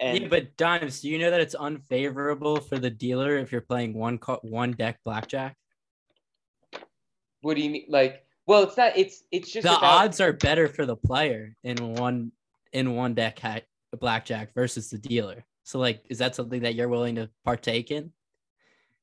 and 0.00 0.18
yeah, 0.18 0.28
but 0.28 0.56
Dimes, 0.56 1.02
do 1.02 1.10
you 1.10 1.18
know 1.18 1.30
that 1.30 1.42
it's 1.42 1.54
unfavorable 1.54 2.56
for 2.56 2.78
the 2.78 2.90
dealer 2.90 3.36
if 3.36 3.52
you're 3.52 3.60
playing 3.60 3.92
one 3.92 4.18
one 4.42 4.72
deck 4.72 4.98
blackjack? 5.04 5.56
What 7.42 7.56
do 7.56 7.62
you 7.62 7.70
mean? 7.70 7.84
Like, 7.88 8.24
well, 8.46 8.62
it's 8.62 8.78
not. 8.78 8.96
It's 8.96 9.22
it's 9.30 9.52
just 9.52 9.66
the 9.66 9.76
about... 9.76 10.04
odds 10.04 10.20
are 10.20 10.32
better 10.32 10.68
for 10.68 10.86
the 10.86 10.96
player 10.96 11.54
in 11.62 11.76
one 11.94 12.32
in 12.72 12.96
one 12.96 13.12
deck 13.12 13.38
hat 13.38 13.64
blackjack 13.98 14.54
versus 14.54 14.88
the 14.88 14.98
dealer. 14.98 15.44
So, 15.64 15.78
like, 15.78 16.02
is 16.08 16.18
that 16.18 16.34
something 16.34 16.62
that 16.62 16.74
you're 16.74 16.88
willing 16.88 17.16
to 17.16 17.28
partake 17.44 17.90
in? 17.90 18.10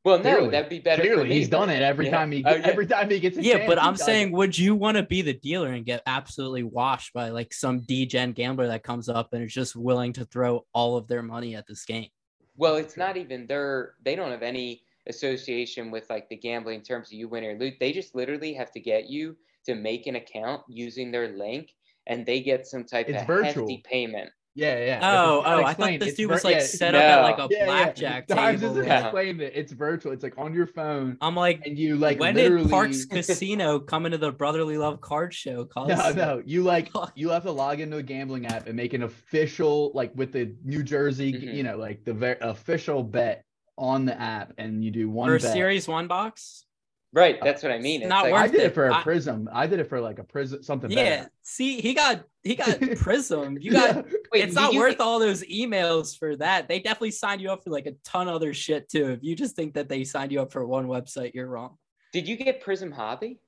Well, 0.07 0.19
no, 0.19 0.23
clearly, 0.23 0.49
that'd 0.51 0.69
be 0.69 0.79
better. 0.79 1.01
Clearly, 1.01 1.33
he's 1.33 1.49
done 1.49 1.69
it 1.69 1.81
every 1.81 2.05
yeah. 2.05 2.11
time 2.11 2.31
he 2.31 2.41
oh, 2.45 2.55
yeah. 2.55 2.65
every 2.65 2.87
time 2.87 3.09
he 3.09 3.19
gets. 3.19 3.37
yeah, 3.37 3.67
but 3.67 3.77
I'm 3.77 3.97
saying, 3.97 4.29
it. 4.29 4.33
would 4.35 4.57
you 4.57 4.73
want 4.73 4.95
to 4.95 5.03
be 5.03 5.21
the 5.21 5.33
dealer 5.33 5.73
and 5.73 5.85
get 5.85 6.01
absolutely 6.05 6.63
washed 6.63 7.11
by 7.11 7.27
like 7.27 7.53
some 7.53 7.81
degen 7.81 8.31
gambler 8.31 8.67
that 8.67 8.83
comes 8.83 9.09
up 9.09 9.33
and 9.33 9.43
is 9.43 9.53
just 9.53 9.75
willing 9.75 10.13
to 10.13 10.23
throw 10.23 10.65
all 10.71 10.95
of 10.95 11.09
their 11.09 11.21
money 11.21 11.57
at 11.57 11.67
this 11.67 11.83
game? 11.83 12.07
Well, 12.55 12.77
it's 12.77 12.95
not 12.95 13.17
even 13.17 13.47
their. 13.47 13.95
They 14.05 14.15
don't 14.15 14.31
have 14.31 14.43
any 14.43 14.81
association 15.07 15.91
with 15.91 16.09
like 16.09 16.29
the 16.29 16.37
gambling 16.37 16.83
terms 16.83 17.09
of 17.09 17.13
you 17.13 17.27
win 17.27 17.43
or 17.43 17.59
lose. 17.59 17.73
They 17.77 17.91
just 17.91 18.15
literally 18.15 18.53
have 18.53 18.71
to 18.71 18.79
get 18.79 19.09
you 19.09 19.35
to 19.65 19.75
make 19.75 20.07
an 20.07 20.15
account 20.15 20.61
using 20.69 21.11
their 21.11 21.35
link, 21.35 21.73
and 22.05 22.25
they 22.25 22.39
get 22.39 22.65
some 22.65 22.85
type 22.85 23.09
it's 23.09 23.23
of 23.23 23.27
virtual. 23.27 23.67
hefty 23.67 23.83
payment. 23.85 24.29
Yeah, 24.57 24.83
yeah. 24.83 24.99
Oh, 25.03 25.43
oh, 25.45 25.63
I 25.63 25.75
thought 25.75 25.99
this 25.99 26.15
dude 26.15 26.31
was 26.31 26.43
like 26.43 26.55
yeah, 26.55 26.63
set 26.63 26.95
up 26.95 27.01
no. 27.01 27.07
at 27.07 27.21
like 27.21 27.37
a 27.37 27.47
yeah, 27.53 27.65
blackjack 27.65 28.25
yeah. 28.27 28.51
table. 28.51 28.73
Just 28.73 28.87
yeah. 28.87 29.03
explain 29.03 29.39
it. 29.39 29.53
It's 29.55 29.71
virtual. 29.71 30.13
It's 30.13 30.23
like 30.23 30.33
on 30.35 30.51
your 30.51 30.65
phone. 30.65 31.15
I'm 31.21 31.35
like, 31.35 31.61
and 31.67 31.77
you 31.77 31.95
like 31.95 32.19
when 32.19 32.33
literally... 32.33 32.63
did 32.63 32.73
Parx 32.73 33.07
Casino 33.27 33.77
come 33.77 34.07
into 34.07 34.17
the 34.17 34.31
Brotherly 34.31 34.79
Love 34.79 34.99
Card 34.99 35.31
Show? 35.31 35.65
Cause... 35.65 35.89
No, 35.89 36.11
no. 36.11 36.41
You 36.43 36.63
like 36.63 36.89
you 37.13 37.29
have 37.29 37.43
to 37.43 37.51
log 37.51 37.81
into 37.81 37.97
a 37.97 38.03
gambling 38.03 38.47
app 38.47 38.65
and 38.65 38.75
make 38.75 38.95
an 38.95 39.03
official 39.03 39.91
like 39.93 40.11
with 40.15 40.31
the 40.31 40.55
New 40.65 40.81
Jersey, 40.81 41.33
mm-hmm. 41.33 41.55
you 41.55 41.61
know, 41.61 41.77
like 41.77 42.03
the 42.03 42.13
very 42.13 42.37
official 42.41 43.03
bet 43.03 43.45
on 43.77 44.05
the 44.05 44.19
app, 44.19 44.53
and 44.57 44.83
you 44.83 44.89
do 44.89 45.07
one 45.07 45.29
for 45.29 45.37
bet. 45.37 45.53
series 45.53 45.87
one 45.87 46.07
box. 46.07 46.65
Right, 47.13 47.37
that's 47.41 47.63
what 47.63 47.71
I 47.71 47.79
mean. 47.79 48.01
It's 48.01 48.09
not 48.09 48.25
like, 48.25 48.33
worth 48.33 48.41
I 48.41 48.47
did 48.47 48.61
it. 48.61 48.65
it 48.65 48.73
for 48.73 48.87
a 48.87 49.01
prism. 49.01 49.49
I, 49.51 49.63
I 49.63 49.67
did 49.67 49.79
it 49.79 49.87
for 49.87 50.01
like 50.01 50.19
a 50.19 50.23
prism 50.23 50.61
something. 50.61 50.91
Yeah, 50.91 51.03
better. 51.03 51.31
see, 51.41 51.79
he 51.79 51.93
got 51.93 52.23
he 52.43 52.55
got 52.55 52.79
prism. 52.97 53.57
You 53.59 53.71
got. 53.71 54.05
Wait, 54.31 54.43
it's 54.43 54.53
not 54.53 54.73
worth 54.73 54.99
all 54.99 55.17
those 55.17 55.41
emails 55.43 56.17
for 56.17 56.35
that. 56.35 56.67
They 56.67 56.79
definitely 56.79 57.11
signed 57.11 57.41
you 57.41 57.49
up 57.49 57.63
for 57.63 57.69
like 57.69 57.85
a 57.85 57.93
ton 58.03 58.27
of 58.27 58.35
other 58.35 58.53
shit 58.53 58.89
too. 58.89 59.09
If 59.11 59.23
you 59.23 59.35
just 59.35 59.55
think 59.55 59.73
that 59.75 59.87
they 59.87 60.03
signed 60.03 60.31
you 60.31 60.41
up 60.41 60.51
for 60.51 60.67
one 60.67 60.87
website, 60.87 61.33
you're 61.33 61.47
wrong. 61.47 61.77
Did 62.11 62.27
you 62.27 62.35
get 62.35 62.61
Prism 62.61 62.91
Hobby? 62.91 63.39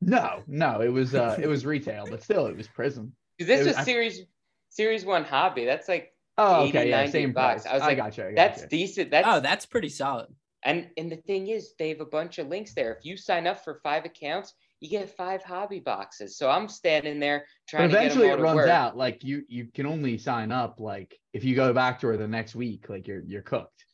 No, 0.00 0.42
no, 0.46 0.80
it 0.80 0.92
was 0.92 1.14
uh 1.14 1.36
it 1.40 1.46
was 1.46 1.64
retail, 1.74 2.06
but 2.10 2.22
still, 2.22 2.46
it 2.46 2.56
was 2.56 2.68
Prism. 2.68 3.12
This 3.38 3.64
was, 3.66 3.76
was 3.76 3.84
series 3.84 4.20
I, 4.20 4.24
series 4.68 5.04
one 5.04 5.24
hobby. 5.24 5.64
That's 5.64 5.88
like 5.88 6.12
oh 6.36 6.64
okay, 6.64 6.80
80, 6.80 6.90
yeah, 6.90 7.06
same 7.06 7.32
bucks. 7.32 7.62
Price. 7.62 7.72
I 7.72 7.74
was 7.76 7.82
like, 7.82 7.92
I 7.92 7.94
got 7.94 8.16
you. 8.18 8.24
I 8.24 8.26
got 8.28 8.34
that's 8.34 8.62
you. 8.62 8.68
decent. 8.68 9.10
That's 9.10 9.26
oh, 9.28 9.40
that's 9.40 9.66
pretty 9.66 9.88
solid. 9.88 10.28
And 10.64 10.88
and 10.96 11.12
the 11.12 11.16
thing 11.16 11.48
is, 11.48 11.74
they 11.78 11.90
have 11.90 12.00
a 12.00 12.06
bunch 12.06 12.38
of 12.38 12.48
links 12.48 12.74
there. 12.74 12.94
If 12.94 13.04
you 13.04 13.16
sign 13.16 13.46
up 13.46 13.62
for 13.62 13.80
five 13.82 14.04
accounts, 14.04 14.54
you 14.80 14.88
get 14.88 15.14
five 15.14 15.42
hobby 15.42 15.80
boxes. 15.80 16.36
So 16.36 16.50
I'm 16.50 16.68
standing 16.68 17.20
there 17.20 17.46
trying 17.68 17.90
but 17.90 17.96
eventually 17.96 18.28
to 18.28 18.34
it 18.34 18.40
runs 18.40 18.56
work. 18.56 18.70
out. 18.70 18.96
Like 18.96 19.24
you 19.24 19.42
you 19.48 19.66
can 19.72 19.86
only 19.86 20.18
sign 20.18 20.52
up 20.52 20.80
like 20.80 21.18
if 21.32 21.44
you 21.44 21.54
go 21.54 21.72
back 21.72 22.00
to 22.00 22.08
her 22.08 22.16
the 22.16 22.28
next 22.28 22.54
week, 22.54 22.88
like 22.88 23.06
you're 23.06 23.22
you're 23.26 23.42
cooked. 23.42 23.84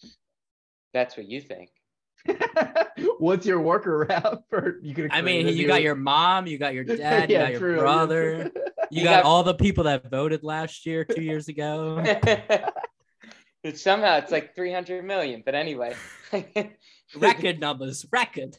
That's 0.93 1.17
what 1.17 1.27
you 1.27 1.41
think. 1.41 1.71
What's 3.19 3.47
your 3.47 3.61
workaround 3.61 4.43
for 4.51 4.79
you 4.83 4.95
can 4.95 5.11
I 5.11 5.23
mean, 5.23 5.49
you 5.49 5.67
got 5.67 5.83
your 5.83 5.95
mom, 5.95 6.47
you 6.47 6.59
got 6.59 6.75
your 6.75 6.85
dad, 6.85 7.31
yeah, 7.31 7.47
you 7.47 7.53
got 7.53 7.59
true, 7.59 7.73
your 7.73 7.81
brother, 7.81 8.51
you, 8.91 8.99
you 8.99 9.05
got, 9.05 9.23
got 9.23 9.25
all 9.25 9.43
the 9.43 9.55
people 9.55 9.85
that 9.85 10.11
voted 10.11 10.43
last 10.43 10.85
year, 10.87 11.05
two 11.05 11.23
years 11.23 11.49
ago. 11.49 12.03
It's 13.63 13.83
somehow 13.83 14.17
it's 14.17 14.33
like 14.33 14.55
300 14.55 15.05
million, 15.05 15.43
but 15.45 15.55
anyway. 15.55 15.95
record 17.17 17.61
numbers, 17.61 18.07
record. 18.11 18.57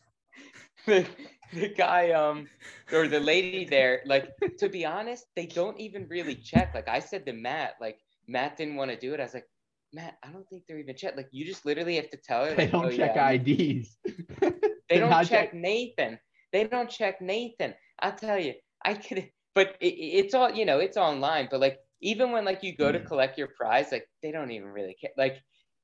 The, 0.85 1.05
the 1.53 1.69
guy 1.69 2.11
um 2.11 2.47
or 2.91 3.07
the 3.07 3.19
lady 3.19 3.65
there, 3.65 4.01
like 4.05 4.31
to 4.59 4.69
be 4.69 4.85
honest, 4.85 5.25
they 5.35 5.47
don't 5.47 5.79
even 5.79 6.07
really 6.07 6.35
check. 6.35 6.73
Like 6.75 6.87
I 6.87 6.99
said 6.99 7.25
to 7.25 7.33
Matt, 7.33 7.75
like 7.81 7.97
Matt 8.27 8.57
didn't 8.57 8.75
want 8.75 8.91
to 8.91 8.97
do 8.97 9.13
it. 9.13 9.19
I 9.19 9.23
was 9.23 9.33
like, 9.33 9.47
Matt, 9.93 10.17
I 10.23 10.29
don't 10.29 10.47
think 10.49 10.63
they're 10.67 10.79
even 10.79 10.95
check. 10.95 11.17
Like 11.17 11.29
you 11.31 11.45
just 11.45 11.65
literally 11.65 11.95
have 11.95 12.09
to 12.11 12.17
tell 12.17 12.45
her. 12.45 12.53
They 12.53 12.63
like, 12.63 12.71
don't 12.71 12.85
oh, 12.85 12.91
check 12.91 13.15
yeah. 13.15 13.31
IDs. 13.31 13.97
they 14.89 14.99
don't 14.99 15.09
check, 15.09 15.27
check 15.27 15.53
Nathan. 15.53 16.19
They 16.53 16.65
don't 16.65 16.89
check 16.89 17.21
Nathan. 17.21 17.73
I 17.99 18.11
tell 18.11 18.39
you, 18.39 18.53
I 18.83 18.93
could. 18.93 19.29
But 19.53 19.75
it, 19.81 19.87
it's 19.87 20.33
all 20.33 20.51
you 20.51 20.65
know. 20.65 20.79
It's 20.79 20.97
online. 20.97 21.47
But 21.51 21.59
like 21.59 21.79
even 22.01 22.31
when 22.31 22.45
like 22.45 22.63
you 22.63 22.75
go 22.75 22.91
to 22.91 22.99
mm. 22.99 23.05
collect 23.05 23.37
your 23.37 23.49
prize, 23.57 23.91
like 23.91 24.07
they 24.21 24.31
don't 24.31 24.51
even 24.51 24.69
really 24.69 24.95
care. 24.99 25.11
Like 25.17 25.41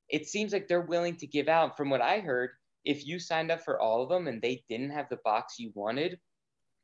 it 0.10 0.28
seems 0.28 0.54
like 0.54 0.68
they're 0.68 0.82
willing 0.82 1.16
to 1.18 1.28
give 1.28 1.48
out. 1.48 1.78
From 1.78 1.90
what 1.90 2.02
I 2.02 2.20
heard, 2.20 2.52
if 2.86 3.06
you 3.06 3.20
signed 3.20 3.52
up 3.52 3.62
for 3.62 3.80
all 3.80 4.04
of 4.04 4.10
them 4.10 4.28
and 4.28 4.42
they 4.42 4.64
didn't 4.70 4.92
have 4.92 5.10
the 5.10 5.20
box 5.24 5.60
you 5.60 5.72
wanted, 5.76 6.20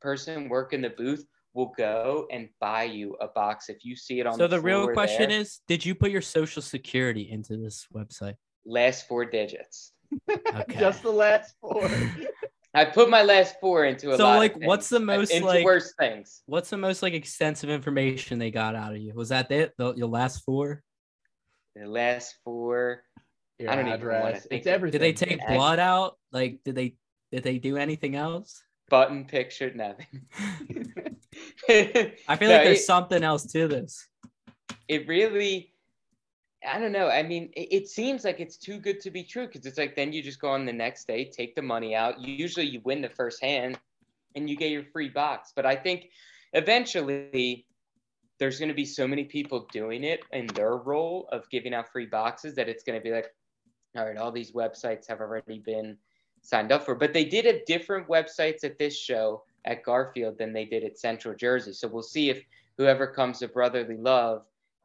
person 0.00 0.48
working 0.48 0.82
the 0.82 0.90
booth 0.90 1.24
will 1.54 1.72
go 1.76 2.26
and 2.30 2.48
buy 2.60 2.82
you 2.82 3.16
a 3.20 3.28
box 3.28 3.68
if 3.68 3.84
you 3.84 3.96
see 3.96 4.20
it 4.20 4.26
on. 4.26 4.34
So 4.34 4.46
the, 4.46 4.56
the 4.56 4.62
real 4.62 4.88
question 4.88 5.30
there. 5.30 5.40
is, 5.40 5.60
did 5.66 5.84
you 5.84 5.94
put 5.94 6.10
your 6.10 6.22
social 6.22 6.60
security 6.60 7.30
into 7.30 7.56
this 7.56 7.86
website? 7.94 8.34
Last 8.66 9.08
four 9.08 9.24
digits. 9.24 9.92
Okay. 10.30 10.76
Just 10.78 11.02
the 11.02 11.10
last 11.10 11.56
four. 11.60 11.90
I 12.74 12.84
put 12.84 13.08
my 13.08 13.22
last 13.22 13.56
four 13.60 13.84
into 13.84 14.12
a 14.12 14.16
so 14.16 14.24
lot 14.24 14.38
like 14.38 14.56
what's 14.56 14.88
the 14.88 14.98
most 14.98 15.30
into 15.30 15.46
like 15.46 15.64
worse 15.64 15.94
things? 15.98 16.42
What's 16.46 16.70
the 16.70 16.76
most 16.76 17.02
like 17.02 17.14
extensive 17.14 17.70
information 17.70 18.38
they 18.38 18.50
got 18.50 18.74
out 18.74 18.92
of 18.92 18.98
you? 18.98 19.14
Was 19.14 19.28
that 19.28 19.50
it? 19.52 19.72
The, 19.78 19.94
your 19.94 20.08
last 20.08 20.44
four? 20.44 20.82
The 21.76 21.86
last 21.86 22.34
four. 22.44 23.02
Your 23.60 23.70
I 23.70 23.76
don't 23.76 23.86
address. 23.86 24.48
It's 24.50 24.66
everything. 24.66 25.00
Did 25.00 25.02
they 25.02 25.12
take 25.12 25.46
blood 25.46 25.78
out? 25.78 26.18
Like 26.32 26.58
did 26.64 26.74
they 26.74 26.96
did 27.30 27.44
they 27.44 27.58
do 27.58 27.76
anything 27.76 28.16
else? 28.16 28.60
Button 28.90 29.24
picture, 29.24 29.72
nothing. 29.72 30.06
I 31.68 32.36
feel 32.36 32.48
no, 32.48 32.54
like 32.54 32.64
there's 32.64 32.80
it, 32.80 32.84
something 32.84 33.22
else 33.22 33.46
to 33.52 33.68
this. 33.68 34.08
It 34.88 35.06
really 35.06 35.73
I 36.66 36.78
don't 36.78 36.92
know. 36.92 37.08
I 37.08 37.22
mean, 37.22 37.50
it, 37.54 37.68
it 37.70 37.88
seems 37.88 38.24
like 38.24 38.40
it's 38.40 38.56
too 38.56 38.78
good 38.78 39.00
to 39.00 39.10
be 39.10 39.22
true 39.22 39.46
because 39.46 39.66
it's 39.66 39.78
like 39.78 39.96
then 39.96 40.12
you 40.12 40.22
just 40.22 40.40
go 40.40 40.48
on 40.48 40.64
the 40.64 40.72
next 40.72 41.06
day, 41.06 41.24
take 41.24 41.54
the 41.54 41.62
money 41.62 41.94
out. 41.94 42.20
Usually 42.20 42.66
you 42.66 42.80
win 42.84 43.02
the 43.02 43.08
first 43.08 43.42
hand 43.42 43.78
and 44.34 44.48
you 44.48 44.56
get 44.56 44.70
your 44.70 44.84
free 44.84 45.08
box. 45.08 45.52
But 45.54 45.66
I 45.66 45.76
think 45.76 46.10
eventually 46.52 47.66
there's 48.38 48.58
going 48.58 48.68
to 48.68 48.74
be 48.74 48.84
so 48.84 49.06
many 49.06 49.24
people 49.24 49.68
doing 49.72 50.04
it 50.04 50.20
in 50.32 50.46
their 50.48 50.76
role 50.76 51.28
of 51.30 51.48
giving 51.50 51.74
out 51.74 51.90
free 51.90 52.06
boxes 52.06 52.54
that 52.56 52.68
it's 52.68 52.82
going 52.82 52.98
to 52.98 53.02
be 53.02 53.12
like, 53.12 53.26
all 53.96 54.06
right, 54.06 54.16
all 54.16 54.32
these 54.32 54.52
websites 54.52 55.06
have 55.08 55.20
already 55.20 55.60
been 55.60 55.96
signed 56.42 56.72
up 56.72 56.84
for. 56.84 56.94
But 56.94 57.12
they 57.12 57.24
did 57.24 57.44
have 57.44 57.64
different 57.66 58.08
websites 58.08 58.64
at 58.64 58.78
this 58.78 58.96
show 58.96 59.44
at 59.64 59.84
Garfield 59.84 60.38
than 60.38 60.52
they 60.52 60.64
did 60.64 60.84
at 60.84 60.98
Central 60.98 61.34
Jersey. 61.34 61.72
So 61.72 61.88
we'll 61.88 62.02
see 62.02 62.28
if 62.28 62.44
whoever 62.76 63.06
comes 63.06 63.38
to 63.38 63.48
Brotherly 63.48 63.96
Love, 63.96 64.44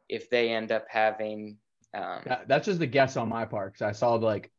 if 0.10 0.30
they 0.30 0.50
end 0.50 0.72
up 0.72 0.86
having. 0.90 1.58
Um, 1.94 2.22
That- 2.26 2.48
that's 2.48 2.66
just 2.66 2.82
a 2.82 2.88
guess 2.88 3.18
on 3.18 3.30
my 3.30 3.46
part 3.46 3.74
because 3.74 3.88
I 3.88 3.92
saw 3.94 4.14
like 4.16 4.52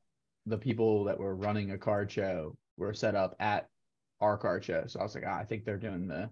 the 0.46 0.58
people 0.58 1.04
that 1.04 1.18
were 1.18 1.34
running 1.34 1.70
a 1.70 1.78
card 1.78 2.10
show 2.10 2.56
were 2.76 2.94
set 2.94 3.14
up 3.14 3.36
at 3.38 3.68
our 4.20 4.36
card 4.36 4.64
show. 4.64 4.84
So 4.86 5.00
I 5.00 5.02
was 5.02 5.14
like, 5.14 5.24
ah, 5.26 5.38
I 5.38 5.44
think 5.44 5.64
they're 5.64 5.76
doing 5.78 6.08
the, 6.08 6.28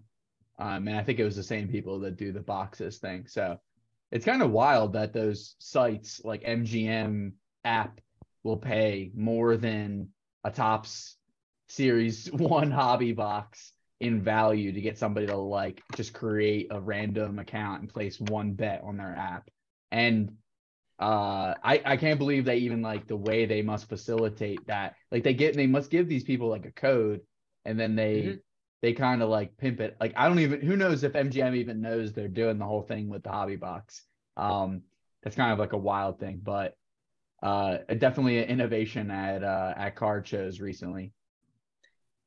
um, 0.58 0.88
and 0.88 0.96
I 0.96 1.02
think 1.02 1.18
it 1.18 1.24
was 1.24 1.36
the 1.36 1.42
same 1.42 1.68
people 1.68 2.00
that 2.00 2.16
do 2.16 2.32
the 2.32 2.40
boxes 2.40 2.98
thing. 2.98 3.26
So 3.26 3.58
it's 4.10 4.24
kind 4.24 4.42
of 4.42 4.50
wild 4.50 4.94
that 4.94 5.12
those 5.12 5.54
sites 5.58 6.20
like 6.24 6.42
MGM 6.42 7.32
app 7.64 8.00
will 8.42 8.56
pay 8.56 9.10
more 9.14 9.56
than 9.56 10.08
a 10.44 10.50
Topps 10.50 11.16
series 11.68 12.26
one 12.32 12.70
hobby 12.70 13.12
box 13.12 13.72
in 14.00 14.22
value 14.22 14.72
to 14.72 14.80
get 14.80 14.96
somebody 14.96 15.26
to 15.26 15.36
like 15.36 15.82
just 15.96 16.12
create 16.12 16.68
a 16.70 16.80
random 16.80 17.38
account 17.38 17.80
and 17.80 17.92
place 17.92 18.18
one 18.20 18.52
bet 18.52 18.82
on 18.84 18.96
their 18.96 19.14
app. 19.14 19.50
And 19.90 20.36
uh 20.98 21.54
I 21.62 21.80
I 21.84 21.96
can't 21.96 22.18
believe 22.18 22.44
they 22.44 22.58
even 22.58 22.82
like 22.82 23.06
the 23.06 23.16
way 23.16 23.46
they 23.46 23.62
must 23.62 23.88
facilitate 23.88 24.66
that. 24.66 24.96
Like 25.12 25.22
they 25.24 25.34
get 25.34 25.56
they 25.56 25.66
must 25.66 25.90
give 25.90 26.08
these 26.08 26.24
people 26.24 26.48
like 26.48 26.66
a 26.66 26.72
code 26.72 27.20
and 27.64 27.78
then 27.78 27.94
they 27.96 28.38
Mhm. 28.38 28.40
they 28.82 28.92
kind 28.92 29.22
of 29.22 29.28
like 29.28 29.56
pimp 29.56 29.80
it. 29.80 29.96
Like 30.00 30.14
I 30.16 30.28
don't 30.28 30.40
even 30.40 30.60
who 30.60 30.76
knows 30.76 31.04
if 31.04 31.14
MGM 31.16 31.54
even 31.54 31.80
knows 31.80 32.12
they're 32.12 32.28
doing 32.28 32.58
the 32.58 32.64
whole 32.66 32.82
thing 32.82 33.08
with 33.08 33.22
the 33.22 33.30
hobby 33.30 33.56
box. 33.56 34.04
Um 34.36 34.82
that's 35.22 35.36
kind 35.36 35.52
of 35.52 35.58
like 35.58 35.72
a 35.72 35.78
wild 35.78 36.18
thing, 36.20 36.40
but 36.42 36.76
uh 37.42 37.78
definitely 37.98 38.38
an 38.38 38.48
innovation 38.48 39.10
at 39.10 39.44
uh 39.44 39.74
at 39.76 39.96
card 39.96 40.26
shows 40.26 40.60
recently. 40.60 41.12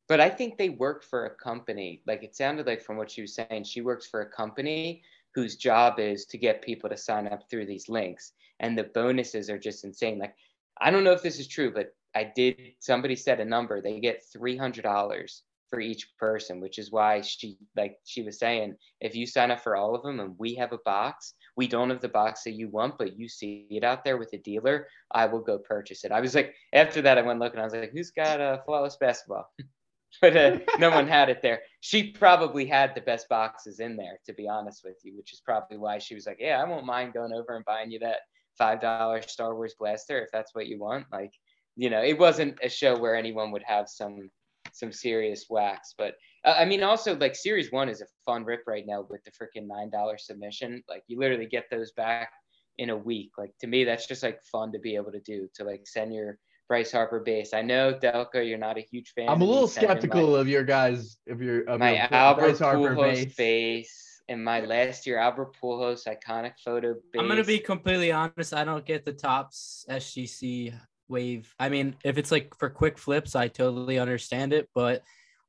but 0.08 0.20
I 0.20 0.30
think 0.30 0.58
they 0.58 0.70
work 0.70 1.04
for 1.04 1.26
a 1.26 1.36
company. 1.36 2.02
Like 2.06 2.24
it 2.24 2.36
sounded 2.36 2.68
like 2.68 2.82
from 2.82 2.98
what 2.98 3.10
she 3.10 3.22
was 3.22 3.36
saying, 3.36 3.64
she 3.64 3.82
works 3.82 4.08
for 4.08 4.22
a 4.22 4.30
company 4.30 5.04
whose 5.34 5.56
job 5.56 6.00
is 6.00 6.26
to 6.26 6.38
get 6.38 6.62
people 6.62 6.90
to 6.90 6.98
sign 6.98 7.28
up 7.28 7.50
through 7.50 7.66
these 7.66 7.90
links. 7.90 8.34
And 8.60 8.78
the 8.78 8.84
bonuses 8.84 9.50
are 9.50 9.60
just 9.60 9.84
insane. 9.84 10.20
Like, 10.20 10.36
I 10.80 10.92
don't 10.92 11.04
know 11.04 11.14
if 11.14 11.24
this 11.24 11.40
is 11.40 11.48
true, 11.48 11.72
but 11.74 11.94
I 12.16 12.32
did, 12.36 12.58
somebody 12.80 13.16
said 13.16 13.40
a 13.40 13.46
number. 13.46 13.82
They 13.82 14.00
get 14.00 14.24
$300 14.36 15.42
for 15.70 15.80
each 15.80 16.10
person, 16.20 16.60
which 16.60 16.78
is 16.78 16.92
why 16.92 17.22
she, 17.22 17.58
like 17.78 17.98
she 18.04 18.22
was 18.22 18.38
saying, 18.38 18.76
if 19.00 19.16
you 19.16 19.26
sign 19.26 19.52
up 19.52 19.62
for 19.62 19.78
all 19.78 19.96
of 19.96 20.04
them 20.04 20.20
and 20.20 20.36
we 20.38 20.54
have 20.56 20.74
a 20.74 20.80
box, 20.84 21.34
we 21.56 21.68
don't 21.68 21.90
have 21.90 22.02
the 22.02 22.10
box 22.10 22.44
that 22.44 22.52
you 22.52 22.68
want, 22.68 22.98
but 22.98 23.18
you 23.18 23.30
see 23.30 23.68
it 23.72 23.84
out 23.84 24.04
there 24.04 24.18
with 24.18 24.34
a 24.34 24.38
dealer, 24.38 24.88
I 25.12 25.28
will 25.28 25.40
go 25.40 25.58
purchase 25.58 26.04
it. 26.04 26.12
I 26.12 26.20
was 26.20 26.36
like, 26.36 26.54
after 26.74 27.02
that, 27.04 27.18
I 27.18 27.22
went 27.22 27.40
looking, 27.40 27.60
I 27.60 27.64
was 27.64 27.74
like, 27.74 27.92
who's 27.94 28.12
got 28.12 28.42
a 28.42 28.62
flawless 28.66 28.98
basketball? 28.98 29.50
but 30.22 30.36
uh, 30.36 30.60
no 30.80 30.90
one 30.90 31.08
had 31.08 31.30
it 31.30 31.42
there. 31.42 31.62
She 31.80 32.12
probably 32.12 32.66
had 32.66 32.94
the 32.94 33.02
best 33.02 33.30
boxes 33.30 33.80
in 33.80 33.96
there, 33.96 34.20
to 34.26 34.34
be 34.34 34.48
honest 34.48 34.82
with 34.84 34.98
you, 35.04 35.16
which 35.16 35.34
is 35.34 35.42
probably 35.42 35.78
why 35.78 36.00
she 36.00 36.16
was 36.16 36.26
like, 36.26 36.38
"Yeah, 36.40 36.62
I 36.62 36.68
won't 36.68 36.86
mind 36.86 37.14
going 37.14 37.34
over 37.34 37.56
and 37.56 37.66
buying 37.66 37.92
you 37.92 38.00
that 38.00 38.20
five 38.58 38.82
dollar 38.82 39.22
Star 39.22 39.56
Wars 39.56 39.76
blaster 39.80 40.22
if 40.22 40.30
that's 40.32 40.54
what 40.54 40.68
you 40.68 40.80
want." 40.80 41.06
Like, 41.12 41.32
you 41.76 41.90
know, 41.90 42.02
it 42.02 42.18
wasn't 42.18 42.60
a 42.62 42.70
show 42.70 42.98
where 42.98 43.16
anyone 43.16 43.52
would 43.52 43.64
have 43.66 43.88
some 43.88 44.30
some 44.74 44.92
serious 44.92 45.46
wax, 45.50 45.94
but 45.98 46.16
uh, 46.44 46.56
I 46.58 46.66
mean, 46.66 46.84
also 46.84 47.16
like 47.16 47.36
Series 47.36 47.72
One 47.72 47.90
is 47.90 48.02
a 48.02 48.06
fun 48.26 48.44
rip 48.44 48.64
right 48.68 48.86
now 48.86 49.06
with 49.10 49.24
the 49.24 49.32
freaking 49.32 49.68
nine 49.68 49.90
dollar 49.90 50.18
submission. 50.18 50.84
Like, 50.90 51.04
you 51.08 51.20
literally 51.20 51.46
get 51.46 51.66
those 51.70 51.92
back 51.94 52.30
in 52.78 52.90
a 52.90 52.98
week. 52.98 53.32
Like 53.38 53.54
to 53.62 53.68
me, 53.68 53.84
that's 53.84 54.08
just 54.08 54.24
like 54.24 54.42
fun 54.52 54.72
to 54.72 54.80
be 54.80 54.96
able 54.96 55.12
to 55.12 55.20
do 55.22 55.48
to 55.56 55.64
like 55.64 55.88
send 55.88 56.14
your 56.14 56.38
Bryce 56.72 56.94
Harper 56.94 57.20
base. 57.20 57.54
I 57.54 57.62
know 57.64 57.94
Delco, 57.94 58.48
you're 58.48 58.58
not 58.58 58.78
a 58.78 58.82
huge 58.82 59.12
fan. 59.12 59.28
I'm 59.28 59.42
a 59.42 59.44
little 59.44 59.68
sending 59.68 59.90
skeptical 59.90 60.38
of 60.38 60.48
your 60.48 60.64
guys 60.64 61.18
of 61.28 61.42
your 61.42 61.64
of 61.64 61.82
My, 61.82 61.98
your 61.98 62.08
my 62.10 62.34
Bryce 62.34 62.60
Harper 62.60 62.96
Pujols 62.96 63.14
base. 63.14 63.36
base 63.36 64.22
and 64.30 64.42
my 64.42 64.62
last 64.62 65.06
year 65.06 65.18
Albert 65.18 65.58
Pujols 65.62 66.08
iconic 66.08 66.54
photo 66.64 66.94
base. 66.94 67.20
I'm 67.20 67.28
gonna 67.28 67.44
be 67.44 67.60
completely 67.60 68.14
honest. 68.14 68.54
I 68.54 68.64
don't 68.64 68.86
get 68.86 69.04
the 69.04 69.12
Topps 69.12 69.84
SGC 69.90 70.74
wave. 71.10 71.54
I 71.60 71.68
mean, 71.68 71.98
if 72.06 72.18
it's 72.18 72.32
like 72.32 72.56
for 72.58 72.70
quick 72.70 72.98
flips, 72.98 73.36
I 73.36 73.50
totally 73.50 74.00
understand 74.00 74.54
it. 74.54 74.70
But 74.74 75.04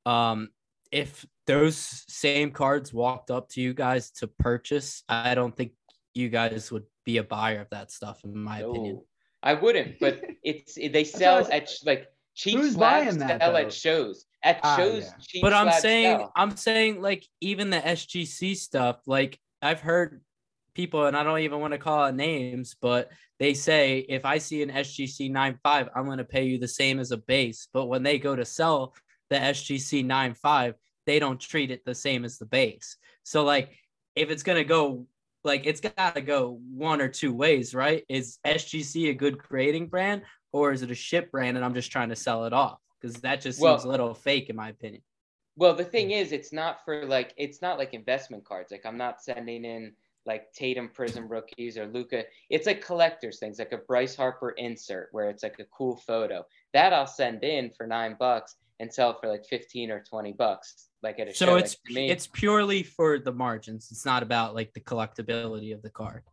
um, 0.05 0.49
if 0.91 1.25
those 1.47 2.05
same 2.09 2.51
cards 2.51 2.93
walked 2.93 3.31
up 3.31 3.49
to 3.51 3.61
you 3.61 3.75
guys 3.75 4.11
to 4.19 4.27
purchase, 4.27 5.05
I 5.09 5.37
don't 5.37 5.57
think 5.57 5.71
you 6.15 6.31
guys 6.31 6.73
would 6.73 6.87
be 7.05 7.19
a 7.19 7.23
buyer 7.23 7.61
of 7.61 7.71
that 7.71 7.93
stuff, 7.93 8.25
in 8.25 8.37
my 8.37 8.59
opinion. 8.59 9.03
No, 9.45 9.51
I 9.51 9.55
wouldn't, 9.55 9.99
but 10.01 10.21
it's 10.43 10.75
they 10.75 11.05
sell 11.05 11.45
said. 11.45 11.63
at 11.63 11.71
like 11.85 12.07
cheap 12.35 12.59
Who's 12.59 12.75
slabs 12.75 13.07
buying 13.07 13.19
that, 13.19 13.41
sell 13.41 13.53
though? 13.53 13.59
at 13.59 13.73
shows. 13.73 14.25
At 14.45 14.61
Ah, 14.63 14.77
shows, 14.77 15.05
yeah. 15.05 15.13
cheap 15.21 15.43
But 15.43 15.53
I'm 15.53 15.67
slabs 15.67 15.83
saying, 15.83 16.19
sell. 16.19 16.33
I'm 16.37 16.57
saying, 16.57 17.01
like 17.01 17.27
even 17.41 17.71
the 17.71 17.79
SGC 17.79 18.57
stuff. 18.57 19.01
Like 19.07 19.39
I've 19.61 19.81
heard 19.81 20.21
people, 20.75 21.07
and 21.07 21.17
I 21.17 21.23
don't 21.23 21.41
even 21.41 21.61
want 21.61 21.73
to 21.73 21.79
call 21.79 22.03
out 22.05 22.15
names, 22.15 22.75
but 22.81 23.11
they 23.39 23.55
say 23.55 23.99
if 24.09 24.25
I 24.25 24.39
see 24.39 24.63
an 24.63 24.71
SGC 24.71 25.31
9.5, 25.31 25.89
I'm 25.95 26.05
going 26.07 26.19
to 26.19 26.25
pay 26.25 26.45
you 26.45 26.59
the 26.59 26.69
same 26.69 26.99
as 26.99 27.11
a 27.11 27.17
base. 27.17 27.69
But 27.73 27.87
when 27.87 28.03
they 28.03 28.19
go 28.19 28.35
to 28.37 28.45
sell 28.45 28.95
the 29.31 29.37
SGC 29.37 30.05
9.5, 30.05 30.75
they 31.07 31.19
don't 31.19 31.41
treat 31.41 31.71
it 31.71 31.85
the 31.85 31.95
same 31.95 32.25
as 32.25 32.39
the 32.39 32.47
base. 32.47 32.97
So 33.25 33.45
like 33.45 33.71
if 34.15 34.31
it's 34.31 34.43
going 34.43 34.59
to 34.59 34.65
go 34.65 35.07
like 35.45 35.67
it's 35.67 35.81
got 35.81 36.15
to 36.15 36.21
go 36.21 36.61
one 36.73 37.01
or 37.01 37.09
two 37.09 37.33
ways, 37.33 37.75
right? 37.75 38.05
Is 38.09 38.39
SGC 38.47 39.11
a 39.11 39.15
good 39.15 39.39
creating 39.39 39.89
brand 39.89 40.23
or 40.53 40.73
is 40.73 40.83
it 40.83 40.91
a 40.91 40.95
ship 40.95 41.31
brand 41.31 41.57
and 41.57 41.65
I'm 41.65 41.75
just 41.75 41.91
trying 41.91 42.11
to 42.11 42.17
sell 42.17 42.45
it 42.45 42.53
off? 42.53 42.79
Because 43.01 43.17
that 43.23 43.41
just 43.41 43.61
Well- 43.61 43.79
seems 43.79 43.85
a 43.85 43.89
little 43.89 44.15
fake 44.15 44.51
in 44.51 44.57
my 44.57 44.69
opinion. 44.69 45.03
Well, 45.57 45.75
the 45.75 45.85
thing 45.85 46.13
is, 46.13 46.33
it's 46.33 46.53
not 46.53 46.83
for 46.85 47.05
like 47.05 47.35
it's 47.37 47.61
not 47.61 47.77
like 47.77 47.93
investment 47.93 48.45
cards. 48.45 48.71
Like 48.73 48.87
I'm 48.87 48.97
not 48.97 49.23
sending 49.23 49.67
in 49.67 49.93
like 50.25 50.51
Tatum 50.53 50.89
Prism 50.89 51.29
rookies 51.29 51.77
or 51.77 51.87
Luka. 51.89 52.25
It's 52.49 52.67
like 52.67 52.81
collectors 52.81 53.39
things, 53.39 53.59
like 53.59 53.73
a 53.73 53.79
Bryce 53.79 54.17
Harper 54.17 54.51
insert 54.51 55.09
where 55.13 55.29
it's 55.29 55.43
like 55.43 55.59
a 55.59 55.65
cool 55.67 55.97
photo. 55.97 56.47
That 56.73 56.95
I'll 56.95 57.07
send 57.07 57.45
in 57.45 57.71
for 57.71 57.87
nine 57.87 58.17
bucks 58.19 58.55
and 58.83 58.93
sell 58.93 59.19
for 59.19 59.29
like 59.29 59.47
fifteen 59.47 59.91
or 59.91 60.03
twenty 60.03 60.33
bucks, 60.33 60.89
like 61.03 61.19
at 61.21 61.29
a 61.29 61.33
show. 61.33 61.47
So 61.47 61.53
Like, 61.55 61.65
it's 61.65 61.77
to 61.87 61.95
me, 61.95 62.11
it's 62.11 62.27
purely 62.27 62.83
for 62.83 63.19
the 63.19 63.33
margins. 63.33 63.89
It's 63.93 64.05
not 64.05 64.23
about 64.23 64.55
like 64.55 64.75
the 64.75 64.81
collectability 64.81 65.73
of 65.73 65.81
the 65.83 65.89
card. 65.91 66.25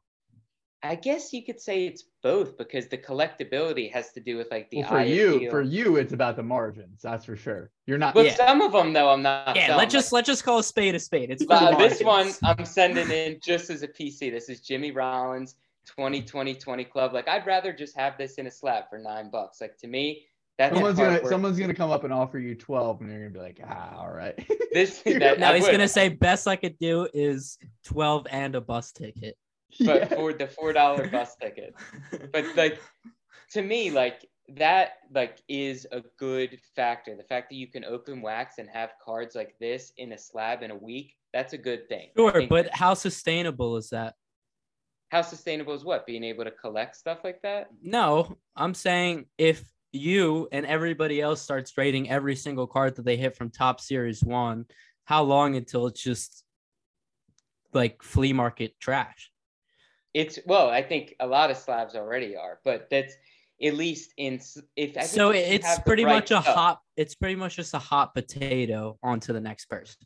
I 0.82 0.95
guess 0.95 1.34
you 1.34 1.43
could 1.45 1.60
say 1.60 1.86
it's 1.88 2.06
both 2.24 2.58
because 2.58 2.88
the 2.88 2.97
collectability 2.97 3.91
has 3.91 4.12
to 4.14 4.22
do 4.22 4.38
with 4.38 4.47
like 4.50 4.70
the 4.72 4.78
Well, 4.80 4.88
for 4.91 5.02
you, 5.04 5.36
appeal. 5.36 5.52
for 5.52 5.62
you, 5.62 5.97
it's 5.97 6.14
about 6.14 6.38
the 6.38 6.43
margins. 6.43 7.02
That's 7.02 7.26
for 7.26 7.36
sure. 7.36 7.70
You're 7.86 7.97
not. 7.97 8.14
But 8.14 8.26
Yeah. 8.28 8.36
some 8.36 8.62
of 8.62 8.72
them 8.72 8.93
though, 8.93 9.10
I'm 9.10 9.22
not. 9.22 9.56
yeah, 9.56 9.68
selling. 9.68 9.78
let's 9.80 9.93
just 9.93 10.12
let's 10.14 10.26
just 10.28 10.43
call 10.43 10.58
a 10.60 10.64
spade 10.64 10.95
a 10.95 11.00
spade. 11.00 11.30
It's 11.32 11.43
for 11.43 11.54
Uh, 11.54 11.78
this 11.78 12.02
one. 12.02 12.32
I'm 12.43 12.66
sending 12.66 13.12
in 13.12 13.39
just 13.43 13.70
as 13.70 13.84
a 13.84 13.88
PC. 13.89 14.32
This 14.32 14.47
is 14.50 14.62
Jimmy 14.62 14.91
Rollins 14.91 15.56
2020 15.86 16.56
20 16.56 16.86
club. 16.86 17.14
Like 17.14 17.28
I'd 17.28 17.45
rather 17.45 17.74
just 17.74 17.95
have 17.97 18.18
this 18.18 18.36
in 18.36 18.47
a 18.47 18.52
slab 18.52 18.86
for 18.89 18.97
nine 19.00 19.30
bucks. 19.30 19.60
Like 19.60 19.78
to 19.80 19.88
me, 19.88 20.26
that's 20.60 20.76
someone's 20.76 20.97
gonna 20.99 21.14
work. 21.14 21.28
someone's 21.28 21.57
gonna 21.57 21.74
come 21.74 21.89
up 21.89 22.03
and 22.03 22.14
offer 22.14 22.38
you 22.38 22.53
twelve, 22.53 22.99
and 23.01 23.10
you're 23.10 23.20
gonna 23.20 23.32
be 23.32 23.39
like, 23.39 23.60
ah, 23.66 23.97
all 23.97 24.12
right. 24.14 24.36
This 24.72 25.01
that, 25.03 25.39
No, 25.39 25.47
I 25.47 25.55
he's 25.55 25.64
would, 25.64 25.72
gonna 25.72 25.88
say 25.88 26.10
best 26.10 26.47
I 26.47 26.55
could 26.55 26.78
do 26.78 27.07
is 27.14 27.57
twelve 27.84 28.28
and 28.30 28.53
a 28.53 28.62
bus 28.62 28.91
ticket. 28.91 29.36
but 29.80 30.01
Yeah. 30.01 30.05
for 30.16 30.34
the 30.34 30.47
four 30.47 30.74
dollar 30.74 31.07
bus 31.07 31.36
ticket. 31.41 31.74
But 32.32 32.55
like 32.55 32.80
to 33.53 33.64
me, 33.64 33.89
like 33.89 34.28
that 34.57 34.97
like 35.12 35.39
is 35.47 35.88
a 35.91 36.03
good 36.18 36.60
factor. 36.76 37.16
The 37.16 37.24
fact 37.24 37.49
that 37.49 37.55
you 37.55 37.68
can 37.68 37.84
open 37.86 38.22
wax 38.22 38.57
and 38.60 38.70
have 38.70 38.91
cards 39.03 39.36
like 39.36 39.55
this 39.60 39.93
in 39.97 40.12
a 40.12 40.18
slab 40.18 40.62
in 40.62 40.70
a 40.72 40.76
week, 40.76 41.16
that's 41.34 41.53
a 41.53 41.57
good 41.57 41.88
thing. 41.88 42.10
Sure, 42.18 42.45
but 42.47 42.70
how 42.74 42.93
sustainable 42.93 43.78
is 43.78 43.89
that? 43.91 44.14
how 45.12 45.24
sustainable 45.24 45.74
is 45.74 45.84
what? 45.84 46.05
Being 46.05 46.24
able 46.24 46.43
to 46.43 46.51
collect 46.51 46.95
stuff 46.95 47.24
like 47.24 47.41
that? 47.41 47.70
No, 47.82 48.38
I'm 48.55 48.76
saying 48.76 49.26
if 49.39 49.64
you 49.92 50.48
and 50.52 50.66
everybody 50.66 51.22
else 51.22 51.42
starts 51.42 51.72
trading 51.72 52.10
every 52.10 52.36
single 52.36 52.68
card 52.68 52.96
that 52.96 53.06
they 53.06 53.18
hit 53.18 53.36
from 53.36 53.50
top 53.50 53.82
series 53.82 54.24
one, 54.24 54.66
how 55.06 55.24
long 55.24 55.56
until 55.56 55.88
it's 55.88 56.02
just 56.02 56.44
like 57.74 58.02
flea 58.04 58.34
market 58.34 58.80
trash? 58.80 59.32
It's 60.14 60.40
well, 60.46 60.70
I 60.70 60.82
think 60.82 61.16
a 61.20 61.28
lot 61.28 61.52
of 61.52 61.58
slabs 61.58 61.96
already 61.96 62.36
are, 62.36 62.60
but 62.64 62.88
that's 62.90 63.14
at 63.62 63.74
least 63.76 64.14
in 64.18 64.40
if 64.76 64.98
I 64.98 65.02
so 65.02 65.32
it's 65.32 65.80
pretty 65.80 66.06
right 66.06 66.16
much 66.16 66.32
a 66.32 66.42
stuff- 66.42 66.46
hot 66.46 66.82
it's 66.96 67.16
pretty 67.16 67.36
much 67.36 67.56
just 67.56 67.74
a 67.74 67.80
hot 67.80 68.14
potato 68.14 68.98
onto 69.04 69.34
the 69.34 69.42
next 69.42 69.66
person. 69.66 70.06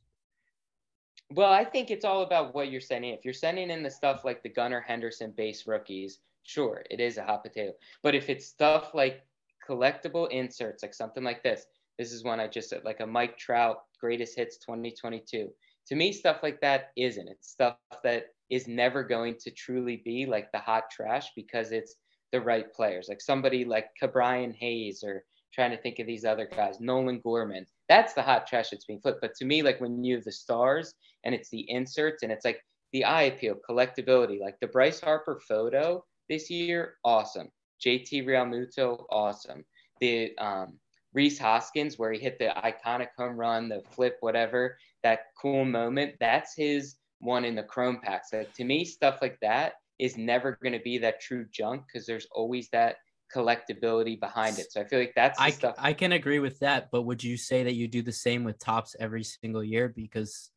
Well, 1.31 1.51
I 1.51 1.63
think 1.65 1.89
it's 1.89 2.05
all 2.05 2.21
about 2.21 2.53
what 2.53 2.69
you're 2.69 2.81
sending. 2.81 3.11
If 3.13 3.25
you're 3.25 3.33
sending 3.33 3.69
in 3.71 3.81
the 3.81 3.89
stuff 3.89 4.23
like 4.23 4.43
the 4.43 4.49
Gunnar 4.49 4.81
Henderson 4.81 5.31
base 5.35 5.65
rookies, 5.65 6.19
sure, 6.43 6.83
it 6.91 6.99
is 6.99 7.17
a 7.17 7.23
hot 7.23 7.43
potato. 7.43 7.71
But 8.03 8.13
if 8.13 8.29
it's 8.29 8.45
stuff 8.45 8.93
like 8.93 9.23
collectible 9.67 10.29
inserts, 10.31 10.83
like 10.83 10.93
something 10.93 11.23
like 11.23 11.43
this, 11.43 11.65
this 11.97 12.11
is 12.11 12.23
one 12.23 12.39
I 12.39 12.47
just 12.47 12.69
said, 12.69 12.83
like 12.83 12.99
a 12.99 13.07
Mike 13.07 13.37
Trout 13.37 13.77
greatest 13.99 14.35
hits 14.35 14.57
2022. 14.57 15.49
To 15.87 15.95
me, 15.95 16.11
stuff 16.11 16.39
like 16.43 16.59
that 16.61 16.91
isn't. 16.97 17.27
It's 17.27 17.49
stuff 17.49 17.77
that 18.03 18.27
is 18.49 18.67
never 18.67 19.03
going 19.03 19.35
to 19.41 19.51
truly 19.51 20.01
be 20.03 20.25
like 20.25 20.51
the 20.51 20.59
hot 20.59 20.83
trash 20.91 21.27
because 21.35 21.71
it's 21.71 21.95
the 22.31 22.41
right 22.41 22.71
players. 22.73 23.07
Like 23.09 23.21
somebody 23.21 23.63
like 23.63 23.89
Ke'Bryan 24.01 24.53
Hayes 24.55 25.03
or 25.03 25.23
trying 25.53 25.71
to 25.71 25.77
think 25.77 25.99
of 25.99 26.07
these 26.07 26.25
other 26.25 26.49
guys. 26.53 26.79
Nolan 26.79 27.19
Gorman. 27.19 27.65
That's 27.89 28.13
the 28.13 28.21
hot 28.21 28.47
trash 28.47 28.71
that's 28.71 28.85
being 28.85 29.01
flipped. 29.01 29.21
But 29.21 29.35
to 29.35 29.45
me, 29.45 29.61
like 29.61 29.79
when 29.79 30.03
you 30.03 30.15
have 30.15 30.23
the 30.23 30.31
stars 30.31 30.93
and 31.23 31.35
it's 31.35 31.49
the 31.49 31.69
inserts 31.69 32.23
and 32.23 32.31
it's 32.31 32.45
like 32.45 32.59
the 32.91 33.05
eye 33.05 33.23
appeal, 33.23 33.55
collectability, 33.69 34.39
like 34.39 34.59
the 34.61 34.67
Bryce 34.67 34.99
Harper 34.99 35.39
photo 35.47 36.03
this 36.29 36.49
year, 36.49 36.95
awesome. 37.03 37.49
JT 37.85 38.25
Realmuto, 38.25 39.05
awesome. 39.09 39.65
The 39.99 40.35
um, 40.37 40.79
Rhys 41.13 41.39
Hoskins, 41.39 41.99
where 41.99 42.11
he 42.11 42.19
hit 42.19 42.39
the 42.39 42.53
iconic 42.63 43.09
home 43.17 43.37
run, 43.37 43.69
the 43.69 43.81
flip, 43.91 44.17
whatever, 44.21 44.77
that 45.03 45.27
cool 45.39 45.65
moment, 45.65 46.15
that's 46.19 46.55
his 46.55 46.95
one 47.19 47.45
in 47.45 47.55
the 47.55 47.63
chrome 47.63 47.99
packs. 48.01 48.33
Like 48.33 48.53
to 48.53 48.63
me, 48.63 48.85
stuff 48.85 49.19
like 49.21 49.37
that 49.41 49.73
is 49.99 50.17
never 50.17 50.57
going 50.61 50.73
to 50.73 50.79
be 50.79 50.97
that 50.99 51.21
true 51.21 51.45
junk 51.51 51.83
because 51.87 52.05
there's 52.05 52.27
always 52.31 52.69
that 52.69 52.97
collectability 53.33 54.19
behind 54.19 54.59
it. 54.59 54.71
So 54.71 54.81
I 54.81 54.85
feel 54.85 54.99
like 54.99 55.13
that's 55.15 55.39
I, 55.39 55.49
stuff. 55.51 55.75
I 55.77 55.93
can 55.93 56.13
agree 56.13 56.39
with 56.39 56.59
that, 56.59 56.89
but 56.91 57.03
would 57.03 57.23
you 57.23 57.37
say 57.37 57.63
that 57.63 57.73
you 57.73 57.87
do 57.87 58.01
the 58.01 58.11
same 58.11 58.43
with 58.43 58.59
Topps 58.59 58.95
every 58.99 59.23
single 59.23 59.63
year? 59.63 59.87
Because 59.89 60.51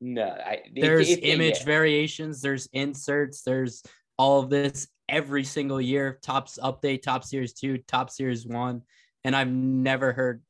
no, 0.00 0.28
I, 0.28 0.62
there's 0.74 1.10
it, 1.10 1.20
it, 1.20 1.28
image 1.28 1.60
yeah. 1.60 1.66
variations, 1.66 2.40
there's 2.40 2.68
inserts, 2.72 3.42
there's 3.42 3.82
all 4.18 4.40
of 4.40 4.50
this 4.50 4.88
every 5.10 5.44
single 5.44 5.80
year. 5.80 6.18
Topps 6.22 6.58
update, 6.62 7.02
top 7.02 7.24
series 7.24 7.52
two, 7.52 7.78
top 7.86 8.10
series 8.10 8.46
one, 8.46 8.82
and 9.24 9.36
I've 9.36 9.50
never 9.50 10.12
heard 10.12 10.42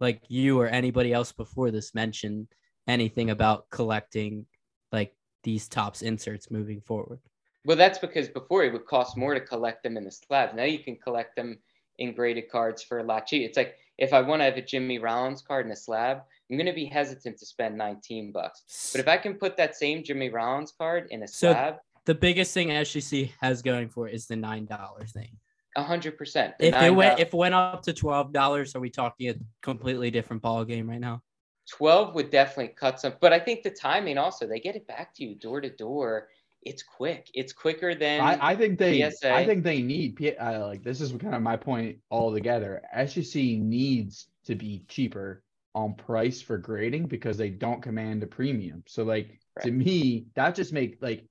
like 0.00 0.22
you 0.28 0.60
or 0.60 0.68
anybody 0.68 1.12
else 1.12 1.32
before 1.32 1.70
this 1.70 1.94
mention 1.94 2.48
anything 2.88 3.30
about 3.30 3.70
collecting 3.70 4.46
like 4.92 5.14
these 5.44 5.68
Topps 5.68 6.02
inserts 6.02 6.50
moving 6.50 6.80
forward. 6.80 7.20
Well, 7.64 7.76
that's 7.76 7.98
because 7.98 8.28
before 8.28 8.64
it 8.64 8.72
would 8.72 8.86
cost 8.86 9.16
more 9.16 9.34
to 9.34 9.40
collect 9.40 9.82
them 9.84 9.96
in 9.96 10.04
the 10.04 10.10
slabs. 10.10 10.54
Now 10.54 10.64
you 10.64 10.80
can 10.80 10.96
collect 10.96 11.36
them 11.36 11.58
in 11.98 12.12
graded 12.14 12.50
cards 12.50 12.82
for 12.82 12.98
a 12.98 13.04
lot 13.04 13.26
cheaper. 13.26 13.46
It's 13.48 13.56
like 13.56 13.76
if 13.98 14.12
I 14.12 14.20
want 14.20 14.40
to 14.40 14.44
have 14.44 14.56
a 14.56 14.62
Jimmy 14.62 14.98
Rollins 14.98 15.42
card 15.42 15.66
in 15.66 15.72
a 15.72 15.76
slab, 15.76 16.22
I'm 16.50 16.56
going 16.56 16.66
to 16.66 16.72
be 16.72 16.86
hesitant 16.86 17.38
to 17.38 17.46
spend 17.46 17.76
19 17.78 18.32
bucks. 18.32 18.90
But 18.92 19.00
if 19.00 19.06
I 19.08 19.16
can 19.16 19.34
put 19.34 19.56
that 19.58 19.76
same 19.76 20.02
Jimmy 20.02 20.28
Rollins 20.28 20.72
card 20.76 21.06
in 21.10 21.22
a 21.22 21.28
So- 21.28 21.52
slab, 21.52 21.76
The 22.04 22.14
biggest 22.14 22.52
thing 22.52 22.68
SGC 22.68 23.32
has 23.40 23.62
going 23.62 23.88
for 23.88 24.08
it 24.08 24.14
is 24.14 24.26
the 24.26 24.36
nine 24.36 24.66
dollar 24.66 25.06
thing. 25.06 25.36
A 25.76 25.82
100%. 25.82 26.54
If 26.58 26.74
it 26.74 26.90
went 26.90 27.18
if 27.18 27.28
it 27.28 27.34
went 27.34 27.54
up 27.54 27.82
to 27.82 27.92
twelve 27.92 28.32
dollars, 28.32 28.76
are 28.76 28.80
we 28.80 28.90
talking 28.90 29.30
a 29.30 29.34
completely 29.62 30.10
different 30.10 30.42
ball 30.42 30.64
game 30.64 30.88
right 30.88 31.00
now? 31.00 31.22
12 31.70 32.14
would 32.14 32.30
definitely 32.30 32.74
cut 32.74 33.00
some, 33.00 33.14
but 33.20 33.32
I 33.32 33.38
think 33.38 33.62
the 33.62 33.70
timing 33.70 34.18
also, 34.18 34.46
they 34.46 34.60
get 34.60 34.76
it 34.76 34.86
back 34.86 35.14
to 35.14 35.24
you 35.24 35.36
door 35.36 35.60
to 35.60 35.70
door. 35.70 36.28
It's 36.62 36.82
quick. 36.82 37.30
It's 37.34 37.52
quicker 37.52 37.94
than 37.94 38.20
I, 38.20 38.38
I 38.50 38.56
think 38.56 38.78
they 38.78 39.08
PSA. 39.10 39.34
I 39.34 39.44
think 39.44 39.64
they 39.64 39.82
need 39.82 40.36
uh, 40.40 40.66
like 40.66 40.84
this 40.84 41.00
is 41.00 41.10
kind 41.12 41.34
of 41.34 41.42
my 41.42 41.56
point 41.56 41.98
altogether. 42.10 42.82
SGC 42.96 43.60
needs 43.60 44.28
to 44.44 44.54
be 44.54 44.84
cheaper 44.88 45.42
on 45.74 45.94
price 45.94 46.40
for 46.40 46.58
grading 46.58 47.06
because 47.06 47.36
they 47.36 47.48
don't 47.48 47.82
command 47.82 48.22
a 48.22 48.26
premium. 48.26 48.84
So 48.86 49.02
like 49.02 49.40
to 49.62 49.72
me, 49.72 50.26
that 50.34 50.54
just 50.54 50.72
make 50.72 50.98
like 51.00 51.26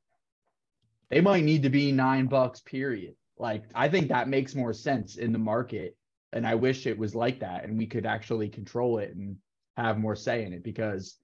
they 1.12 1.22
might 1.22 1.43
need 1.43 1.64
to 1.64 1.70
be 1.70 1.91
nine 1.91 2.26
bucks 2.26 2.62
period. 2.62 3.16
Like 3.38 3.66
I 3.76 3.89
think 3.89 4.07
that 4.07 4.30
makes 4.30 4.55
more 4.55 4.74
sense 4.74 5.18
in 5.18 5.34
the 5.34 5.39
market. 5.39 5.95
And 6.34 6.47
I 6.47 6.55
wish 6.55 6.88
it 6.88 6.97
was 6.97 7.14
like 7.14 7.41
that 7.41 7.66
and 7.66 7.78
we 7.78 7.86
could 7.86 8.05
actually 8.05 8.47
control 8.47 8.99
it 8.99 9.14
and 9.14 9.36
have 9.76 9.99
more 9.99 10.16
say 10.16 10.45
in 10.45 10.53
it 10.53 10.64
because 10.64 11.18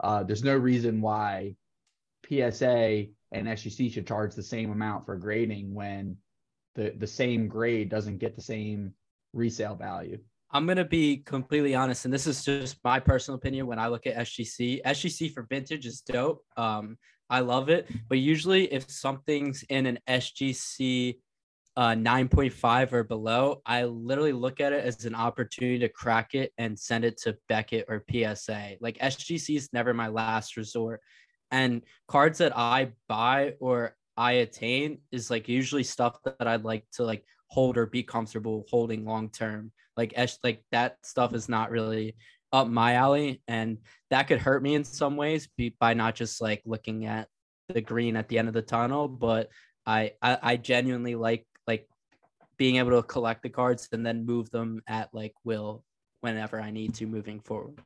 uh, 0.00 0.22
there's 0.22 0.44
no 0.44 0.56
reason 0.56 1.00
why 1.00 1.56
PSA 2.28 3.06
and 3.32 3.48
SGC 3.48 3.92
should 3.92 4.06
charge 4.06 4.34
the 4.34 4.42
same 4.42 4.70
amount 4.70 5.04
for 5.04 5.16
grading 5.16 5.74
when 5.74 6.16
the 6.76 6.94
the 6.98 7.06
same 7.06 7.48
grade 7.48 7.88
doesn't 7.88 8.18
get 8.18 8.36
the 8.36 8.42
same 8.42 8.94
resale 9.32 9.74
value. 9.74 10.18
I'm 10.50 10.66
gonna 10.66 10.84
be 10.84 11.18
completely 11.18 11.74
honest, 11.74 12.04
and 12.04 12.14
this 12.14 12.26
is 12.26 12.44
just 12.44 12.78
my 12.84 13.00
personal 13.00 13.36
opinion. 13.36 13.66
When 13.66 13.78
I 13.78 13.88
look 13.88 14.06
at 14.06 14.16
SGC, 14.16 14.82
SGC 14.82 15.34
for 15.34 15.46
vintage 15.50 15.86
is 15.86 16.00
dope. 16.00 16.42
Um, 16.56 16.96
I 17.30 17.40
love 17.40 17.68
it, 17.68 17.88
but 18.08 18.18
usually 18.18 18.72
if 18.72 18.90
something's 18.90 19.62
in 19.64 19.86
an 19.86 19.98
SGC 20.08 21.18
uh, 21.76 21.90
9.5 21.90 22.92
or 22.92 23.04
below, 23.04 23.62
I 23.64 23.84
literally 23.84 24.32
look 24.32 24.60
at 24.60 24.72
it 24.72 24.84
as 24.84 25.04
an 25.04 25.14
opportunity 25.14 25.78
to 25.80 25.88
crack 25.88 26.34
it 26.34 26.52
and 26.58 26.78
send 26.78 27.04
it 27.04 27.18
to 27.18 27.36
Beckett 27.48 27.86
or 27.88 28.04
PSA. 28.10 28.76
Like 28.80 28.98
SGC 28.98 29.56
is 29.56 29.68
never 29.72 29.94
my 29.94 30.08
last 30.08 30.56
resort, 30.56 31.00
and 31.50 31.82
cards 32.08 32.38
that 32.38 32.56
I 32.56 32.92
buy 33.08 33.54
or 33.60 33.94
I 34.16 34.32
attain 34.32 34.98
is 35.12 35.30
like 35.30 35.48
usually 35.48 35.84
stuff 35.84 36.18
that 36.24 36.48
I'd 36.48 36.64
like 36.64 36.84
to 36.94 37.04
like 37.04 37.24
hold 37.46 37.78
or 37.78 37.86
be 37.86 38.02
comfortable 38.02 38.66
holding 38.68 39.04
long 39.04 39.30
term. 39.30 39.70
Like 39.96 40.14
like 40.42 40.64
that 40.72 40.96
stuff 41.04 41.34
is 41.34 41.48
not 41.48 41.70
really 41.70 42.16
up 42.52 42.68
my 42.68 42.94
alley, 42.94 43.42
and 43.48 43.78
that 44.10 44.28
could 44.28 44.40
hurt 44.40 44.62
me 44.62 44.74
in 44.74 44.84
some 44.84 45.16
ways 45.16 45.48
by 45.78 45.94
not 45.94 46.14
just 46.14 46.40
like 46.40 46.62
looking 46.64 47.06
at 47.06 47.28
the 47.68 47.80
green 47.80 48.16
at 48.16 48.28
the 48.28 48.38
end 48.38 48.48
of 48.48 48.54
the 48.54 48.62
tunnel, 48.62 49.08
but 49.08 49.50
I, 49.86 50.12
I 50.22 50.38
I 50.42 50.56
genuinely 50.56 51.14
like 51.14 51.46
like 51.66 51.88
being 52.56 52.76
able 52.76 52.90
to 52.90 53.02
collect 53.02 53.42
the 53.42 53.50
cards 53.50 53.88
and 53.92 54.04
then 54.04 54.26
move 54.26 54.50
them 54.50 54.82
at 54.86 55.12
like 55.12 55.34
will 55.44 55.84
whenever 56.20 56.60
I 56.60 56.70
need 56.70 56.94
to 56.94 57.06
moving 57.06 57.40
forward. 57.40 57.80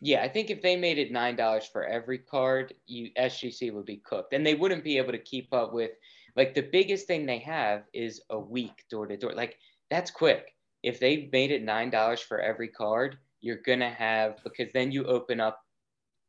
Yeah, 0.00 0.22
I 0.22 0.28
think 0.28 0.50
if 0.50 0.62
they 0.62 0.76
made 0.76 0.98
it 0.98 1.10
nine 1.10 1.36
dollars 1.36 1.66
for 1.66 1.84
every 1.84 2.18
card, 2.18 2.74
you 2.86 3.10
SGC 3.18 3.72
would 3.72 3.86
be 3.86 3.96
cooked, 3.96 4.32
and 4.32 4.46
they 4.46 4.54
wouldn't 4.54 4.84
be 4.84 4.98
able 4.98 5.12
to 5.12 5.18
keep 5.18 5.52
up 5.52 5.72
with. 5.72 5.90
Like 6.36 6.54
the 6.54 6.68
biggest 6.72 7.06
thing 7.06 7.26
they 7.26 7.40
have 7.40 7.82
is 7.92 8.20
a 8.30 8.38
week 8.38 8.84
door 8.90 9.06
to 9.06 9.16
door. 9.16 9.34
Like 9.34 9.58
that's 9.90 10.10
quick. 10.10 10.54
If 10.82 11.00
they 11.00 11.28
made 11.32 11.50
it 11.50 11.64
nine 11.64 11.90
dollars 11.90 12.20
for 12.20 12.40
every 12.40 12.68
card, 12.68 13.18
you're 13.40 13.62
gonna 13.64 13.90
have 13.90 14.42
because 14.44 14.72
then 14.72 14.90
you 14.90 15.04
open 15.04 15.40
up. 15.40 15.60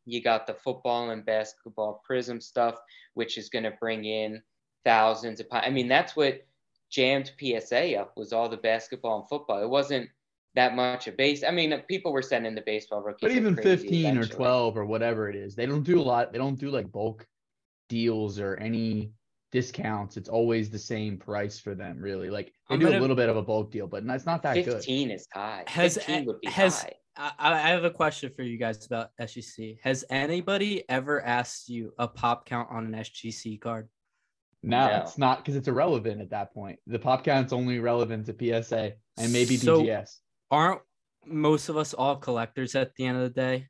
You 0.05 0.21
got 0.21 0.47
the 0.47 0.53
football 0.53 1.11
and 1.11 1.25
basketball 1.25 2.01
prism 2.05 2.41
stuff, 2.41 2.75
which 3.13 3.37
is 3.37 3.49
gonna 3.49 3.73
bring 3.79 4.05
in 4.05 4.41
thousands 4.85 5.39
of. 5.39 5.47
I 5.51 5.69
mean, 5.69 5.87
that's 5.87 6.15
what 6.15 6.45
jammed 6.89 7.31
PSA 7.39 7.95
up 7.95 8.13
was 8.17 8.33
all 8.33 8.49
the 8.49 8.57
basketball 8.57 9.19
and 9.19 9.29
football. 9.29 9.61
It 9.61 9.69
wasn't 9.69 10.09
that 10.55 10.75
much 10.75 11.07
a 11.07 11.11
base. 11.11 11.43
I 11.43 11.51
mean, 11.51 11.79
people 11.87 12.11
were 12.11 12.21
sending 12.21 12.55
the 12.55 12.61
baseball 12.61 13.01
rookies. 13.01 13.21
But 13.21 13.31
even 13.31 13.55
crazy 13.55 13.87
15 13.87 14.17
or 14.17 14.25
12 14.25 14.77
or 14.77 14.85
whatever 14.85 15.29
it 15.29 15.35
is, 15.35 15.55
they 15.55 15.65
don't 15.65 15.83
do 15.83 15.99
a 15.99 16.03
lot. 16.03 16.31
They 16.31 16.39
don't 16.39 16.59
do 16.59 16.69
like 16.69 16.91
bulk 16.91 17.27
deals 17.87 18.39
or 18.39 18.55
any 18.57 19.11
discounts. 19.51 20.17
It's 20.17 20.29
always 20.29 20.69
the 20.69 20.79
same 20.79 21.17
price 21.17 21.59
for 21.59 21.75
them, 21.75 21.99
really. 21.99 22.29
Like 22.29 22.53
they 22.69 22.75
I'm 22.75 22.79
do 22.79 22.85
gonna- 22.87 22.99
a 22.99 23.01
little 23.01 23.15
bit 23.15 23.29
of 23.29 23.37
a 23.37 23.41
bulk 23.41 23.71
deal, 23.71 23.87
but 23.87 24.03
it's 24.05 24.25
not 24.25 24.43
that 24.43 24.53
good. 24.55 24.65
15 24.65 25.11
is 25.11 25.27
high. 25.33 25.63
Has- 25.67 25.95
15 25.95 26.25
would 26.25 26.39
be 26.41 26.47
has- 26.49 26.81
high. 26.83 26.93
I, 27.17 27.33
I 27.53 27.69
have 27.69 27.83
a 27.83 27.89
question 27.91 28.31
for 28.33 28.43
you 28.43 28.57
guys 28.57 28.85
about 28.85 29.09
SGC. 29.19 29.79
Has 29.83 30.05
anybody 30.09 30.87
ever 30.89 31.21
asked 31.21 31.67
you 31.67 31.93
a 31.99 32.07
pop 32.07 32.45
count 32.45 32.69
on 32.71 32.85
an 32.85 32.93
SGC 32.93 33.59
card? 33.59 33.89
No, 34.63 34.87
No. 34.89 34.97
it's 35.01 35.17
not 35.17 35.39
because 35.39 35.55
it's 35.55 35.67
irrelevant 35.67 36.21
at 36.21 36.29
that 36.29 36.53
point. 36.53 36.79
The 36.87 36.99
pop 36.99 37.23
count's 37.25 37.51
only 37.51 37.79
relevant 37.79 38.25
to 38.27 38.33
PSA 38.33 38.93
and 39.17 39.33
maybe 39.33 39.57
So- 39.57 39.81
BGS. 39.81 40.19
Aren't 40.51 40.81
most 41.25 41.67
of 41.69 41.75
us 41.77 41.93
all 41.93 42.15
collectors 42.15 42.73
at 42.75 42.95
the 42.95 43.05
end 43.05 43.17
of 43.17 43.23
the 43.23 43.29
day? 43.41 43.67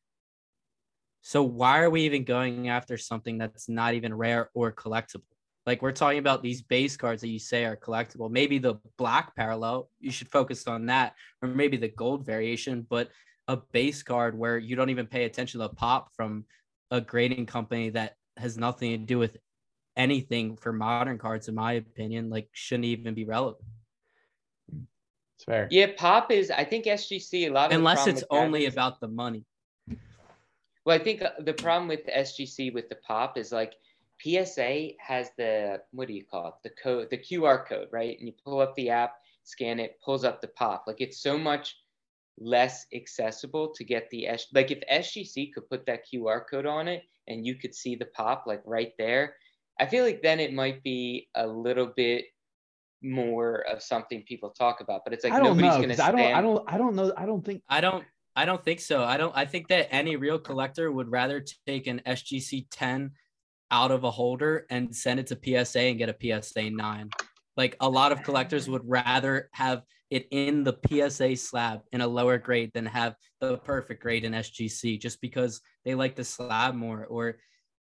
So 1.21 1.43
why 1.43 1.79
are 1.81 1.89
we 1.89 2.03
even 2.03 2.23
going 2.23 2.69
after 2.69 2.97
something 2.97 3.37
that's 3.37 3.67
not 3.67 3.93
even 3.95 4.13
rare 4.13 4.49
or 4.53 4.71
collectible? 4.71 5.23
Like 5.69 5.83
we're 5.83 5.91
talking 5.91 6.17
about 6.17 6.41
these 6.41 6.63
base 6.63 6.97
cards 6.97 7.21
that 7.21 7.27
you 7.27 7.37
say 7.37 7.63
are 7.63 7.77
collectible. 7.77 8.31
Maybe 8.31 8.57
the 8.57 8.79
black 8.97 9.35
parallel, 9.35 9.91
you 9.99 10.09
should 10.09 10.27
focus 10.27 10.65
on 10.65 10.87
that, 10.87 11.13
or 11.43 11.47
maybe 11.47 11.77
the 11.77 11.89
gold 11.89 12.25
variation, 12.25 12.87
but 12.89 13.09
a 13.47 13.57
base 13.71 14.01
card 14.01 14.35
where 14.35 14.57
you 14.57 14.75
don't 14.75 14.89
even 14.89 15.05
pay 15.05 15.25
attention 15.25 15.59
to 15.59 15.67
the 15.67 15.75
pop 15.75 16.09
from 16.15 16.45
a 16.89 16.99
grading 16.99 17.45
company 17.45 17.91
that 17.91 18.15
has 18.37 18.57
nothing 18.57 18.89
to 18.93 18.97
do 18.97 19.19
with 19.19 19.37
anything 19.95 20.57
for 20.57 20.73
modern 20.73 21.19
cards, 21.19 21.47
in 21.47 21.53
my 21.53 21.73
opinion, 21.73 22.31
like 22.31 22.49
shouldn't 22.51 22.85
even 22.85 23.13
be 23.13 23.25
relevant. 23.25 23.63
It's 25.35 25.43
fair. 25.45 25.67
Yeah, 25.69 25.91
pop 25.95 26.31
is. 26.31 26.49
I 26.49 26.63
think 26.63 26.85
SGC 26.85 27.47
a 27.47 27.49
lot 27.51 27.65
of 27.65 27.69
the 27.69 27.75
Unless 27.75 28.07
it's 28.07 28.23
only 28.31 28.65
is- 28.65 28.73
about 28.73 28.99
the 28.99 29.07
money. 29.07 29.45
Well, 30.83 30.95
I 30.95 31.03
think 31.03 31.21
uh, 31.21 31.29
the 31.37 31.53
problem 31.53 31.87
with 31.87 32.07
SGC 32.07 32.73
with 32.73 32.89
the 32.89 32.95
pop 32.95 33.37
is 33.37 33.51
like 33.51 33.75
PSA 34.23 34.89
has 34.99 35.31
the 35.37 35.81
what 35.91 36.07
do 36.07 36.13
you 36.13 36.25
call 36.25 36.47
it? 36.47 36.53
The 36.63 36.71
code, 36.81 37.09
the 37.09 37.17
QR 37.17 37.65
code, 37.67 37.87
right? 37.91 38.17
And 38.17 38.27
you 38.27 38.33
pull 38.43 38.59
up 38.59 38.75
the 38.75 38.89
app, 38.89 39.15
scan 39.43 39.79
it, 39.79 39.99
pulls 40.03 40.23
up 40.23 40.41
the 40.41 40.47
pop. 40.49 40.83
Like 40.87 41.01
it's 41.01 41.21
so 41.21 41.37
much 41.37 41.77
less 42.37 42.85
accessible 42.93 43.69
to 43.75 43.83
get 43.83 44.09
the 44.09 44.27
S. 44.27 44.47
Like 44.53 44.71
if 44.71 44.79
SGC 44.91 45.53
could 45.53 45.69
put 45.69 45.85
that 45.85 46.03
QR 46.11 46.41
code 46.49 46.65
on 46.65 46.87
it 46.87 47.03
and 47.27 47.45
you 47.45 47.55
could 47.55 47.75
see 47.75 47.95
the 47.95 48.05
pop 48.07 48.43
like 48.47 48.61
right 48.65 48.93
there, 48.97 49.35
I 49.79 49.85
feel 49.85 50.03
like 50.03 50.21
then 50.21 50.39
it 50.39 50.53
might 50.53 50.83
be 50.83 51.29
a 51.35 51.45
little 51.47 51.87
bit 51.95 52.25
more 53.01 53.65
of 53.71 53.81
something 53.81 54.23
people 54.23 54.49
talk 54.49 54.81
about. 54.81 55.01
But 55.05 55.13
it's 55.13 55.23
like 55.23 55.33
I 55.33 55.39
don't 55.39 55.57
nobody's 55.57 55.75
know. 55.75 55.81
gonna 55.81 55.95
'cause 55.95 55.99
I 55.99 56.11
don't. 56.11 56.35
I 56.35 56.41
don't. 56.41 56.63
I 56.73 56.77
don't 56.77 56.95
know. 56.95 57.13
I 57.15 57.25
don't 57.25 57.45
think. 57.45 57.63
I 57.69 57.81
don't 57.81 58.05
I 58.35 58.45
don't 58.45 58.63
think 58.63 58.79
so. 58.79 59.03
I 59.03 59.17
don't 59.17 59.35
I 59.35 59.45
think 59.45 59.67
that 59.69 59.93
any 59.93 60.15
real 60.15 60.39
collector 60.39 60.91
would 60.91 61.09
rather 61.11 61.43
take 61.65 61.87
an 61.87 62.01
SGC 62.05 62.67
10 62.71 63.11
out 63.71 63.91
of 63.91 64.03
a 64.03 64.11
holder 64.11 64.65
and 64.69 64.95
send 64.95 65.19
it 65.19 65.27
to 65.27 65.65
PSA 65.65 65.79
and 65.79 65.97
get 65.97 66.09
a 66.09 66.41
PSA 66.41 66.69
9. 66.69 67.09
Like 67.57 67.75
a 67.79 67.89
lot 67.89 68.11
of 68.11 68.23
collectors 68.23 68.69
would 68.69 68.87
rather 68.87 69.49
have 69.53 69.83
it 70.09 70.27
in 70.31 70.63
the 70.63 70.77
PSA 70.87 71.35
slab 71.35 71.81
in 71.91 72.01
a 72.01 72.07
lower 72.07 72.37
grade 72.37 72.71
than 72.73 72.85
have 72.85 73.15
the 73.39 73.57
perfect 73.57 74.01
grade 74.01 74.23
in 74.23 74.31
SGC 74.33 74.99
just 74.99 75.21
because 75.21 75.61
they 75.85 75.93
like 75.93 76.15
the 76.15 76.23
slab 76.23 76.73
more 76.73 77.05
or 77.05 77.37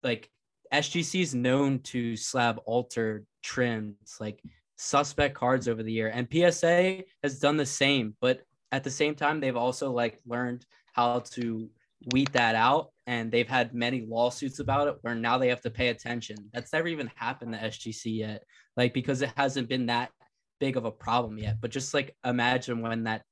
like 0.03 0.29
SGC 0.73 1.21
is 1.21 1.35
known 1.35 1.79
to 1.79 2.15
slab 2.15 2.59
alter 2.65 3.25
trims 3.43 4.17
like 4.19 4.41
suspect 4.77 5.35
cards 5.35 5.67
over 5.67 5.83
the 5.83 5.91
year 5.91 6.07
and 6.07 6.27
PSA 6.31 7.03
has 7.23 7.39
done 7.39 7.57
the 7.57 7.65
same 7.65 8.15
but 8.19 8.41
at 8.71 8.83
the 8.83 8.89
same 8.89 9.15
time 9.15 9.39
they've 9.39 9.55
also 9.55 9.91
like 9.91 10.19
learned 10.25 10.65
how 10.93 11.19
to 11.19 11.69
weed 12.11 12.27
that 12.33 12.55
out 12.55 12.89
and 13.07 13.31
they've 13.31 13.47
had 13.47 13.73
many 13.73 14.05
lawsuits 14.07 14.59
about 14.59 14.87
it 14.87 14.95
where 15.01 15.15
now 15.15 15.37
they 15.37 15.49
have 15.49 15.61
to 15.61 15.69
pay 15.69 15.89
attention. 15.89 16.37
That's 16.53 16.73
never 16.73 16.87
even 16.87 17.11
happened 17.15 17.53
to 17.53 17.59
sgc 17.59 18.17
yet 18.17 18.43
like 18.75 18.93
because 18.93 19.21
it 19.21 19.31
hasn't 19.35 19.69
been 19.69 19.87
that 19.87 20.11
big 20.59 20.77
of 20.77 20.85
a 20.85 20.91
problem 20.91 21.37
yet. 21.37 21.59
But 21.61 21.71
just 21.71 21.93
like 21.93 22.15
imagine 22.25 22.81
when 22.81 23.03
that 23.03 23.23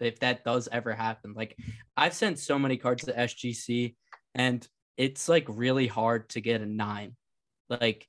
if 0.00 0.18
that 0.20 0.44
does 0.44 0.68
ever 0.72 0.92
happen. 0.92 1.34
Like 1.34 1.56
i've 1.96 2.14
sent 2.14 2.38
so 2.38 2.58
many 2.58 2.76
cards 2.76 3.04
to 3.04 3.12
sgc 3.12 3.94
and 4.34 4.66
it's 4.96 5.28
like 5.28 5.46
really 5.48 5.86
hard 5.86 6.28
to 6.30 6.40
get 6.40 6.60
a 6.60 6.66
nine. 6.66 7.16
Like 7.68 8.06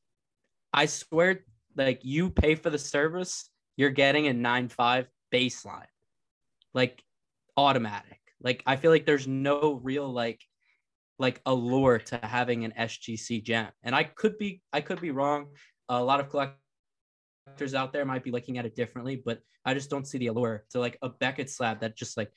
i 0.74 0.86
swear 0.86 1.46
like 1.76 2.02
you 2.04 2.30
pay 2.30 2.56
for 2.56 2.70
the 2.70 2.78
service 2.78 3.50
you're 3.78 3.90
getting 3.90 4.28
a 4.28 4.34
nine 4.34 4.70
five 4.70 5.08
baseline 5.32 5.88
like 6.74 7.04
automatic. 7.58 8.20
Like 8.42 8.64
I 8.66 8.76
feel 8.76 8.92
like 8.92 9.06
there's 9.06 9.28
no 9.28 9.80
real 9.84 10.12
like 10.12 10.42
like 11.24 11.40
allure 11.46 12.00
to 12.00 12.20
having 12.22 12.66
an 12.66 12.74
SGC 12.78 13.42
gem. 13.42 13.70
And 13.82 13.96
I 13.96 14.04
could 14.04 14.38
be 14.38 14.62
I 14.74 14.82
could 14.82 15.00
be 15.00 15.12
wrong. 15.12 15.48
A 15.88 16.04
lot 16.04 16.20
of 16.20 16.30
collectors 16.30 17.74
out 17.74 17.94
there 17.94 18.04
might 18.04 18.26
be 18.26 18.32
looking 18.32 18.58
at 18.58 18.66
it 18.66 18.76
differently, 18.76 19.22
but 19.24 19.40
I 19.64 19.74
just 19.74 19.90
don't 19.90 20.06
see 20.06 20.18
the 20.18 20.28
allure 20.28 20.66
to 20.72 20.80
like 20.80 20.98
a 21.02 21.08
Beckett 21.08 21.50
slab 21.50 21.80
that 21.80 21.96
just 21.96 22.18
like 22.18 22.30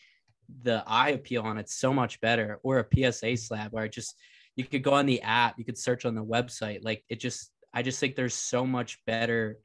the 0.63 0.85
eye 0.87 1.11
appeal 1.11 1.43
on 1.43 1.59
it's 1.59 1.75
so 1.75 1.93
much 1.93 2.21
better 2.21 2.61
or 2.63 2.79
a 2.79 3.13
PSA 3.13 3.37
slab 3.39 3.73
where 3.73 3.83
I 3.83 3.89
just 3.89 4.15
you 4.55 4.63
could 4.63 4.85
go 4.85 4.95
on 4.95 5.07
the 5.07 5.21
app, 5.23 5.59
you 5.59 5.65
could 5.65 5.77
search 5.77 6.05
on 6.05 6.15
the 6.15 6.25
website. 6.25 6.85
Like 6.85 7.05
it 7.09 7.19
just 7.19 7.51
I 7.75 7.83
just 7.83 7.99
think 7.99 8.15
there's 8.15 8.35
so 8.35 8.65
much 8.65 9.05
better 9.05 9.59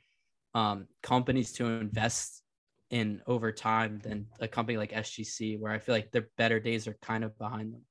um, 0.56 0.88
companies 1.04 1.54
to 1.54 1.68
invest 1.68 2.42
in 2.90 3.22
over 3.28 3.52
time 3.52 4.00
than 4.04 4.26
a 4.40 4.48
company 4.48 4.80
like 4.80 4.92
SGC, 4.94 5.60
where 5.60 5.72
I 5.72 5.78
feel 5.78 5.94
like 5.94 6.12
their 6.12 6.28
better 6.40 6.60
days 6.60 6.88
are 6.88 6.98
kind 7.04 7.24
of 7.24 7.38
behind 7.38 7.72
them. 7.76 7.84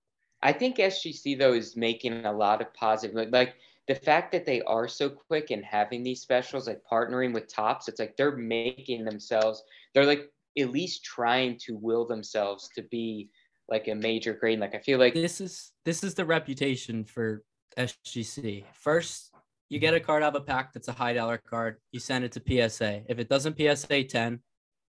I 0.43 0.53
think 0.53 0.76
SGC 0.76 1.38
though 1.38 1.53
is 1.53 1.76
making 1.76 2.24
a 2.24 2.32
lot 2.32 2.61
of 2.61 2.72
positive, 2.74 3.30
like 3.30 3.55
the 3.88 3.95
fact 3.95 4.32
that 4.32 4.47
they 4.47 4.62
are 4.62 4.88
so 4.88 5.09
quick 5.11 5.51
and 5.51 5.64
having 5.64 6.03
these 6.03 6.20
specials, 6.20 6.66
like 6.66 6.82
partnering 6.91 7.32
with 7.34 7.53
Topps 7.53 7.88
it's 7.88 8.01
like 8.01 8.16
they're 8.16 8.36
making 8.36 9.05
themselves, 9.05 9.62
they're 9.95 10.07
like 10.07 10.30
at 10.59 10.70
least 10.70 11.05
trying 11.05 11.59
to 11.59 11.76
will 11.76 12.07
themselves 12.07 12.68
to 12.74 12.82
be 12.82 13.30
like 13.68 13.88
a 13.88 13.95
major 13.95 14.32
grade. 14.32 14.61
Like 14.61 14.74
I 14.74 14.78
feel 14.78 14.99
like 14.99 15.14
this 15.14 15.41
is 15.41 15.72
this 15.84 16.03
is 16.03 16.14
the 16.14 16.24
reputation 16.24 17.05
for 17.05 17.43
SGC. 17.76 18.64
First, 18.72 19.32
you 19.68 19.78
get 19.78 19.95
a 19.95 20.01
card 20.01 20.22
out 20.22 20.34
of 20.34 20.43
a 20.43 20.45
pack 20.45 20.72
that's 20.72 20.88
a 20.88 20.93
high 20.93 21.12
dollar 21.12 21.38
card. 21.38 21.76
You 21.93 22.01
send 22.01 22.24
it 22.24 22.32
to 22.32 22.43
PSA. 22.68 23.03
If 23.09 23.18
it 23.18 23.28
doesn't 23.28 23.57
PSA 23.57 24.05
10, 24.05 24.41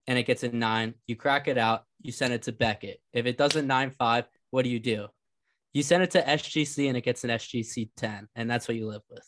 and 0.08 0.18
it 0.18 0.24
gets 0.24 0.44
a 0.44 0.50
nine, 0.50 0.96
you 1.08 1.16
crack 1.16 1.48
it 1.48 1.58
out, 1.58 1.84
you 2.02 2.12
send 2.12 2.34
it 2.34 2.44
to 2.44 2.52
Beckett. 2.52 3.02
If 3.14 3.26
it 3.26 3.38
doesn't 3.38 3.68
nine 3.68 3.92
five, 3.92 4.26
what 4.52 4.64
do 4.64 4.70
you 4.70 4.80
do? 4.80 5.08
You 5.74 5.84
send 5.84 6.04
it 6.04 6.12
to 6.12 6.22
SGC 6.22 6.88
and 6.88 6.98
it 6.98 7.02
gets 7.02 7.24
an 7.24 7.32
SGC 7.32 7.90
10, 7.98 8.28
and 8.36 8.50
that's 8.50 8.68
what 8.68 8.78
you 8.78 8.88
live 8.88 9.02
with. 9.10 9.26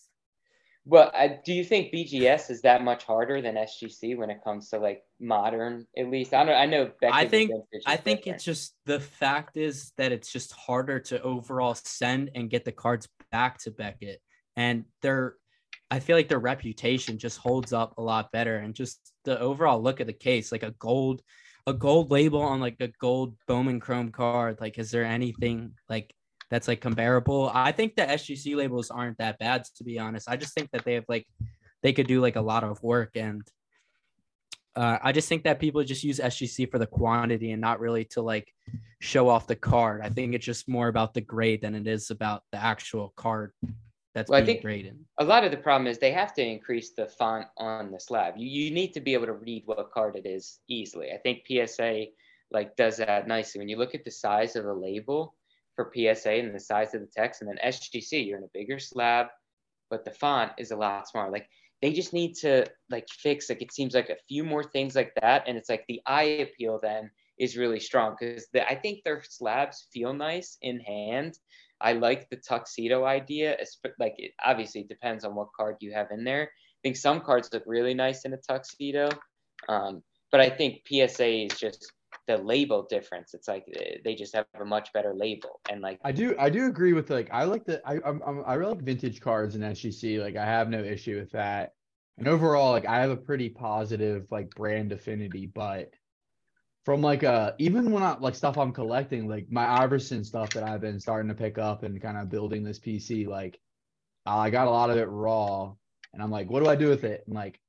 Well, 0.87 1.11
I, 1.15 1.39
do 1.43 1.51
you 1.51 1.63
think 1.63 1.91
BGS 1.91 2.51
is 2.51 2.61
that 2.61 2.83
much 2.83 3.05
harder 3.05 3.41
than 3.41 3.55
SGC 3.55 4.15
when 4.15 4.29
it 4.29 4.43
comes 4.43 4.69
to 4.69 4.77
like 4.77 5.01
modern? 5.19 5.87
At 5.97 6.11
least 6.11 6.33
I 6.33 6.45
don't. 6.45 6.55
I 6.55 6.67
know. 6.67 6.91
I 7.11 7.25
think. 7.25 7.51
I 7.87 7.95
think 7.95 8.19
different. 8.19 8.35
it's 8.35 8.43
just 8.43 8.75
the 8.85 8.99
fact 8.99 9.57
is 9.57 9.93
that 9.97 10.11
it's 10.11 10.31
just 10.31 10.51
harder 10.51 10.99
to 10.99 11.19
overall 11.23 11.73
send 11.73 12.29
and 12.35 12.51
get 12.51 12.65
the 12.65 12.71
cards 12.71 13.07
back 13.31 13.57
to 13.63 13.71
Beckett, 13.71 14.21
and 14.55 14.85
they're 15.01 15.37
I 15.91 15.99
feel 15.99 16.15
like 16.15 16.29
their 16.29 16.39
reputation 16.39 17.17
just 17.17 17.37
holds 17.37 17.73
up 17.73 17.97
a 17.97 18.01
lot 18.01 18.31
better 18.31 18.57
and 18.57 18.73
just 18.73 19.13
the 19.23 19.39
overall 19.39 19.81
look 19.81 19.99
of 19.99 20.07
the 20.07 20.13
case, 20.13 20.51
like 20.51 20.63
a 20.63 20.71
gold, 20.71 21.21
a 21.67 21.73
gold 21.73 22.11
label 22.11 22.41
on 22.41 22.59
like 22.59 22.77
a 22.79 22.89
gold 22.99 23.35
Bowman 23.47 23.79
Chrome 23.79 24.11
card. 24.11 24.57
Like, 24.59 24.77
is 24.79 24.91
there 24.91 25.05
anything 25.05 25.73
like 25.89 26.13
that's 26.49 26.67
like 26.67 26.81
comparable? 26.81 27.51
I 27.53 27.71
think 27.71 27.95
the 27.95 28.03
SGC 28.03 28.55
labels 28.55 28.91
aren't 28.91 29.17
that 29.17 29.39
bad, 29.39 29.65
to 29.77 29.83
be 29.83 29.99
honest. 29.99 30.29
I 30.29 30.37
just 30.37 30.53
think 30.53 30.69
that 30.71 30.85
they 30.85 30.93
have 30.95 31.05
like 31.07 31.27
they 31.83 31.93
could 31.93 32.07
do 32.07 32.21
like 32.21 32.35
a 32.35 32.41
lot 32.41 32.63
of 32.63 32.81
work 32.81 33.11
and 33.15 33.41
uh, 34.75 34.97
I 35.01 35.13
just 35.13 35.29
think 35.29 35.43
that 35.43 35.59
people 35.59 35.83
just 35.83 36.03
use 36.03 36.19
SGC 36.19 36.69
for 36.69 36.79
the 36.79 36.85
quantity 36.85 37.51
and 37.51 37.61
not 37.61 37.79
really 37.79 38.05
to 38.11 38.21
like 38.21 38.51
show 38.99 39.29
off 39.29 39.47
the 39.47 39.55
card. 39.55 40.01
I 40.01 40.09
think 40.09 40.35
it's 40.35 40.45
just 40.45 40.67
more 40.67 40.89
about 40.89 41.13
the 41.13 41.21
grade 41.21 41.61
than 41.61 41.75
it 41.75 41.87
is 41.87 42.11
about 42.11 42.43
the 42.51 42.61
actual 42.61 43.13
card 43.15 43.53
that's 44.13 44.29
well, 44.29 44.41
I 44.41 44.45
think 44.45 44.61
graded. 44.61 44.97
A 45.19 45.23
lot 45.23 45.43
of 45.43 45.51
the 45.51 45.57
problem 45.57 45.87
is 45.87 45.97
they 45.97 46.11
have 46.11 46.33
to 46.35 46.41
increase 46.41 46.91
the 46.91 47.05
font 47.05 47.47
on 47.57 47.91
the 47.91 47.99
slab. 47.99 48.35
You, 48.37 48.47
you 48.47 48.71
need 48.71 48.93
to 48.93 49.01
be 49.01 49.13
able 49.13 49.25
to 49.25 49.33
read 49.33 49.63
what 49.65 49.91
card 49.91 50.15
it 50.15 50.25
is 50.25 50.59
easily. 50.69 51.11
I 51.11 51.17
think 51.17 51.43
PSA 51.47 52.05
like 52.51 52.75
does 52.77 52.97
that 52.97 53.27
nicely. 53.27 53.59
When 53.59 53.69
you 53.69 53.77
look 53.77 53.93
at 53.93 54.05
the 54.05 54.11
size 54.11 54.55
of 54.55 54.63
the 54.63 54.73
label 54.73 55.35
for 55.75 55.91
PSA 55.93 56.31
and 56.31 56.55
the 56.55 56.59
size 56.59 56.93
of 56.93 57.01
the 57.01 57.07
text, 57.07 57.41
and 57.41 57.49
then 57.49 57.71
SGC, 57.71 58.25
you're 58.25 58.37
in 58.37 58.43
a 58.43 58.49
bigger 58.53 58.79
slab, 58.79 59.27
but 59.89 60.05
the 60.05 60.11
font 60.11 60.51
is 60.57 60.71
a 60.71 60.75
lot 60.75 61.07
smaller. 61.07 61.31
Like 61.31 61.49
they 61.81 61.91
just 61.91 62.13
need 62.13 62.33
to 62.35 62.65
like 62.89 63.07
fix 63.09 63.49
like 63.49 63.61
it 63.61 63.73
seems 63.73 63.93
like 63.93 64.09
a 64.09 64.17
few 64.27 64.43
more 64.43 64.63
things 64.63 64.95
like 64.95 65.13
that, 65.21 65.43
and 65.47 65.57
it's 65.57 65.69
like 65.69 65.85
the 65.87 66.01
eye 66.05 66.47
appeal 66.47 66.79
then 66.81 67.11
is 67.37 67.57
really 67.57 67.79
strong 67.79 68.15
because 68.17 68.47
I 68.55 68.75
think 68.75 69.03
their 69.03 69.21
slabs 69.27 69.87
feel 69.91 70.13
nice 70.13 70.57
in 70.61 70.79
hand, 70.79 71.37
I 71.81 71.93
like 71.93 72.29
the 72.29 72.37
tuxedo 72.37 73.05
idea. 73.05 73.57
Like 73.99 74.15
it 74.17 74.31
obviously 74.43 74.83
depends 74.83 75.25
on 75.25 75.35
what 75.35 75.49
card 75.57 75.77
you 75.81 75.93
have 75.93 76.11
in 76.11 76.23
there. 76.23 76.43
I 76.43 76.79
think 76.83 76.95
some 76.95 77.21
cards 77.21 77.49
look 77.51 77.63
really 77.65 77.93
nice 77.93 78.25
in 78.25 78.33
a 78.33 78.37
tuxedo, 78.37 79.09
um, 79.67 80.03
but 80.31 80.39
I 80.39 80.49
think 80.49 80.81
PSA 80.87 81.45
is 81.45 81.59
just 81.59 81.91
the 82.27 82.37
label 82.37 82.83
difference. 82.83 83.33
It's 83.33 83.47
like 83.47 83.65
eh, 83.75 83.97
they 84.03 84.15
just 84.15 84.35
have 84.35 84.45
a 84.59 84.65
much 84.65 84.91
better 84.93 85.13
label, 85.13 85.61
and 85.69 85.81
like 85.81 85.99
I 86.03 86.11
do, 86.11 86.35
I 86.37 86.49
do 86.49 86.67
agree 86.67 86.93
with 86.93 87.09
like 87.09 87.29
I 87.31 87.43
like 87.43 87.65
the 87.65 87.81
I 87.87 87.99
I'm, 88.05 88.21
I'm 88.25 88.43
I 88.45 88.55
really 88.55 88.73
like 88.73 88.83
vintage 88.83 89.21
cards 89.21 89.55
in 89.55 89.61
SGC. 89.61 90.19
Like 90.21 90.35
I 90.35 90.45
have 90.45 90.69
no 90.69 90.83
issue 90.83 91.17
with 91.19 91.31
that. 91.31 91.73
And 92.17 92.27
overall, 92.27 92.71
like 92.71 92.85
I 92.85 93.01
have 93.01 93.09
a 93.09 93.17
pretty 93.17 93.49
positive 93.49 94.25
like 94.31 94.49
brand 94.51 94.91
affinity, 94.91 95.47
but 95.47 95.91
from 96.85 97.01
like 97.01 97.23
uh 97.23 97.53
even 97.57 97.91
when 97.91 98.03
I 98.03 98.17
like 98.17 98.35
stuff 98.35 98.57
I'm 98.57 98.71
collecting, 98.71 99.27
like 99.27 99.47
my 99.49 99.67
Iverson 99.81 100.23
stuff 100.23 100.51
that 100.51 100.63
I've 100.63 100.81
been 100.81 100.99
starting 100.99 101.29
to 101.29 101.35
pick 101.35 101.57
up 101.57 101.83
and 101.83 102.01
kind 102.01 102.17
of 102.17 102.29
building 102.29 102.63
this 102.63 102.79
PC, 102.79 103.27
like 103.27 103.59
I 104.25 104.49
got 104.49 104.67
a 104.67 104.71
lot 104.71 104.89
of 104.89 104.97
it 104.97 105.07
raw, 105.07 105.73
and 106.13 106.23
I'm 106.23 106.31
like, 106.31 106.49
what 106.49 106.63
do 106.63 106.69
I 106.69 106.75
do 106.75 106.89
with 106.89 107.03
it? 107.03 107.23
And 107.27 107.35
like, 107.35 107.59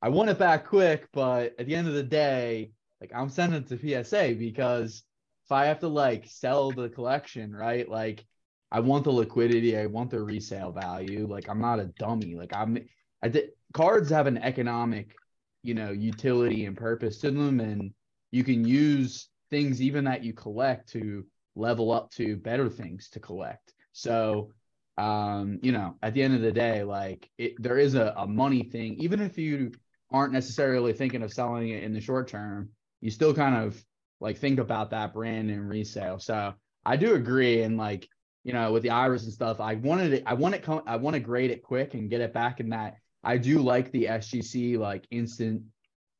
I 0.00 0.08
want 0.08 0.30
it 0.30 0.38
back 0.38 0.66
quick, 0.66 1.08
but 1.12 1.54
at 1.58 1.66
the 1.66 1.74
end 1.74 1.88
of 1.88 1.94
the 1.94 2.02
day, 2.02 2.72
like 3.00 3.12
I'm 3.14 3.28
sending 3.28 3.62
it 3.62 3.68
to 3.68 4.04
PSA 4.04 4.34
because 4.38 5.02
if 5.44 5.52
I 5.52 5.66
have 5.66 5.80
to 5.80 5.88
like 5.88 6.26
sell 6.26 6.72
the 6.72 6.88
collection, 6.88 7.54
right? 7.54 7.88
Like 7.88 8.24
I 8.70 8.80
want 8.80 9.04
the 9.04 9.12
liquidity, 9.12 9.76
I 9.78 9.86
want 9.86 10.10
the 10.10 10.22
resale 10.22 10.72
value. 10.72 11.26
Like 11.26 11.48
I'm 11.48 11.60
not 11.60 11.80
a 11.80 11.86
dummy. 11.98 12.34
Like 12.34 12.52
I'm 12.54 12.78
I 13.22 13.28
did 13.28 13.50
cards 13.72 14.10
have 14.10 14.26
an 14.26 14.38
economic, 14.38 15.14
you 15.62 15.74
know, 15.74 15.90
utility 15.90 16.64
and 16.66 16.76
purpose 16.76 17.18
to 17.18 17.30
them 17.30 17.60
and 17.60 17.92
you 18.30 18.44
can 18.44 18.64
use 18.64 19.28
things 19.50 19.80
even 19.80 20.04
that 20.04 20.24
you 20.24 20.32
collect 20.32 20.88
to 20.90 21.24
level 21.54 21.92
up 21.92 22.10
to 22.12 22.36
better 22.36 22.68
things 22.68 23.08
to 23.10 23.20
collect. 23.20 23.72
So, 23.92 24.52
um, 24.98 25.58
you 25.62 25.72
know, 25.72 25.96
at 26.02 26.14
the 26.14 26.22
end 26.22 26.34
of 26.34 26.42
the 26.42 26.52
day, 26.52 26.82
like 26.82 27.30
it, 27.38 27.54
there 27.62 27.78
is 27.78 27.94
a, 27.94 28.14
a 28.16 28.26
money 28.26 28.62
thing, 28.64 28.96
even 28.98 29.20
if 29.20 29.38
you 29.38 29.72
aren't 30.10 30.32
necessarily 30.32 30.92
thinking 30.92 31.22
of 31.22 31.32
selling 31.32 31.70
it 31.70 31.82
in 31.82 31.92
the 31.92 32.00
short 32.00 32.28
term, 32.28 32.70
you 33.06 33.12
still 33.12 33.32
kind 33.32 33.54
of 33.54 33.80
like 34.20 34.36
think 34.36 34.58
about 34.58 34.90
that 34.90 35.14
brand 35.14 35.48
and 35.48 35.68
resale. 35.68 36.18
So 36.18 36.52
I 36.84 36.96
do 36.96 37.14
agree. 37.14 37.62
And 37.62 37.76
like, 37.76 38.08
you 38.42 38.52
know, 38.52 38.72
with 38.72 38.82
the 38.82 38.90
iris 38.90 39.22
and 39.22 39.32
stuff, 39.32 39.60
I 39.60 39.76
wanted 39.76 40.12
it, 40.12 40.24
I 40.26 40.34
want 40.34 40.56
it, 40.56 40.64
come, 40.64 40.82
I 40.88 40.96
want 40.96 41.14
to 41.14 41.20
grade 41.20 41.52
it 41.52 41.62
quick 41.62 41.94
and 41.94 42.10
get 42.10 42.20
it 42.20 42.34
back 42.34 42.58
in 42.58 42.70
that. 42.70 42.96
I 43.22 43.38
do 43.38 43.60
like 43.60 43.92
the 43.92 44.06
SGC 44.06 44.76
like 44.76 45.06
instant 45.12 45.62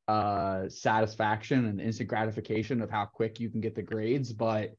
uh 0.07 0.69
satisfaction 0.69 1.65
and 1.65 1.81
instant 1.81 2.07
gratification 2.07 2.81
of 2.81 2.89
how 2.89 3.03
quick 3.03 3.41
you 3.41 3.49
can 3.49 3.59
get 3.59 3.75
the 3.75 3.81
grades 3.81 4.31
but 4.31 4.71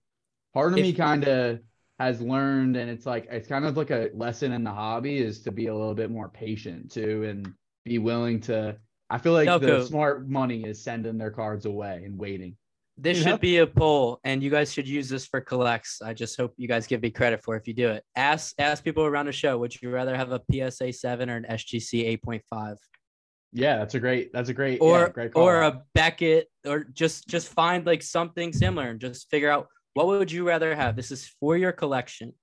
part 0.55 0.73
of 0.73 0.79
if, 0.79 0.83
me 0.83 0.95
kind 0.95 1.29
of 1.29 1.59
has 1.99 2.23
learned 2.23 2.79
and 2.79 2.89
it's 2.89 3.05
like 3.05 3.27
it's 3.31 3.47
kind 3.47 3.67
of 3.67 3.77
like 3.77 3.91
a 3.91 4.09
lesson 4.15 4.53
in 4.53 4.65
the 4.65 4.71
hobby 4.71 5.19
is 5.19 5.43
to 5.43 5.53
be 5.53 5.67
a 5.67 5.75
little 5.75 5.95
bit 5.95 6.11
more 6.11 6.31
patient 6.31 6.91
too 6.91 7.25
and 7.25 7.53
be 7.85 7.99
willing 7.99 8.41
to 8.41 8.75
i 9.11 9.19
feel 9.19 9.33
like 9.33 9.61
the 9.61 9.87
smart 9.87 10.29
money 10.29 10.65
is 10.65 10.83
sending 10.83 11.19
their 11.19 11.31
cards 11.31 11.67
away 11.67 12.03
and 12.05 12.19
waiting 12.19 12.57
this 12.97 13.17
you 13.17 13.23
should 13.23 13.31
know? 13.31 13.39
be 13.39 13.59
a 13.59 13.67
poll 13.67 14.19
and 14.25 14.43
you 14.43 14.51
guys 14.51 14.73
should 14.73 14.89
use 14.89 15.09
this 15.09 15.27
for 15.27 15.41
collects 15.41 16.03
i 16.03 16.13
just 16.13 16.37
hope 16.37 16.53
you 16.57 16.67
guys 16.67 16.87
give 16.87 17.01
me 17.01 17.11
credit 17.11 17.43
for 17.43 17.57
if 17.57 17.69
you 17.69 17.75
do 17.75 17.89
it 17.89 18.03
ask 18.17 18.55
ask 18.59 18.83
people 18.83 19.05
around 19.05 19.27
the 19.27 19.33
show 19.33 19.57
would 19.57 19.81
you 19.81 19.91
rather 19.91 20.17
have 20.17 20.33
a 20.33 20.41
psa 20.51 20.93
7 20.93 21.31
or 21.31 21.37
an 21.37 21.47
sgc 21.51 22.21
8.5 22.25 22.77
Yeah, 23.53 23.79
that's 23.79 23.95
a 23.95 24.01
great. 24.01 24.31
That's 24.35 24.51
a 24.51 24.55
great. 24.55 24.79
or 24.83 25.01
yeah, 25.01 25.09
great 25.09 25.33
call 25.33 25.43
or 25.43 25.63
a 25.63 25.83
Beckett 25.95 26.49
or 26.67 26.85
just 26.93 27.27
just 27.29 27.49
find 27.49 27.87
like 27.87 28.03
something 28.03 28.53
similar 28.53 28.91
and 28.91 29.01
just 29.01 29.31
figure 29.31 29.49
out 29.49 29.69
what 29.95 30.07
would 30.07 30.31
you 30.31 30.47
rather 30.47 30.77
have. 30.77 30.97
This 30.97 31.11
is 31.11 31.27
for 31.41 31.57
your 31.57 31.73
collection. 31.73 32.35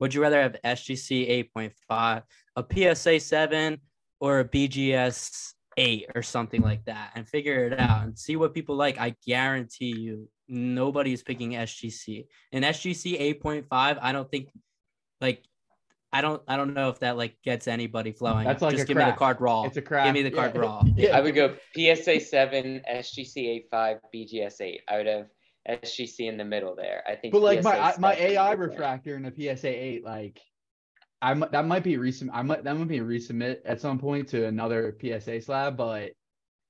Would 0.00 0.14
you 0.14 0.22
rather 0.22 0.40
have 0.40 0.56
SGC 0.64 1.50
8.5, 1.54 2.22
a 2.56 2.64
PSA 2.94 3.20
7, 3.20 3.78
or 4.20 4.40
a 4.40 4.44
BGS 4.48 5.52
8 5.76 6.06
or 6.14 6.22
something 6.22 6.62
like 6.62 6.84
that 6.86 7.12
and 7.14 7.28
figure 7.28 7.66
it 7.66 7.78
out 7.78 8.04
and 8.04 8.18
see 8.18 8.36
what 8.36 8.54
people 8.54 8.76
like. 8.76 8.98
I 8.98 9.14
guarantee 9.26 9.96
you 9.96 10.28
nobody 10.48 11.12
is 11.12 11.22
picking 11.22 11.52
SGC. 11.52 12.26
And 12.52 12.64
SGC 12.64 13.40
8.5, 13.42 13.98
I 14.00 14.12
don't 14.12 14.30
think 14.30 14.50
like 15.20 15.42
I 16.12 16.20
don't 16.20 16.42
I 16.46 16.56
don't 16.56 16.74
know 16.74 16.90
if 16.90 17.00
that 17.00 17.16
like 17.16 17.36
gets 17.44 17.66
anybody 17.66 18.12
flowing. 18.12 18.46
That's 18.46 18.62
like 18.62 18.72
just 18.72 18.84
a 18.84 18.86
give 18.86 18.96
me 18.96 19.04
the 19.04 19.12
card 19.12 19.40
raw. 19.40 19.64
It's 19.64 19.76
a 19.76 19.82
crap. 19.82 20.06
Give 20.06 20.14
me 20.14 20.22
the 20.22 20.30
card 20.30 20.52
yeah. 20.54 20.60
raw. 20.60 20.82
Yeah, 20.96 21.16
I 21.16 21.20
would 21.20 21.34
go 21.34 21.56
PSA 21.76 22.20
7, 22.20 22.82
SGC 22.88 23.66
8.5, 23.72 23.98
BGS 24.14 24.60
8. 24.60 24.80
I 24.88 24.96
would 24.98 25.06
have 25.06 25.26
SGC 25.68 26.28
in 26.28 26.36
the 26.36 26.44
middle 26.44 26.76
there. 26.76 27.02
I 27.06 27.16
think 27.16 27.32
But 27.32 27.42
like 27.42 27.62
my 27.62 27.74
PSA 27.74 27.82
I- 27.82 28.00
my 28.00 28.14
AI 28.14 28.52
refractor 28.52 29.16
in 29.16 29.24
a 29.24 29.32
PSA 29.32 29.68
eight, 29.68 30.04
like 30.04 30.40
I 31.24 31.34
that 31.52 31.66
might 31.66 31.82
be 31.82 31.96
resub. 31.96 32.28
I 32.32 32.42
might 32.42 32.64
that 32.64 32.76
might 32.76 32.88
be 32.88 32.98
a 32.98 33.02
resubmit 33.04 33.58
at 33.64 33.80
some 33.80 33.98
point 33.98 34.28
to 34.28 34.46
another 34.46 34.96
PSA 35.00 35.40
slab, 35.40 35.76
but 35.76 36.12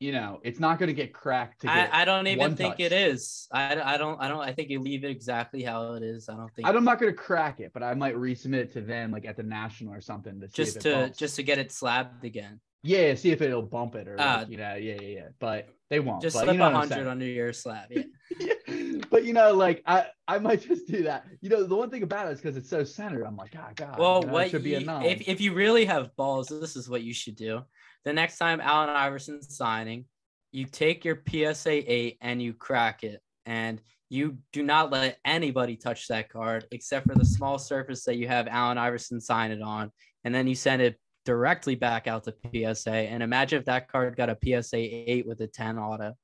you 0.00 0.12
know 0.12 0.40
it's 0.42 0.58
not 0.60 0.78
going 0.78 0.88
to 0.88 0.94
get 0.94 1.12
cracked. 1.14 1.60
To 1.62 1.66
get, 1.68 1.94
I, 1.94 2.02
I 2.02 2.04
don't 2.04 2.26
even 2.26 2.56
think 2.56 2.80
it 2.80 2.90
touch. 2.90 2.98
is. 2.98 3.48
I, 3.52 3.80
I 3.94 3.96
don't 3.96 4.20
I 4.20 4.28
don't 4.28 4.40
I 4.40 4.52
think 4.52 4.68
you 4.70 4.80
leave 4.80 5.04
it 5.04 5.10
exactly 5.10 5.62
how 5.62 5.92
it 5.94 6.02
is. 6.02 6.28
I 6.28 6.34
don't 6.36 6.52
think 6.54 6.66
I'm 6.68 6.84
not 6.84 6.98
going 7.00 7.12
to 7.12 7.16
crack 7.18 7.60
it, 7.60 7.72
but 7.72 7.82
I 7.82 7.94
might 7.94 8.14
resubmit 8.16 8.54
it 8.58 8.72
to 8.72 8.80
them 8.80 9.10
like 9.12 9.24
at 9.24 9.36
the 9.36 9.42
national 9.42 9.94
or 9.94 10.00
something 10.00 10.40
to 10.40 10.48
just 10.48 10.80
to 10.82 10.92
bumps. 10.92 11.18
just 11.18 11.36
to 11.36 11.42
get 11.42 11.58
it 11.58 11.70
slabbed 11.72 12.24
again. 12.24 12.60
yeah, 12.82 13.14
see 13.14 13.30
if 13.30 13.40
it'll 13.40 13.62
bump 13.62 13.94
it 13.94 14.06
or 14.08 14.16
Ah. 14.18 14.38
like, 14.40 14.50
you 14.50 14.56
know 14.58 14.74
yeah 14.74 14.96
yeah 15.00 15.08
yeah. 15.08 15.28
But 15.38 15.68
they 15.90 16.00
won't. 16.00 16.22
Just 16.22 16.34
but 16.36 16.44
slip 16.44 16.54
you 16.54 16.58
know 16.58 16.68
a 16.68 16.72
what 16.72 16.82
I'm 16.82 16.88
saying. 16.88 16.98
hundred 17.00 17.10
under 17.10 17.26
your 17.26 17.52
slab. 17.52 17.86
Yeah. 17.90 18.02
but 19.14 19.24
you 19.24 19.32
know, 19.32 19.52
like 19.54 19.80
I, 19.86 20.06
I 20.26 20.40
might 20.40 20.62
just 20.62 20.88
do 20.88 21.04
that. 21.04 21.24
You 21.40 21.48
know, 21.48 21.62
the 21.62 21.76
one 21.76 21.88
thing 21.88 22.02
about 22.02 22.26
it 22.26 22.32
is 22.32 22.40
because 22.40 22.56
it's 22.56 22.68
so 22.68 22.82
centered. 22.82 23.22
I'm 23.22 23.36
like, 23.36 23.52
God, 23.52 23.76
God. 23.76 23.96
Well, 23.96 24.22
you 24.22 24.26
know, 24.26 24.28
it 24.28 24.32
what 24.32 24.50
should 24.50 24.64
be 24.64 24.74
a 24.74 24.80
nine. 24.80 25.06
if 25.06 25.28
if 25.28 25.40
you 25.40 25.54
really 25.54 25.84
have 25.84 26.10
balls, 26.16 26.48
this 26.48 26.74
is 26.74 26.88
what 26.88 27.04
you 27.04 27.14
should 27.14 27.36
do. 27.36 27.62
The 28.04 28.12
next 28.12 28.38
time 28.38 28.60
Allen 28.60 28.90
Iverson's 28.90 29.56
signing, 29.56 30.06
you 30.50 30.64
take 30.64 31.04
your 31.04 31.22
PSA 31.28 31.92
eight 31.92 32.18
and 32.22 32.42
you 32.42 32.54
crack 32.54 33.04
it, 33.04 33.22
and 33.46 33.80
you 34.08 34.38
do 34.52 34.64
not 34.64 34.90
let 34.90 35.18
anybody 35.24 35.76
touch 35.76 36.08
that 36.08 36.28
card 36.28 36.66
except 36.72 37.06
for 37.06 37.14
the 37.14 37.24
small 37.24 37.56
surface 37.56 38.02
that 38.06 38.16
you 38.16 38.26
have 38.26 38.48
Allen 38.48 38.78
Iverson 38.78 39.20
sign 39.20 39.52
it 39.52 39.62
on, 39.62 39.92
and 40.24 40.34
then 40.34 40.48
you 40.48 40.56
send 40.56 40.82
it 40.82 40.98
directly 41.24 41.76
back 41.76 42.08
out 42.08 42.24
to 42.24 42.34
PSA. 42.74 42.90
And 42.90 43.22
imagine 43.22 43.60
if 43.60 43.66
that 43.66 43.86
card 43.86 44.16
got 44.16 44.28
a 44.28 44.36
PSA 44.42 44.76
eight 44.76 45.24
with 45.24 45.40
a 45.40 45.46
ten 45.46 45.78
auto. 45.78 46.14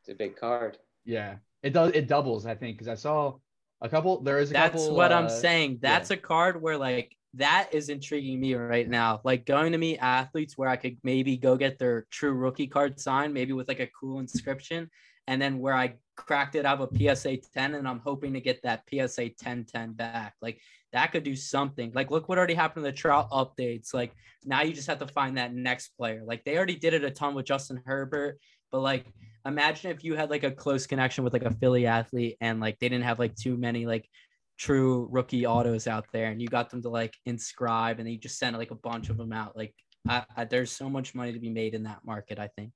It's 0.00 0.08
a 0.08 0.14
big 0.16 0.34
card. 0.34 0.78
yeah, 1.04 1.36
it 1.62 1.72
does. 1.72 1.92
It 1.92 2.08
doubles, 2.08 2.46
I 2.46 2.54
think, 2.54 2.76
because 2.76 2.88
I 2.88 2.94
saw 2.94 3.34
a 3.80 3.88
couple. 3.88 4.20
There 4.22 4.38
is 4.38 4.50
a 4.50 4.54
couple. 4.54 4.70
That's 4.70 4.82
couple. 4.84 4.96
what 4.96 5.12
I'm 5.12 5.26
uh, 5.26 5.28
saying. 5.28 5.78
That's 5.80 6.10
a 6.10 6.16
card 6.16 6.60
where 6.60 6.76
like 6.76 7.16
that 7.34 7.70
is 7.72 7.88
intriguing 7.88 8.40
me 8.40 8.54
right 8.54 8.88
now. 8.88 9.20
Like 9.24 9.46
going 9.46 9.72
to 9.72 9.78
meet 9.78 9.98
athletes 9.98 10.58
where 10.58 10.68
I 10.68 10.76
could 10.76 10.98
maybe 11.02 11.36
go 11.36 11.56
get 11.56 11.78
their 11.78 12.06
true 12.10 12.32
rookie 12.32 12.66
card 12.66 13.00
signed, 13.00 13.32
maybe 13.32 13.52
with 13.52 13.68
like 13.68 13.80
a 13.80 13.88
cool 13.98 14.18
inscription, 14.18 14.90
and 15.26 15.40
then 15.40 15.58
where 15.58 15.74
I 15.74 15.94
cracked 16.16 16.54
it 16.54 16.66
out 16.66 16.80
of 16.80 16.90
a 16.92 17.14
PSA 17.14 17.38
10 17.54 17.74
and 17.74 17.88
I'm 17.88 18.00
hoping 18.00 18.34
to 18.34 18.40
get 18.40 18.62
that 18.62 18.82
PSA 18.90 19.30
10 19.30 19.64
10 19.64 19.92
back. 19.92 20.34
Like 20.42 20.60
that 20.92 21.12
could 21.12 21.22
do 21.22 21.34
something. 21.34 21.90
Like 21.94 22.10
look 22.10 22.28
what 22.28 22.38
already 22.38 22.54
happened 22.54 22.84
to 22.84 22.90
the 22.90 22.96
trout 22.96 23.30
updates. 23.30 23.94
Like 23.94 24.12
now 24.44 24.62
you 24.62 24.74
just 24.74 24.88
have 24.88 24.98
to 24.98 25.06
find 25.06 25.38
that 25.38 25.54
next 25.54 25.96
player. 25.96 26.22
Like 26.26 26.44
they 26.44 26.56
already 26.56 26.76
did 26.76 26.94
it 26.94 27.04
a 27.04 27.10
ton 27.10 27.34
with 27.34 27.46
Justin 27.46 27.82
Herbert, 27.86 28.38
but 28.70 28.80
like 28.80 29.06
imagine 29.46 29.90
if 29.90 30.04
you 30.04 30.14
had 30.14 30.30
like 30.30 30.44
a 30.44 30.50
close 30.50 30.86
connection 30.86 31.24
with 31.24 31.32
like 31.32 31.44
a 31.44 31.50
Philly 31.54 31.86
athlete 31.86 32.36
and 32.40 32.60
like 32.60 32.78
they 32.78 32.88
didn't 32.88 33.04
have 33.04 33.18
like 33.18 33.34
too 33.34 33.56
many 33.56 33.86
like 33.86 34.08
true 34.58 35.08
rookie 35.10 35.46
autos 35.46 35.86
out 35.86 36.06
there 36.12 36.30
and 36.30 36.40
you 36.40 36.48
got 36.48 36.70
them 36.70 36.82
to 36.82 36.88
like 36.88 37.16
inscribe 37.26 37.98
and 37.98 38.06
then 38.06 38.12
you 38.12 38.18
just 38.18 38.38
sent 38.38 38.56
like 38.56 38.70
a 38.70 38.76
bunch 38.76 39.08
of 39.08 39.16
them 39.16 39.32
out 39.32 39.56
like 39.56 39.74
I, 40.08 40.24
I, 40.36 40.44
there's 40.44 40.70
so 40.70 40.88
much 40.90 41.14
money 41.14 41.32
to 41.32 41.38
be 41.40 41.48
made 41.48 41.74
in 41.74 41.82
that 41.84 42.04
market 42.04 42.38
i 42.38 42.48
think 42.48 42.70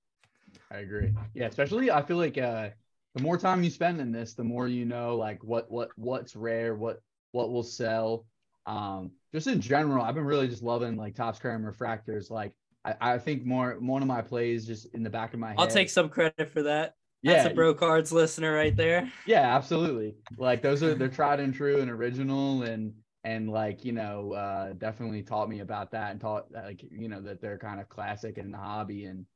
I 0.71 0.79
agree. 0.79 1.12
Yeah, 1.35 1.47
especially 1.47 1.91
I 1.91 2.03
feel 2.03 2.17
like 2.17 2.39
uh 2.39 2.71
the 3.14 3.23
more 3.23 3.39
time 3.39 3.64
you 3.64 3.71
spend 3.71 4.01
in 4.01 4.12
this, 4.12 4.35
the 4.35 4.45
more 4.45 4.69
you 4.69 4.85
know 4.85 5.17
like 5.17 5.43
what 5.43 5.71
what 5.71 5.91
what's 5.97 6.37
rare, 6.37 6.75
what 6.75 7.01
what 7.33 7.51
will 7.51 7.62
sell. 7.62 8.27
Um, 8.67 9.12
just 9.33 9.47
in 9.47 9.61
general, 9.61 10.05
I've 10.05 10.14
been 10.14 10.25
really 10.25 10.49
just 10.49 10.62
loving 10.62 10.97
like 10.97 11.14
Topps 11.14 11.39
Chrome 11.39 11.62
refractors. 11.62 12.31
Like 12.31 12.53
I, 12.87 12.95
I 13.14 13.18
think 13.18 13.45
more 13.45 13.76
one 13.80 14.01
of 14.01 14.09
my 14.09 14.22
plays 14.22 14.66
just 14.66 14.95
in 14.95 15.03
the 15.03 15.11
back 15.11 15.34
of 15.34 15.41
my 15.41 15.49
head. 15.49 15.57
i'll 15.59 15.66
take 15.66 15.91
some 15.91 16.09
credit 16.09 16.49
for 16.49 16.62
that 16.62 16.95
yeah, 17.22 17.43
that's 17.43 17.53
a 17.53 17.55
bro 17.55 17.74
cards 17.74 18.12
listener 18.12 18.53
right 18.53 18.76
there 18.76 19.11
Yeah, 19.26 19.57
absolutely. 19.57 20.14
Like 20.39 20.62
those 20.62 20.82
are 20.82 20.95
they're 20.95 21.09
tried 21.09 21.41
and 21.41 21.53
true 21.53 21.80
and 21.80 21.91
original 21.91 22.62
and 22.62 22.93
and 23.24 23.51
like 23.51 23.84
you 23.84 23.93
know 23.93 24.32
uh 24.32 24.72
definitely 24.74 25.22
taught 25.22 25.49
me 25.49 25.61
about 25.61 25.91
that 25.91 26.12
and 26.12 26.20
taught 26.20 26.47
like 26.53 26.84
you 26.91 27.09
know 27.09 27.20
that 27.22 27.41
they're 27.41 27.59
kind 27.59 27.80
of 27.80 27.89
classic 27.89 28.39
in 28.39 28.53
the 28.53 28.59
hobby 28.59 29.07
and 29.07 29.26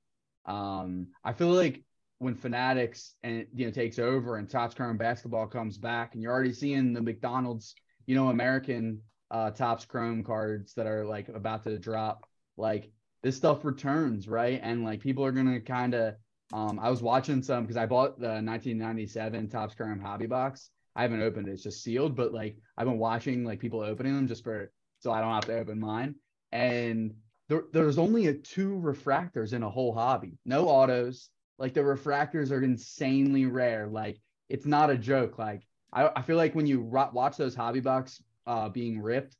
um 0.46 1.09
I 1.24 1.32
feel 1.32 1.48
like 1.48 1.82
when 2.18 2.34
Fanatics 2.36 3.14
and 3.24 3.46
you 3.55 3.66
know 3.66 3.72
takes 3.72 3.98
over 3.98 4.36
and 4.36 4.48
Topps 4.48 4.74
Chrome 4.74 4.96
basketball 4.96 5.48
comes 5.48 5.76
back 5.76 6.14
and 6.14 6.22
you're 6.22 6.32
already 6.32 6.53
seeing 6.53 6.92
the 6.92 7.01
McDonald's 7.03 7.74
you 8.07 8.14
know 8.14 8.28
American 8.28 9.01
uh 9.32 9.51
Topps 9.51 9.84
Chrome 9.84 10.22
cards 10.22 10.74
that 10.74 10.86
are 10.86 11.05
like 11.05 11.28
about 11.28 11.64
to 11.64 11.76
drop 11.78 12.28
like 12.57 12.92
this 13.23 13.37
stuff 13.37 13.64
returns 13.64 14.29
right 14.29 14.61
and 14.62 14.85
like 14.85 15.01
people 15.01 15.25
are 15.25 15.33
gonna 15.33 15.61
kind 15.61 15.95
of 15.95 16.14
um, 16.53 16.81
I 16.81 16.91
was 16.91 17.03
watching 17.03 17.43
some 17.43 17.62
because 17.62 17.77
I 17.77 17.87
bought 17.87 18.18
the 18.18 18.27
1997 18.27 19.49
Topps 19.49 19.75
Chrome 19.75 20.01
Hobby 20.01 20.27
Box. 20.27 20.71
I 20.97 21.03
haven't 21.03 21.23
opened 21.23 21.49
it; 21.49 21.53
it's 21.53 21.62
just 21.62 21.83
sealed. 21.83 22.16
But 22.16 22.33
like 22.33 22.57
I've 22.77 22.87
been 22.87 22.99
watching 22.99 23.45
like 23.45 23.61
people 23.61 23.81
opening 23.81 24.14
them 24.14 24.27
just 24.27 24.43
for 24.43 24.73
so 24.99 25.12
I 25.12 25.21
don't 25.21 25.33
have 25.33 25.47
to 25.47 25.59
open 25.59 25.79
mine. 25.79 26.16
And 26.51 27.14
there, 27.49 27.64
there's 27.73 27.99
only 27.99 28.27
a 28.27 28.35
two 28.35 28.81
refractors 28.83 29.53
in 29.53 29.62
a 29.62 29.71
whole 29.71 29.95
hobby, 29.95 30.39
no 30.45 30.68
autos. 30.68 31.31
Like 31.59 31.75
the 31.75 31.81
refractors 31.81 32.51
are 32.51 32.62
insanely 32.62 33.47
rare. 33.47 33.87
Like 33.87 34.21
it's 34.49 34.66
not 34.66 34.91
a 34.91 34.99
joke. 34.99 35.39
Like 35.39 35.62
I, 35.93 36.11
I 36.16 36.23
feel 36.23 36.37
like 36.37 36.55
when 36.57 36.66
you 36.66 36.83
ro- 36.83 37.11
watch 37.12 37.37
those 37.37 37.55
hobby 37.55 37.81
box 37.81 38.21
uh, 38.47 38.68
being 38.68 39.01
ripped, 39.01 39.37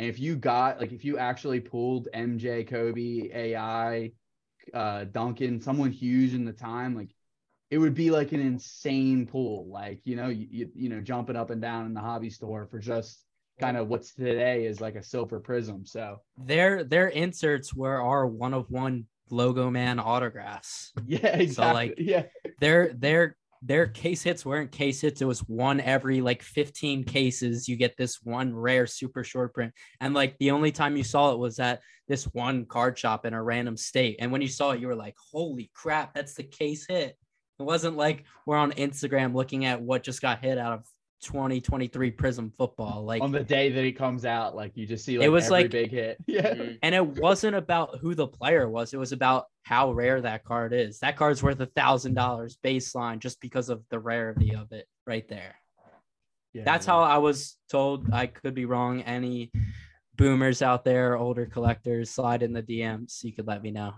and 0.00 0.08
if 0.08 0.18
you 0.18 0.34
got 0.34 0.80
like 0.80 0.92
if 0.92 1.04
you 1.04 1.18
actually 1.18 1.60
pulled 1.60 2.08
MJ, 2.14 2.66
Kobe, 2.66 3.28
AI, 3.34 4.12
uh 4.72 5.04
Duncan, 5.04 5.60
someone 5.60 5.90
huge 5.90 6.32
in 6.32 6.46
the 6.46 6.54
time, 6.54 6.96
like 6.96 7.10
it 7.70 7.76
would 7.76 7.94
be 7.94 8.10
like 8.10 8.32
an 8.32 8.40
insane 8.40 9.26
pool. 9.26 9.68
Like, 9.70 10.00
you 10.04 10.16
know, 10.16 10.28
you, 10.28 10.46
you, 10.50 10.70
you 10.74 10.88
know, 10.88 11.02
jumping 11.02 11.36
up 11.36 11.50
and 11.50 11.60
down 11.60 11.84
in 11.84 11.92
the 11.92 12.00
hobby 12.00 12.30
store 12.30 12.66
for 12.70 12.78
just 12.78 13.26
kind 13.58 13.76
of 13.76 13.88
what's 13.88 14.14
today 14.14 14.64
is 14.64 14.80
like 14.80 14.94
a 14.94 15.02
silver 15.02 15.38
prism. 15.38 15.84
So 15.84 16.22
their 16.38 16.82
their 16.82 17.08
inserts 17.08 17.74
were 17.74 18.00
our 18.00 18.26
one 18.26 18.54
of 18.54 18.70
one 18.70 19.04
logo 19.28 19.68
man 19.68 20.00
autographs 20.00 20.94
yeah, 21.06 21.36
exactly. 21.36 21.88
like, 21.88 21.94
yeah. 21.98 22.22
their 22.58 22.94
their 22.94 23.36
their 23.62 23.86
case 23.86 24.22
hits 24.22 24.46
weren't 24.46 24.72
case 24.72 25.00
hits. 25.02 25.20
It 25.20 25.26
was 25.26 25.40
one 25.40 25.80
every 25.80 26.20
like 26.20 26.42
15 26.42 27.04
cases. 27.04 27.68
You 27.68 27.76
get 27.76 27.96
this 27.96 28.20
one 28.22 28.54
rare 28.54 28.86
super 28.86 29.22
short 29.22 29.52
print. 29.52 29.72
And 30.00 30.14
like 30.14 30.38
the 30.38 30.50
only 30.50 30.72
time 30.72 30.96
you 30.96 31.04
saw 31.04 31.32
it 31.32 31.38
was 31.38 31.58
at 31.58 31.80
this 32.08 32.24
one 32.24 32.64
card 32.64 32.98
shop 32.98 33.26
in 33.26 33.34
a 33.34 33.42
random 33.42 33.76
state. 33.76 34.16
And 34.18 34.32
when 34.32 34.40
you 34.40 34.48
saw 34.48 34.70
it, 34.70 34.80
you 34.80 34.86
were 34.86 34.96
like, 34.96 35.14
holy 35.30 35.70
crap, 35.74 36.14
that's 36.14 36.34
the 36.34 36.42
case 36.42 36.86
hit. 36.88 37.16
It 37.58 37.62
wasn't 37.62 37.98
like 37.98 38.24
we're 38.46 38.56
on 38.56 38.72
Instagram 38.72 39.34
looking 39.34 39.66
at 39.66 39.82
what 39.82 40.02
just 40.02 40.22
got 40.22 40.42
hit 40.42 40.56
out 40.56 40.72
of 40.72 40.86
2023 41.22 42.10
Prism 42.12 42.52
football. 42.56 43.04
Like 43.04 43.22
On 43.22 43.30
the 43.32 43.44
day 43.44 43.70
that 43.70 43.84
it 43.84 43.92
comes 43.92 44.24
out, 44.24 44.54
like 44.56 44.72
you 44.76 44.86
just 44.86 45.04
see 45.04 45.18
like 45.18 45.30
was 45.30 45.44
every 45.46 45.62
like- 45.64 45.70
big 45.70 45.90
hit. 45.90 46.18
Yeah. 46.26 46.54
And 46.82 46.94
it 46.94 47.06
wasn't 47.06 47.56
about 47.56 47.98
who 47.98 48.14
the 48.14 48.26
player 48.26 48.68
was. 48.68 48.92
It 48.94 48.98
was 48.98 49.12
about 49.12 49.46
how 49.62 49.92
rare 49.92 50.20
that 50.20 50.44
card 50.44 50.72
is. 50.72 50.98
That 51.00 51.16
card's 51.16 51.42
worth 51.42 51.60
a 51.60 51.66
thousand 51.66 52.14
dollars 52.14 52.58
baseline 52.64 53.18
just 53.18 53.40
because 53.40 53.68
of 53.68 53.82
the 53.90 53.98
rarity 53.98 54.54
of 54.54 54.72
it 54.72 54.86
right 55.06 55.28
there. 55.28 55.56
yeah 56.52 56.64
That's 56.64 56.86
yeah. 56.86 56.92
how 56.92 57.00
I 57.00 57.18
was 57.18 57.56
told. 57.70 58.12
I 58.12 58.26
could 58.26 58.54
be 58.54 58.64
wrong. 58.64 59.02
Any 59.02 59.50
boomers 60.16 60.62
out 60.62 60.84
there, 60.84 61.16
older 61.16 61.46
collectors, 61.46 62.10
slide 62.10 62.42
in 62.42 62.52
the 62.52 62.62
DMs. 62.62 63.22
You 63.24 63.32
could 63.32 63.46
let 63.46 63.62
me 63.62 63.70
know. 63.70 63.94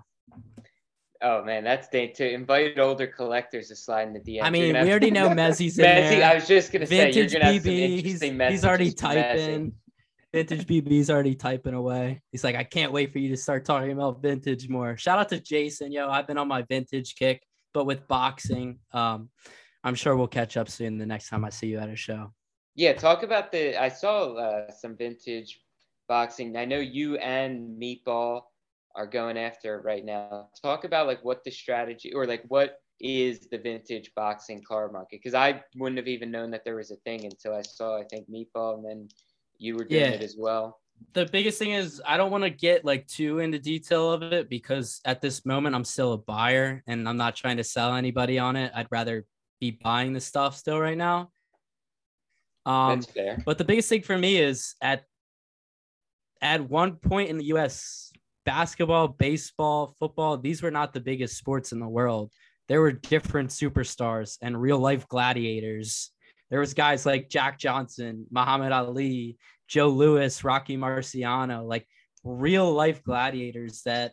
Oh 1.23 1.45
man, 1.45 1.63
that's 1.63 1.89
to 1.89 2.33
invite 2.33 2.79
older 2.79 3.07
collectors 3.07 3.69
to 3.69 3.77
slide 3.77 4.09
in 4.09 4.15
the 4.15 4.21
DM. 4.21 4.43
I 4.43 4.51
mean, 4.51 4.73
we 4.73 4.91
already 4.91 5.11
know 5.11 5.29
Mezzi's 5.31 5.79
in 5.79 5.85
Messi. 5.85 6.11
there. 6.11 6.31
I 6.31 6.35
was 6.35 6.49
just 6.49 6.73
gonna 6.73 6.87
say 6.87 6.97
you're 6.97 7.27
Vintage 7.27 7.33
gonna 7.33 7.45
have 7.53 7.63
some 7.63 7.73
BB. 7.73 8.03
He's, 8.03 8.21
he's 8.23 8.65
already 8.65 8.93
typing. 8.93 9.73
Vintage 10.33 10.67
BB's 10.67 11.11
already 11.11 11.35
typing 11.35 11.75
away. 11.75 12.23
He's 12.33 12.43
like, 12.43 12.57
I 12.57 12.65
can't 12.65 12.91
wait 12.91 13.13
for 13.13 13.19
you 13.19 13.29
to 13.29 13.37
start 13.37 13.65
talking 13.65 13.93
about 13.93 14.23
vintage 14.23 14.69
more. 14.69 14.97
Shout 14.97 15.19
out 15.19 15.29
to 15.29 15.39
Jason. 15.39 15.93
Yo, 15.93 16.09
I've 16.09 16.27
been 16.27 16.39
on 16.39 16.49
my 16.49 16.63
vintage 16.63 17.15
kick, 17.15 17.43
but 17.75 17.85
with 17.85 18.09
boxing. 18.09 18.79
Um, 18.93 19.29
I'm 19.85 19.95
sure 19.95 20.17
we'll 20.17 20.29
catch 20.29 20.57
up 20.57 20.71
soon 20.71 20.97
the 20.97 21.07
next 21.07 21.29
time 21.29 21.45
I 21.45 21.51
see 21.51 21.67
you 21.67 21.79
at 21.79 21.91
a 21.91 21.97
show. 21.97 22.33
Yeah, 22.75 22.95
talk 22.95 23.23
about 23.23 23.53
the. 23.53 23.81
I 23.81 23.89
saw 23.89 24.33
uh, 24.35 24.71
some 24.73 24.97
vintage 24.97 25.61
boxing. 26.09 26.57
I 26.57 26.65
know 26.65 26.79
you 26.79 27.17
and 27.17 27.81
Meatball 27.81 28.43
are 28.95 29.07
going 29.07 29.37
after 29.39 29.81
right 29.81 30.05
now. 30.05 30.49
Talk 30.63 30.85
about 30.85 31.07
like 31.07 31.25
what 31.25 31.45
the 31.45 31.51
strategy 31.51 32.13
or 32.13 32.27
like 32.27 32.45
what 32.49 32.77
is 33.01 33.49
the 33.51 33.59
vintage 33.59 34.13
boxing 34.15 34.63
card 34.67 34.93
market? 34.93 35.21
Because 35.23 35.35
I 35.35 35.63
wouldn't 35.77 35.99
have 35.99 36.09
even 36.09 36.31
known 36.31 36.51
that 36.53 36.65
there 36.65 36.77
was 36.77 36.91
a 36.91 36.97
thing 36.97 37.25
until 37.25 37.55
I 37.55 37.63
saw 37.63 37.99
I 37.99 38.05
think 38.05 38.31
Meatball 38.31 38.75
and 38.77 38.85
then 38.85 39.09
you 39.59 39.75
were 39.75 39.85
doing 39.85 40.03
Yeah. 40.03 40.11
it 40.11 40.23
as 40.23 40.37
well. 40.39 40.79
the 41.15 41.27
biggest 41.27 41.59
thing 41.59 41.73
is 41.73 42.01
I 42.07 42.17
don't 42.17 42.31
want 42.31 42.45
to 42.45 42.51
get 42.51 42.85
like 42.85 43.07
too 43.09 43.41
into 43.41 43.59
detail 43.59 44.13
of 44.13 44.23
it 44.23 44.49
because 44.49 45.01
at 45.05 45.21
this 45.21 45.45
moment 45.45 45.75
I'm 45.75 45.85
still 45.85 46.13
a 46.13 46.19
buyer 46.19 46.83
and 46.87 47.09
I'm 47.09 47.17
not 47.17 47.35
trying 47.35 47.57
to 47.57 47.65
sell 47.65 47.95
anybody 47.97 48.39
on 48.39 48.55
it. 48.57 48.71
I'd 48.75 48.87
rather 48.91 49.25
be 49.61 49.73
buying 49.73 50.13
the 50.13 50.21
stuff 50.21 50.57
still 50.57 50.79
right 50.79 50.97
now. 50.99 51.31
Um, 52.67 53.01
That's 53.01 53.11
fair. 53.13 53.43
but 53.45 53.59
the 53.59 53.65
biggest 53.65 53.89
thing 53.89 54.03
for 54.03 54.17
me 54.17 54.37
is 54.37 54.77
at 54.81 55.05
at 56.41 56.69
one 56.69 56.97
point 56.97 57.31
in 57.31 57.39
the 57.39 57.47
US, 57.47 58.12
basketball, 58.45 59.09
baseball, 59.09 59.95
football, 59.99 60.37
these 60.37 60.63
were 60.63 60.71
not 60.71 60.93
the 60.93 61.01
biggest 61.01 61.37
sports 61.37 61.73
in 61.73 61.81
the 61.81 61.89
world. 61.89 62.31
There 62.69 62.81
were 62.81 62.93
different 62.93 63.51
superstars 63.51 64.39
and 64.41 64.61
real 64.61 64.79
life 64.79 65.09
gladiators. 65.09 66.11
There 66.51 66.61
was 66.61 66.75
guys 66.75 67.07
like 67.07 67.29
Jack 67.29 67.59
Johnson, 67.59 68.27
Muhammad 68.31 68.73
Ali, 68.73 69.39
Joe 69.69 69.89
Louis, 69.89 70.45
Rocky 70.45 70.77
Marciano, 70.77 71.67
like 71.67 71.87
real 72.25 72.73
life 72.73 73.03
gladiators 73.03 73.83
that 73.83 74.13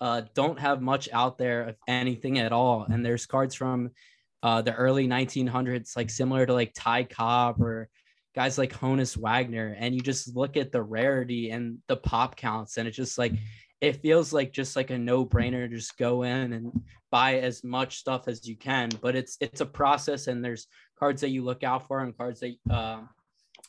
uh, 0.00 0.22
don't 0.34 0.58
have 0.58 0.80
much 0.80 1.08
out 1.12 1.38
there 1.38 1.68
of 1.68 1.76
anything 1.86 2.38
at 2.38 2.52
all. 2.52 2.86
And 2.88 3.04
there's 3.04 3.26
cards 3.26 3.54
from 3.54 3.90
uh, 4.42 4.62
the 4.62 4.74
early 4.74 5.08
1900s, 5.08 5.96
like 5.96 6.10
similar 6.10 6.46
to 6.46 6.52
like 6.52 6.72
Ty 6.74 7.04
Cobb 7.04 7.60
or 7.60 7.88
guys 8.38 8.56
like 8.56 8.72
Honus 8.72 9.16
Wagner. 9.16 9.74
And 9.80 9.96
you 9.96 10.00
just 10.00 10.36
look 10.36 10.56
at 10.56 10.70
the 10.70 10.80
rarity 10.80 11.50
and 11.50 11.78
the 11.88 11.96
pop 11.96 12.36
counts, 12.36 12.76
and 12.76 12.86
it's 12.86 12.96
just 12.96 13.18
like 13.18 13.32
it 13.80 14.00
feels 14.00 14.32
like 14.32 14.52
just 14.52 14.76
like 14.76 14.90
a 14.90 14.98
no 14.98 15.26
brainer. 15.26 15.68
Just 15.68 15.98
go 15.98 16.22
in 16.22 16.52
and 16.52 16.84
buy 17.10 17.40
as 17.40 17.64
much 17.64 17.96
stuff 17.96 18.28
as 18.28 18.46
you 18.46 18.56
can. 18.56 18.90
But 19.02 19.16
it's 19.16 19.38
it's 19.40 19.60
a 19.60 19.66
process, 19.66 20.28
and 20.28 20.44
there's 20.44 20.68
cards 21.00 21.20
that 21.22 21.30
you 21.30 21.42
look 21.42 21.64
out 21.64 21.88
for 21.88 21.98
and 21.98 22.16
cards 22.16 22.38
that 22.38 22.54
uh, 22.70 23.00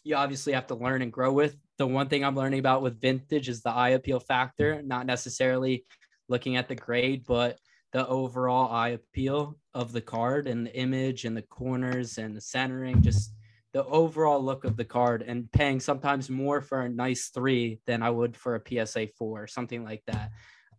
you 0.04 0.16
obviously 0.16 0.54
have 0.54 0.68
to 0.68 0.76
learn 0.76 1.02
and 1.02 1.12
grow 1.12 1.34
with. 1.34 1.58
The 1.80 1.88
one 1.88 2.08
thing 2.08 2.24
I'm 2.24 2.36
learning 2.36 2.60
about 2.60 2.84
with 2.84 3.02
vintage 3.02 3.50
is 3.50 3.64
the 3.64 3.72
eye 3.72 3.98
appeal 3.98 4.20
factor, 4.20 4.84
not 4.84 5.08
necessarily 5.08 5.84
looking 6.28 6.58
at 6.58 6.68
the 6.68 6.76
grade, 6.76 7.24
but 7.28 7.58
the 7.92 8.06
overall 8.08 8.72
eye 8.72 8.90
appeal 8.90 9.58
of 9.74 9.94
the 9.94 10.02
card 10.02 10.46
and 10.46 10.68
the 10.68 10.76
image 10.76 11.26
and 11.26 11.36
the 11.36 11.42
corners 11.42 12.20
and 12.20 12.38
the 12.38 12.42
centering, 12.42 13.02
just 13.02 13.34
the 13.74 13.86
overall 13.86 14.44
look 14.44 14.66
of 14.66 14.78
the 14.78 14.86
card 14.86 15.22
and 15.22 15.52
paying 15.52 15.80
sometimes 15.80 16.30
more 16.30 16.62
for 16.62 16.82
a 16.82 16.90
nice 16.90 17.30
three 17.30 17.80
than 17.86 18.02
I 18.02 18.10
would 18.10 18.36
for 18.36 18.56
a 18.56 18.86
PSA 18.86 19.10
four, 19.18 19.48
something 19.48 19.84
like 19.84 20.04
that. 20.08 20.32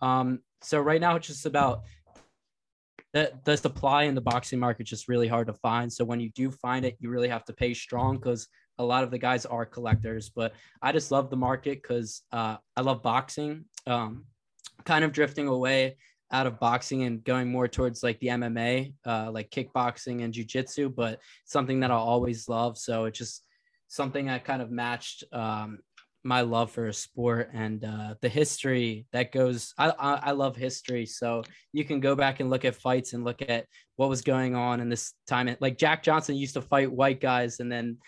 Um, 0.02 0.40
so 0.62 0.80
right 0.80 1.00
now 1.00 1.16
it's 1.16 1.28
just 1.28 1.46
about 1.46 1.82
the, 3.12 3.32
the 3.44 3.56
supply 3.56 4.04
in 4.04 4.14
the 4.14 4.20
boxing 4.20 4.58
market 4.58 4.84
just 4.84 5.08
really 5.08 5.28
hard 5.28 5.46
to 5.48 5.54
find. 5.54 5.92
So 5.92 6.04
when 6.04 6.20
you 6.20 6.30
do 6.30 6.50
find 6.50 6.84
it, 6.84 6.96
you 7.00 7.10
really 7.10 7.28
have 7.28 7.44
to 7.46 7.52
pay 7.52 7.74
strong 7.74 8.16
because 8.16 8.48
a 8.78 8.84
lot 8.84 9.04
of 9.04 9.10
the 9.10 9.18
guys 9.18 9.46
are 9.46 9.66
collectors. 9.66 10.30
But 10.30 10.54
I 10.80 10.92
just 10.92 11.10
love 11.10 11.30
the 11.30 11.36
market 11.36 11.82
because 11.82 12.22
uh, 12.32 12.56
I 12.76 12.80
love 12.80 13.02
boxing. 13.02 13.64
Um, 13.86 14.24
kind 14.84 15.04
of 15.04 15.12
drifting 15.12 15.46
away 15.46 15.96
out 16.32 16.46
of 16.46 16.60
boxing 16.60 17.02
and 17.02 17.24
going 17.24 17.50
more 17.50 17.68
towards 17.68 18.02
like 18.02 18.18
the 18.20 18.28
MMA, 18.28 18.94
uh, 19.06 19.30
like 19.30 19.50
kickboxing 19.50 20.22
and 20.22 20.32
jujitsu, 20.32 20.94
but 20.94 21.18
something 21.44 21.80
that 21.80 21.90
I'll 21.90 21.98
always 21.98 22.48
love. 22.48 22.78
So 22.78 23.06
it's 23.06 23.18
just 23.18 23.42
something 23.88 24.26
that 24.26 24.44
kind 24.44 24.62
of 24.62 24.70
matched 24.70 25.24
um, 25.32 25.80
my 26.22 26.42
love 26.42 26.70
for 26.70 26.86
a 26.86 26.92
sport 26.92 27.50
and 27.54 27.84
uh, 27.84 28.14
the 28.20 28.28
history 28.28 29.06
that 29.12 29.32
goes. 29.32 29.74
I, 29.78 29.90
I 29.90 30.14
I 30.14 30.30
love 30.32 30.56
history, 30.56 31.06
so 31.06 31.42
you 31.72 31.84
can 31.84 32.00
go 32.00 32.14
back 32.14 32.40
and 32.40 32.50
look 32.50 32.64
at 32.64 32.74
fights 32.74 33.12
and 33.12 33.24
look 33.24 33.42
at 33.42 33.66
what 33.96 34.08
was 34.08 34.20
going 34.20 34.54
on 34.54 34.80
in 34.80 34.88
this 34.88 35.14
time. 35.26 35.54
Like 35.60 35.78
Jack 35.78 36.02
Johnson 36.02 36.36
used 36.36 36.54
to 36.54 36.62
fight 36.62 36.92
white 36.92 37.20
guys 37.20 37.60
and 37.60 37.72
then 37.72 37.98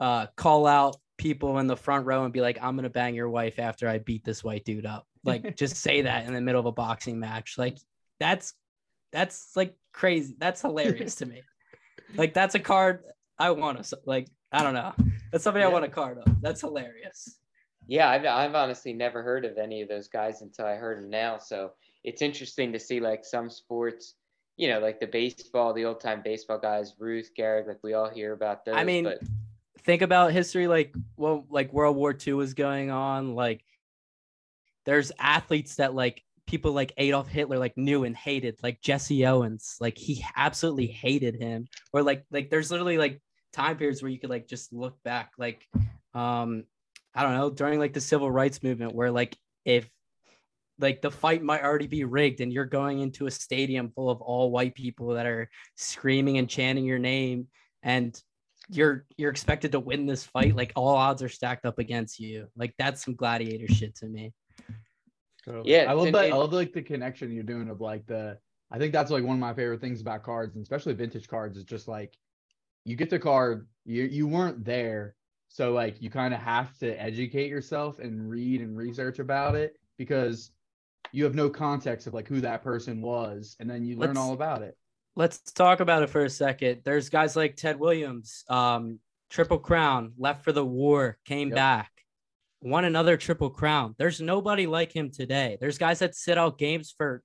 uh, 0.00 0.26
call 0.36 0.66
out 0.66 0.96
people 1.16 1.58
in 1.58 1.66
the 1.66 1.76
front 1.76 2.06
row 2.06 2.24
and 2.24 2.32
be 2.32 2.40
like, 2.40 2.58
"I'm 2.60 2.76
gonna 2.76 2.90
bang 2.90 3.14
your 3.14 3.30
wife 3.30 3.58
after 3.58 3.88
I 3.88 3.98
beat 3.98 4.24
this 4.24 4.42
white 4.42 4.64
dude 4.64 4.86
up." 4.86 5.06
Like 5.24 5.56
just 5.56 5.76
say 5.76 6.02
that 6.02 6.26
in 6.26 6.34
the 6.34 6.40
middle 6.40 6.60
of 6.60 6.66
a 6.66 6.72
boxing 6.72 7.18
match. 7.18 7.56
Like 7.58 7.78
that's 8.18 8.54
that's 9.12 9.56
like 9.56 9.76
crazy. 9.92 10.34
That's 10.38 10.60
hilarious 10.60 11.16
to 11.16 11.26
me. 11.26 11.42
Like 12.16 12.34
that's 12.34 12.56
a 12.56 12.58
card 12.58 13.04
I 13.38 13.52
want 13.52 13.84
to 13.84 13.98
like. 14.04 14.26
I 14.50 14.64
don't 14.64 14.74
know. 14.74 14.92
That's 15.30 15.44
something 15.44 15.62
I 15.62 15.68
want 15.68 15.84
a 15.84 15.88
card 15.88 16.18
of. 16.18 16.42
That's 16.42 16.60
hilarious. 16.60 17.38
Yeah, 17.86 18.10
I've, 18.10 18.24
I've 18.24 18.56
honestly 18.56 18.92
never 18.92 19.22
heard 19.22 19.44
of 19.44 19.58
any 19.58 19.80
of 19.80 19.88
those 19.88 20.08
guys 20.08 20.42
until 20.42 20.66
I 20.66 20.74
heard 20.74 20.98
them 20.98 21.08
now. 21.08 21.38
So 21.38 21.70
it's 22.02 22.20
interesting 22.20 22.72
to 22.72 22.80
see 22.80 22.98
like 22.98 23.24
some 23.24 23.48
sports, 23.48 24.14
you 24.56 24.68
know, 24.68 24.80
like 24.80 24.98
the 24.98 25.06
baseball, 25.06 25.72
the 25.72 25.84
old 25.84 26.00
time 26.00 26.20
baseball 26.24 26.58
guys, 26.58 26.94
Ruth, 26.98 27.30
Gehrig, 27.38 27.68
like 27.68 27.78
we 27.84 27.94
all 27.94 28.10
hear 28.10 28.32
about 28.32 28.64
those. 28.64 28.74
I 28.74 28.82
mean, 28.82 29.04
but 29.04 29.20
think 29.84 30.02
about 30.02 30.32
history 30.32 30.66
like 30.66 30.94
well 31.16 31.46
like 31.48 31.72
world 31.72 31.96
war 31.96 32.16
ii 32.26 32.32
was 32.32 32.54
going 32.54 32.90
on 32.90 33.34
like 33.34 33.64
there's 34.86 35.12
athletes 35.18 35.76
that 35.76 35.94
like 35.94 36.22
people 36.46 36.72
like 36.72 36.92
adolf 36.96 37.28
hitler 37.28 37.58
like 37.58 37.76
knew 37.76 38.02
and 38.02 38.16
hated 38.16 38.58
like 38.62 38.80
jesse 38.80 39.24
owens 39.24 39.76
like 39.80 39.96
he 39.96 40.24
absolutely 40.36 40.86
hated 40.86 41.36
him. 41.36 41.66
Or 41.92 42.02
like 42.02 42.24
like 42.30 42.50
there's 42.50 42.70
literally 42.70 42.98
like 42.98 43.20
time 43.52 43.76
periods 43.76 44.02
where 44.02 44.10
you 44.10 44.18
could 44.18 44.30
like 44.30 44.48
just 44.48 44.72
look 44.72 45.00
back 45.02 45.32
like 45.38 45.66
um 46.14 46.64
i 47.14 47.22
don't 47.22 47.34
know 47.34 47.50
during 47.50 47.78
like 47.78 47.92
the 47.92 48.00
civil 48.00 48.30
rights 48.30 48.62
movement 48.62 48.94
where 48.94 49.10
like 49.10 49.36
if 49.64 49.88
like 50.80 51.02
the 51.02 51.10
fight 51.10 51.42
might 51.42 51.62
already 51.62 51.86
be 51.86 52.04
rigged 52.04 52.40
and 52.40 52.52
you're 52.52 52.64
going 52.64 53.00
into 53.00 53.26
a 53.26 53.30
stadium 53.30 53.90
full 53.90 54.10
of 54.10 54.20
all 54.20 54.50
white 54.50 54.74
people 54.74 55.08
that 55.08 55.26
are 55.26 55.48
screaming 55.76 56.38
and 56.38 56.48
chanting 56.48 56.84
your 56.84 56.98
name 56.98 57.46
and 57.82 58.20
you're 58.68 59.04
you're 59.16 59.30
expected 59.30 59.72
to 59.72 59.80
win 59.80 60.06
this 60.06 60.24
fight 60.24 60.54
like 60.56 60.72
all 60.76 60.94
odds 60.96 61.22
are 61.22 61.28
stacked 61.28 61.66
up 61.66 61.78
against 61.78 62.20
you. 62.20 62.46
Like 62.56 62.74
that's 62.78 63.04
some 63.04 63.14
gladiator 63.14 63.68
shit 63.68 63.96
to 63.96 64.06
me 64.06 64.32
Yeah, 65.64 65.86
I 65.88 65.92
love 65.94 66.12
that. 66.12 66.26
it- 66.26 66.32
I 66.32 66.36
love 66.36 66.52
like 66.52 66.72
the 66.72 66.82
connection 66.82 67.32
you're 67.32 67.42
doing 67.42 67.68
of 67.68 67.80
like 67.80 68.06
the. 68.06 68.38
I 68.70 68.78
think 68.78 68.92
that's 68.92 69.10
like 69.10 69.24
one 69.24 69.34
of 69.36 69.40
my 69.40 69.52
favorite 69.54 69.80
things 69.80 70.00
about 70.00 70.22
cards, 70.22 70.54
and 70.54 70.62
especially 70.62 70.94
vintage 70.94 71.28
cards. 71.28 71.56
Is 71.56 71.64
just 71.64 71.88
like 71.88 72.16
you 72.84 72.96
get 72.96 73.10
the 73.10 73.18
card, 73.18 73.66
you 73.84 74.04
you 74.04 74.26
weren't 74.28 74.64
there, 74.64 75.14
so 75.48 75.72
like 75.72 76.00
you 76.00 76.10
kind 76.10 76.32
of 76.34 76.40
have 76.40 76.76
to 76.78 77.00
educate 77.00 77.48
yourself 77.48 77.98
and 77.98 78.28
read 78.30 78.60
and 78.60 78.76
research 78.76 79.18
about 79.18 79.54
it 79.56 79.76
because 79.98 80.52
you 81.12 81.24
have 81.24 81.34
no 81.34 81.50
context 81.50 82.06
of 82.06 82.14
like 82.14 82.28
who 82.28 82.40
that 82.40 82.62
person 82.62 83.00
was, 83.02 83.56
and 83.58 83.68
then 83.68 83.84
you 83.84 83.96
learn 83.96 84.10
Let's- 84.10 84.18
all 84.20 84.32
about 84.34 84.62
it. 84.62 84.76
let's 85.16 85.38
talk 85.52 85.80
about 85.80 86.04
it 86.04 86.08
for 86.08 86.24
a 86.24 86.30
second 86.30 86.82
there's 86.84 87.08
guys 87.08 87.34
like 87.34 87.56
ted 87.56 87.80
williams 87.80 88.44
um 88.48 89.00
triple 89.28 89.58
crown 89.58 90.12
left 90.16 90.44
for 90.44 90.52
the 90.52 90.64
war 90.64 91.18
came 91.24 91.48
Yep. 91.48 91.56
back 91.56 91.99
won 92.60 92.84
another 92.84 93.16
triple 93.16 93.50
crown. 93.50 93.94
There's 93.98 94.20
nobody 94.20 94.66
like 94.66 94.92
him 94.92 95.10
today. 95.10 95.56
There's 95.60 95.78
guys 95.78 96.00
that 96.00 96.14
sit 96.14 96.38
out 96.38 96.58
games 96.58 96.94
for 96.96 97.22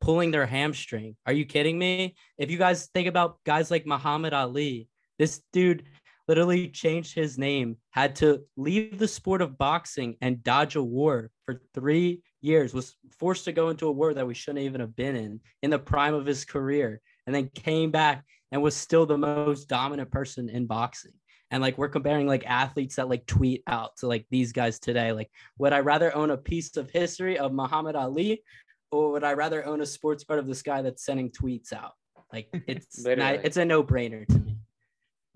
pulling 0.00 0.32
their 0.32 0.46
hamstring. 0.46 1.16
Are 1.26 1.32
you 1.32 1.46
kidding 1.46 1.78
me? 1.78 2.16
If 2.38 2.50
you 2.50 2.58
guys 2.58 2.88
think 2.92 3.08
about 3.08 3.38
guys 3.44 3.70
like 3.70 3.86
muhammad 3.86 4.32
ali 4.32 4.88
this 5.18 5.40
dude 5.52 5.84
literally 6.26 6.68
changed 6.68 7.14
his 7.14 7.38
name 7.38 7.76
had 7.90 8.16
to 8.16 8.42
leave 8.56 8.98
the 8.98 9.06
sport 9.06 9.40
of 9.42 9.56
boxing 9.58 10.16
and 10.20 10.42
dodge 10.42 10.74
a 10.74 10.82
war 10.82 11.30
for 11.44 11.60
three 11.74 12.22
years 12.40 12.74
was 12.74 12.96
forced 13.18 13.44
to 13.44 13.52
go 13.52 13.68
into 13.68 13.86
a 13.86 13.92
war 13.92 14.12
that 14.14 14.26
we 14.26 14.34
shouldn't 14.34 14.64
even 14.64 14.80
have 14.80 14.96
been 14.96 15.14
in 15.14 15.40
in 15.62 15.70
the 15.70 15.78
prime 15.78 16.14
of 16.14 16.26
his 16.26 16.44
career 16.44 17.00
and 17.26 17.34
then 17.34 17.48
came 17.54 17.90
back 17.90 18.24
and 18.50 18.60
was 18.60 18.74
still 18.74 19.06
the 19.06 19.16
most 19.16 19.68
dominant 19.68 20.10
person 20.10 20.48
in 20.48 20.66
boxing. 20.66 21.12
And 21.52 21.62
like 21.62 21.76
we're 21.76 21.88
comparing 21.88 22.26
like 22.26 22.44
athletes 22.46 22.96
that 22.96 23.10
like 23.10 23.26
tweet 23.26 23.62
out 23.66 23.98
to 23.98 24.08
like 24.08 24.26
these 24.30 24.52
guys 24.52 24.78
today. 24.80 25.12
Like, 25.12 25.30
would 25.58 25.74
I 25.74 25.80
rather 25.80 26.14
own 26.16 26.30
a 26.30 26.36
piece 26.36 26.76
of 26.78 26.90
history 26.90 27.38
of 27.38 27.52
Muhammad 27.52 27.94
Ali, 27.94 28.42
or 28.90 29.12
would 29.12 29.22
I 29.22 29.34
rather 29.34 29.64
own 29.64 29.82
a 29.82 29.86
sports 29.86 30.24
card 30.24 30.38
of 30.38 30.46
this 30.46 30.62
guy 30.62 30.80
that's 30.80 31.04
sending 31.04 31.30
tweets 31.30 31.72
out? 31.72 31.92
Like 32.32 32.48
it's 32.66 33.04
not, 33.04 33.34
it's 33.44 33.58
a 33.58 33.64
no 33.64 33.84
brainer 33.84 34.26
to 34.26 34.38
me. 34.38 34.56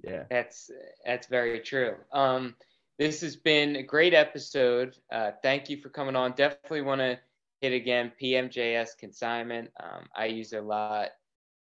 Yeah. 0.03 0.25
That's 0.31 0.71
that's 1.05 1.27
very 1.27 1.61
true. 1.61 1.97
Um, 2.13 2.55
this 2.99 3.21
has 3.21 3.37
been 3.37 3.77
a 3.77 3.83
great 3.83 4.15
episode. 4.15 4.97
Uh, 5.13 5.33
thank 5.43 5.69
you 5.69 5.77
for 5.83 5.91
coming 5.91 6.17
on. 6.17 6.33
Definitely 6.33 6.81
want 6.81 7.03
to 7.03 7.19
hit 7.61 7.73
again 7.73 8.13
PMJS 8.21 8.97
consignment. 8.99 9.71
Um, 9.83 10.07
I 10.17 10.27
use 10.27 10.55
it 10.55 10.59
a 10.59 10.63
lot. 10.63 11.11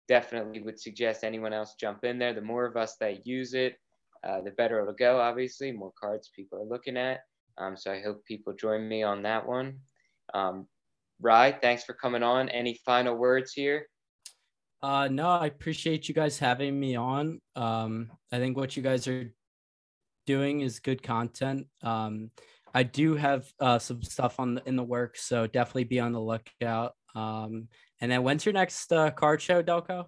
Definitely 0.07 0.61
would 0.61 0.79
suggest 0.79 1.23
anyone 1.23 1.51
else 1.51 1.73
jump 1.79 2.03
in 2.03 2.19
there. 2.19 2.33
The 2.33 2.41
more 2.41 2.65
of 2.65 2.77
us 2.77 2.95
that 2.97 3.25
use 3.25 3.55
it, 3.55 3.79
uh, 4.25 4.41
the 4.41 4.51
better 4.51 4.81
it'll 4.81 4.93
go. 4.93 5.19
Obviously, 5.19 5.71
more 5.71 5.93
cards 5.99 6.29
people 6.35 6.59
are 6.59 6.65
looking 6.65 6.97
at. 6.97 7.21
Um, 7.57 7.77
so 7.77 7.91
I 7.91 8.01
hope 8.01 8.25
people 8.25 8.53
join 8.53 8.87
me 8.87 9.03
on 9.03 9.23
that 9.23 9.47
one. 9.47 9.79
Um, 10.33 10.67
Rye, 11.21 11.57
thanks 11.61 11.83
for 11.83 11.93
coming 11.93 12.23
on. 12.23 12.49
Any 12.49 12.79
final 12.85 13.15
words 13.15 13.53
here? 13.53 13.87
Uh, 14.81 15.07
no, 15.07 15.27
I 15.27 15.45
appreciate 15.47 16.09
you 16.09 16.13
guys 16.13 16.37
having 16.37 16.79
me 16.79 16.95
on. 16.95 17.39
Um, 17.55 18.11
I 18.31 18.39
think 18.39 18.57
what 18.57 18.75
you 18.75 18.83
guys 18.83 19.07
are 19.07 19.33
doing 20.25 20.61
is 20.61 20.79
good 20.79 21.01
content. 21.01 21.67
Um, 21.81 22.31
I 22.73 22.83
do 22.83 23.15
have 23.15 23.45
uh, 23.59 23.79
some 23.79 24.03
stuff 24.03 24.39
on 24.39 24.55
the, 24.55 24.63
in 24.65 24.75
the 24.75 24.83
works, 24.83 25.23
so 25.23 25.47
definitely 25.47 25.85
be 25.85 26.01
on 26.01 26.11
the 26.11 26.19
lookout. 26.19 26.93
Um, 27.15 27.69
and 28.01 28.11
then 28.11 28.23
when's 28.23 28.45
your 28.45 28.53
next 28.53 28.91
uh, 28.91 29.11
card 29.11 29.41
show, 29.41 29.63
Delco? 29.63 30.05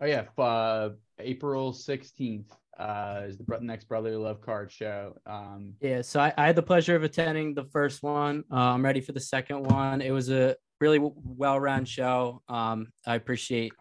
Oh 0.00 0.06
yeah, 0.06 0.24
uh, 0.38 0.90
April 1.18 1.72
sixteenth 1.72 2.54
uh, 2.78 3.22
is 3.26 3.38
the 3.38 3.58
next 3.60 3.88
Brotherly 3.88 4.16
Love 4.16 4.40
card 4.40 4.70
show. 4.70 5.16
Um, 5.26 5.74
Yeah, 5.80 6.02
so 6.02 6.20
I, 6.20 6.32
I 6.36 6.46
had 6.46 6.56
the 6.56 6.62
pleasure 6.62 6.96
of 6.96 7.02
attending 7.02 7.54
the 7.54 7.64
first 7.64 8.02
one. 8.02 8.44
Uh, 8.50 8.56
I'm 8.56 8.84
ready 8.84 9.00
for 9.00 9.12
the 9.12 9.20
second 9.20 9.64
one. 9.64 10.00
It 10.00 10.10
was 10.10 10.30
a 10.30 10.56
really 10.80 10.98
w- 10.98 11.14
well-run 11.24 11.84
show. 11.84 12.42
Um, 12.48 12.88
I 13.06 13.14
appreciate 13.14 13.72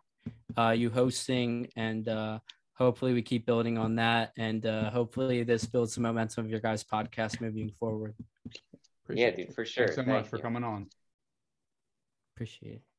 uh, 0.57 0.71
you 0.71 0.89
hosting, 0.89 1.67
and 1.75 2.07
uh, 2.07 2.39
hopefully 2.77 3.13
we 3.13 3.21
keep 3.21 3.45
building 3.45 3.77
on 3.77 3.95
that, 3.95 4.31
and 4.37 4.65
uh, 4.65 4.89
hopefully 4.89 5.43
this 5.43 5.65
builds 5.65 5.93
some 5.93 6.03
momentum 6.03 6.45
of 6.45 6.51
your 6.51 6.59
guys' 6.61 6.83
podcast 6.83 7.41
moving 7.41 7.71
forward. 7.79 8.15
Yeah, 8.45 8.51
appreciate 9.03 9.35
dude, 9.35 9.49
it. 9.49 9.55
for 9.55 9.65
sure. 9.65 9.85
Thanks 9.87 9.95
so 9.95 10.03
Thank 10.03 10.17
much 10.17 10.27
for 10.27 10.37
coming 10.37 10.63
on. 10.63 10.87
Appreciate 12.35 12.73
it. 12.75 12.94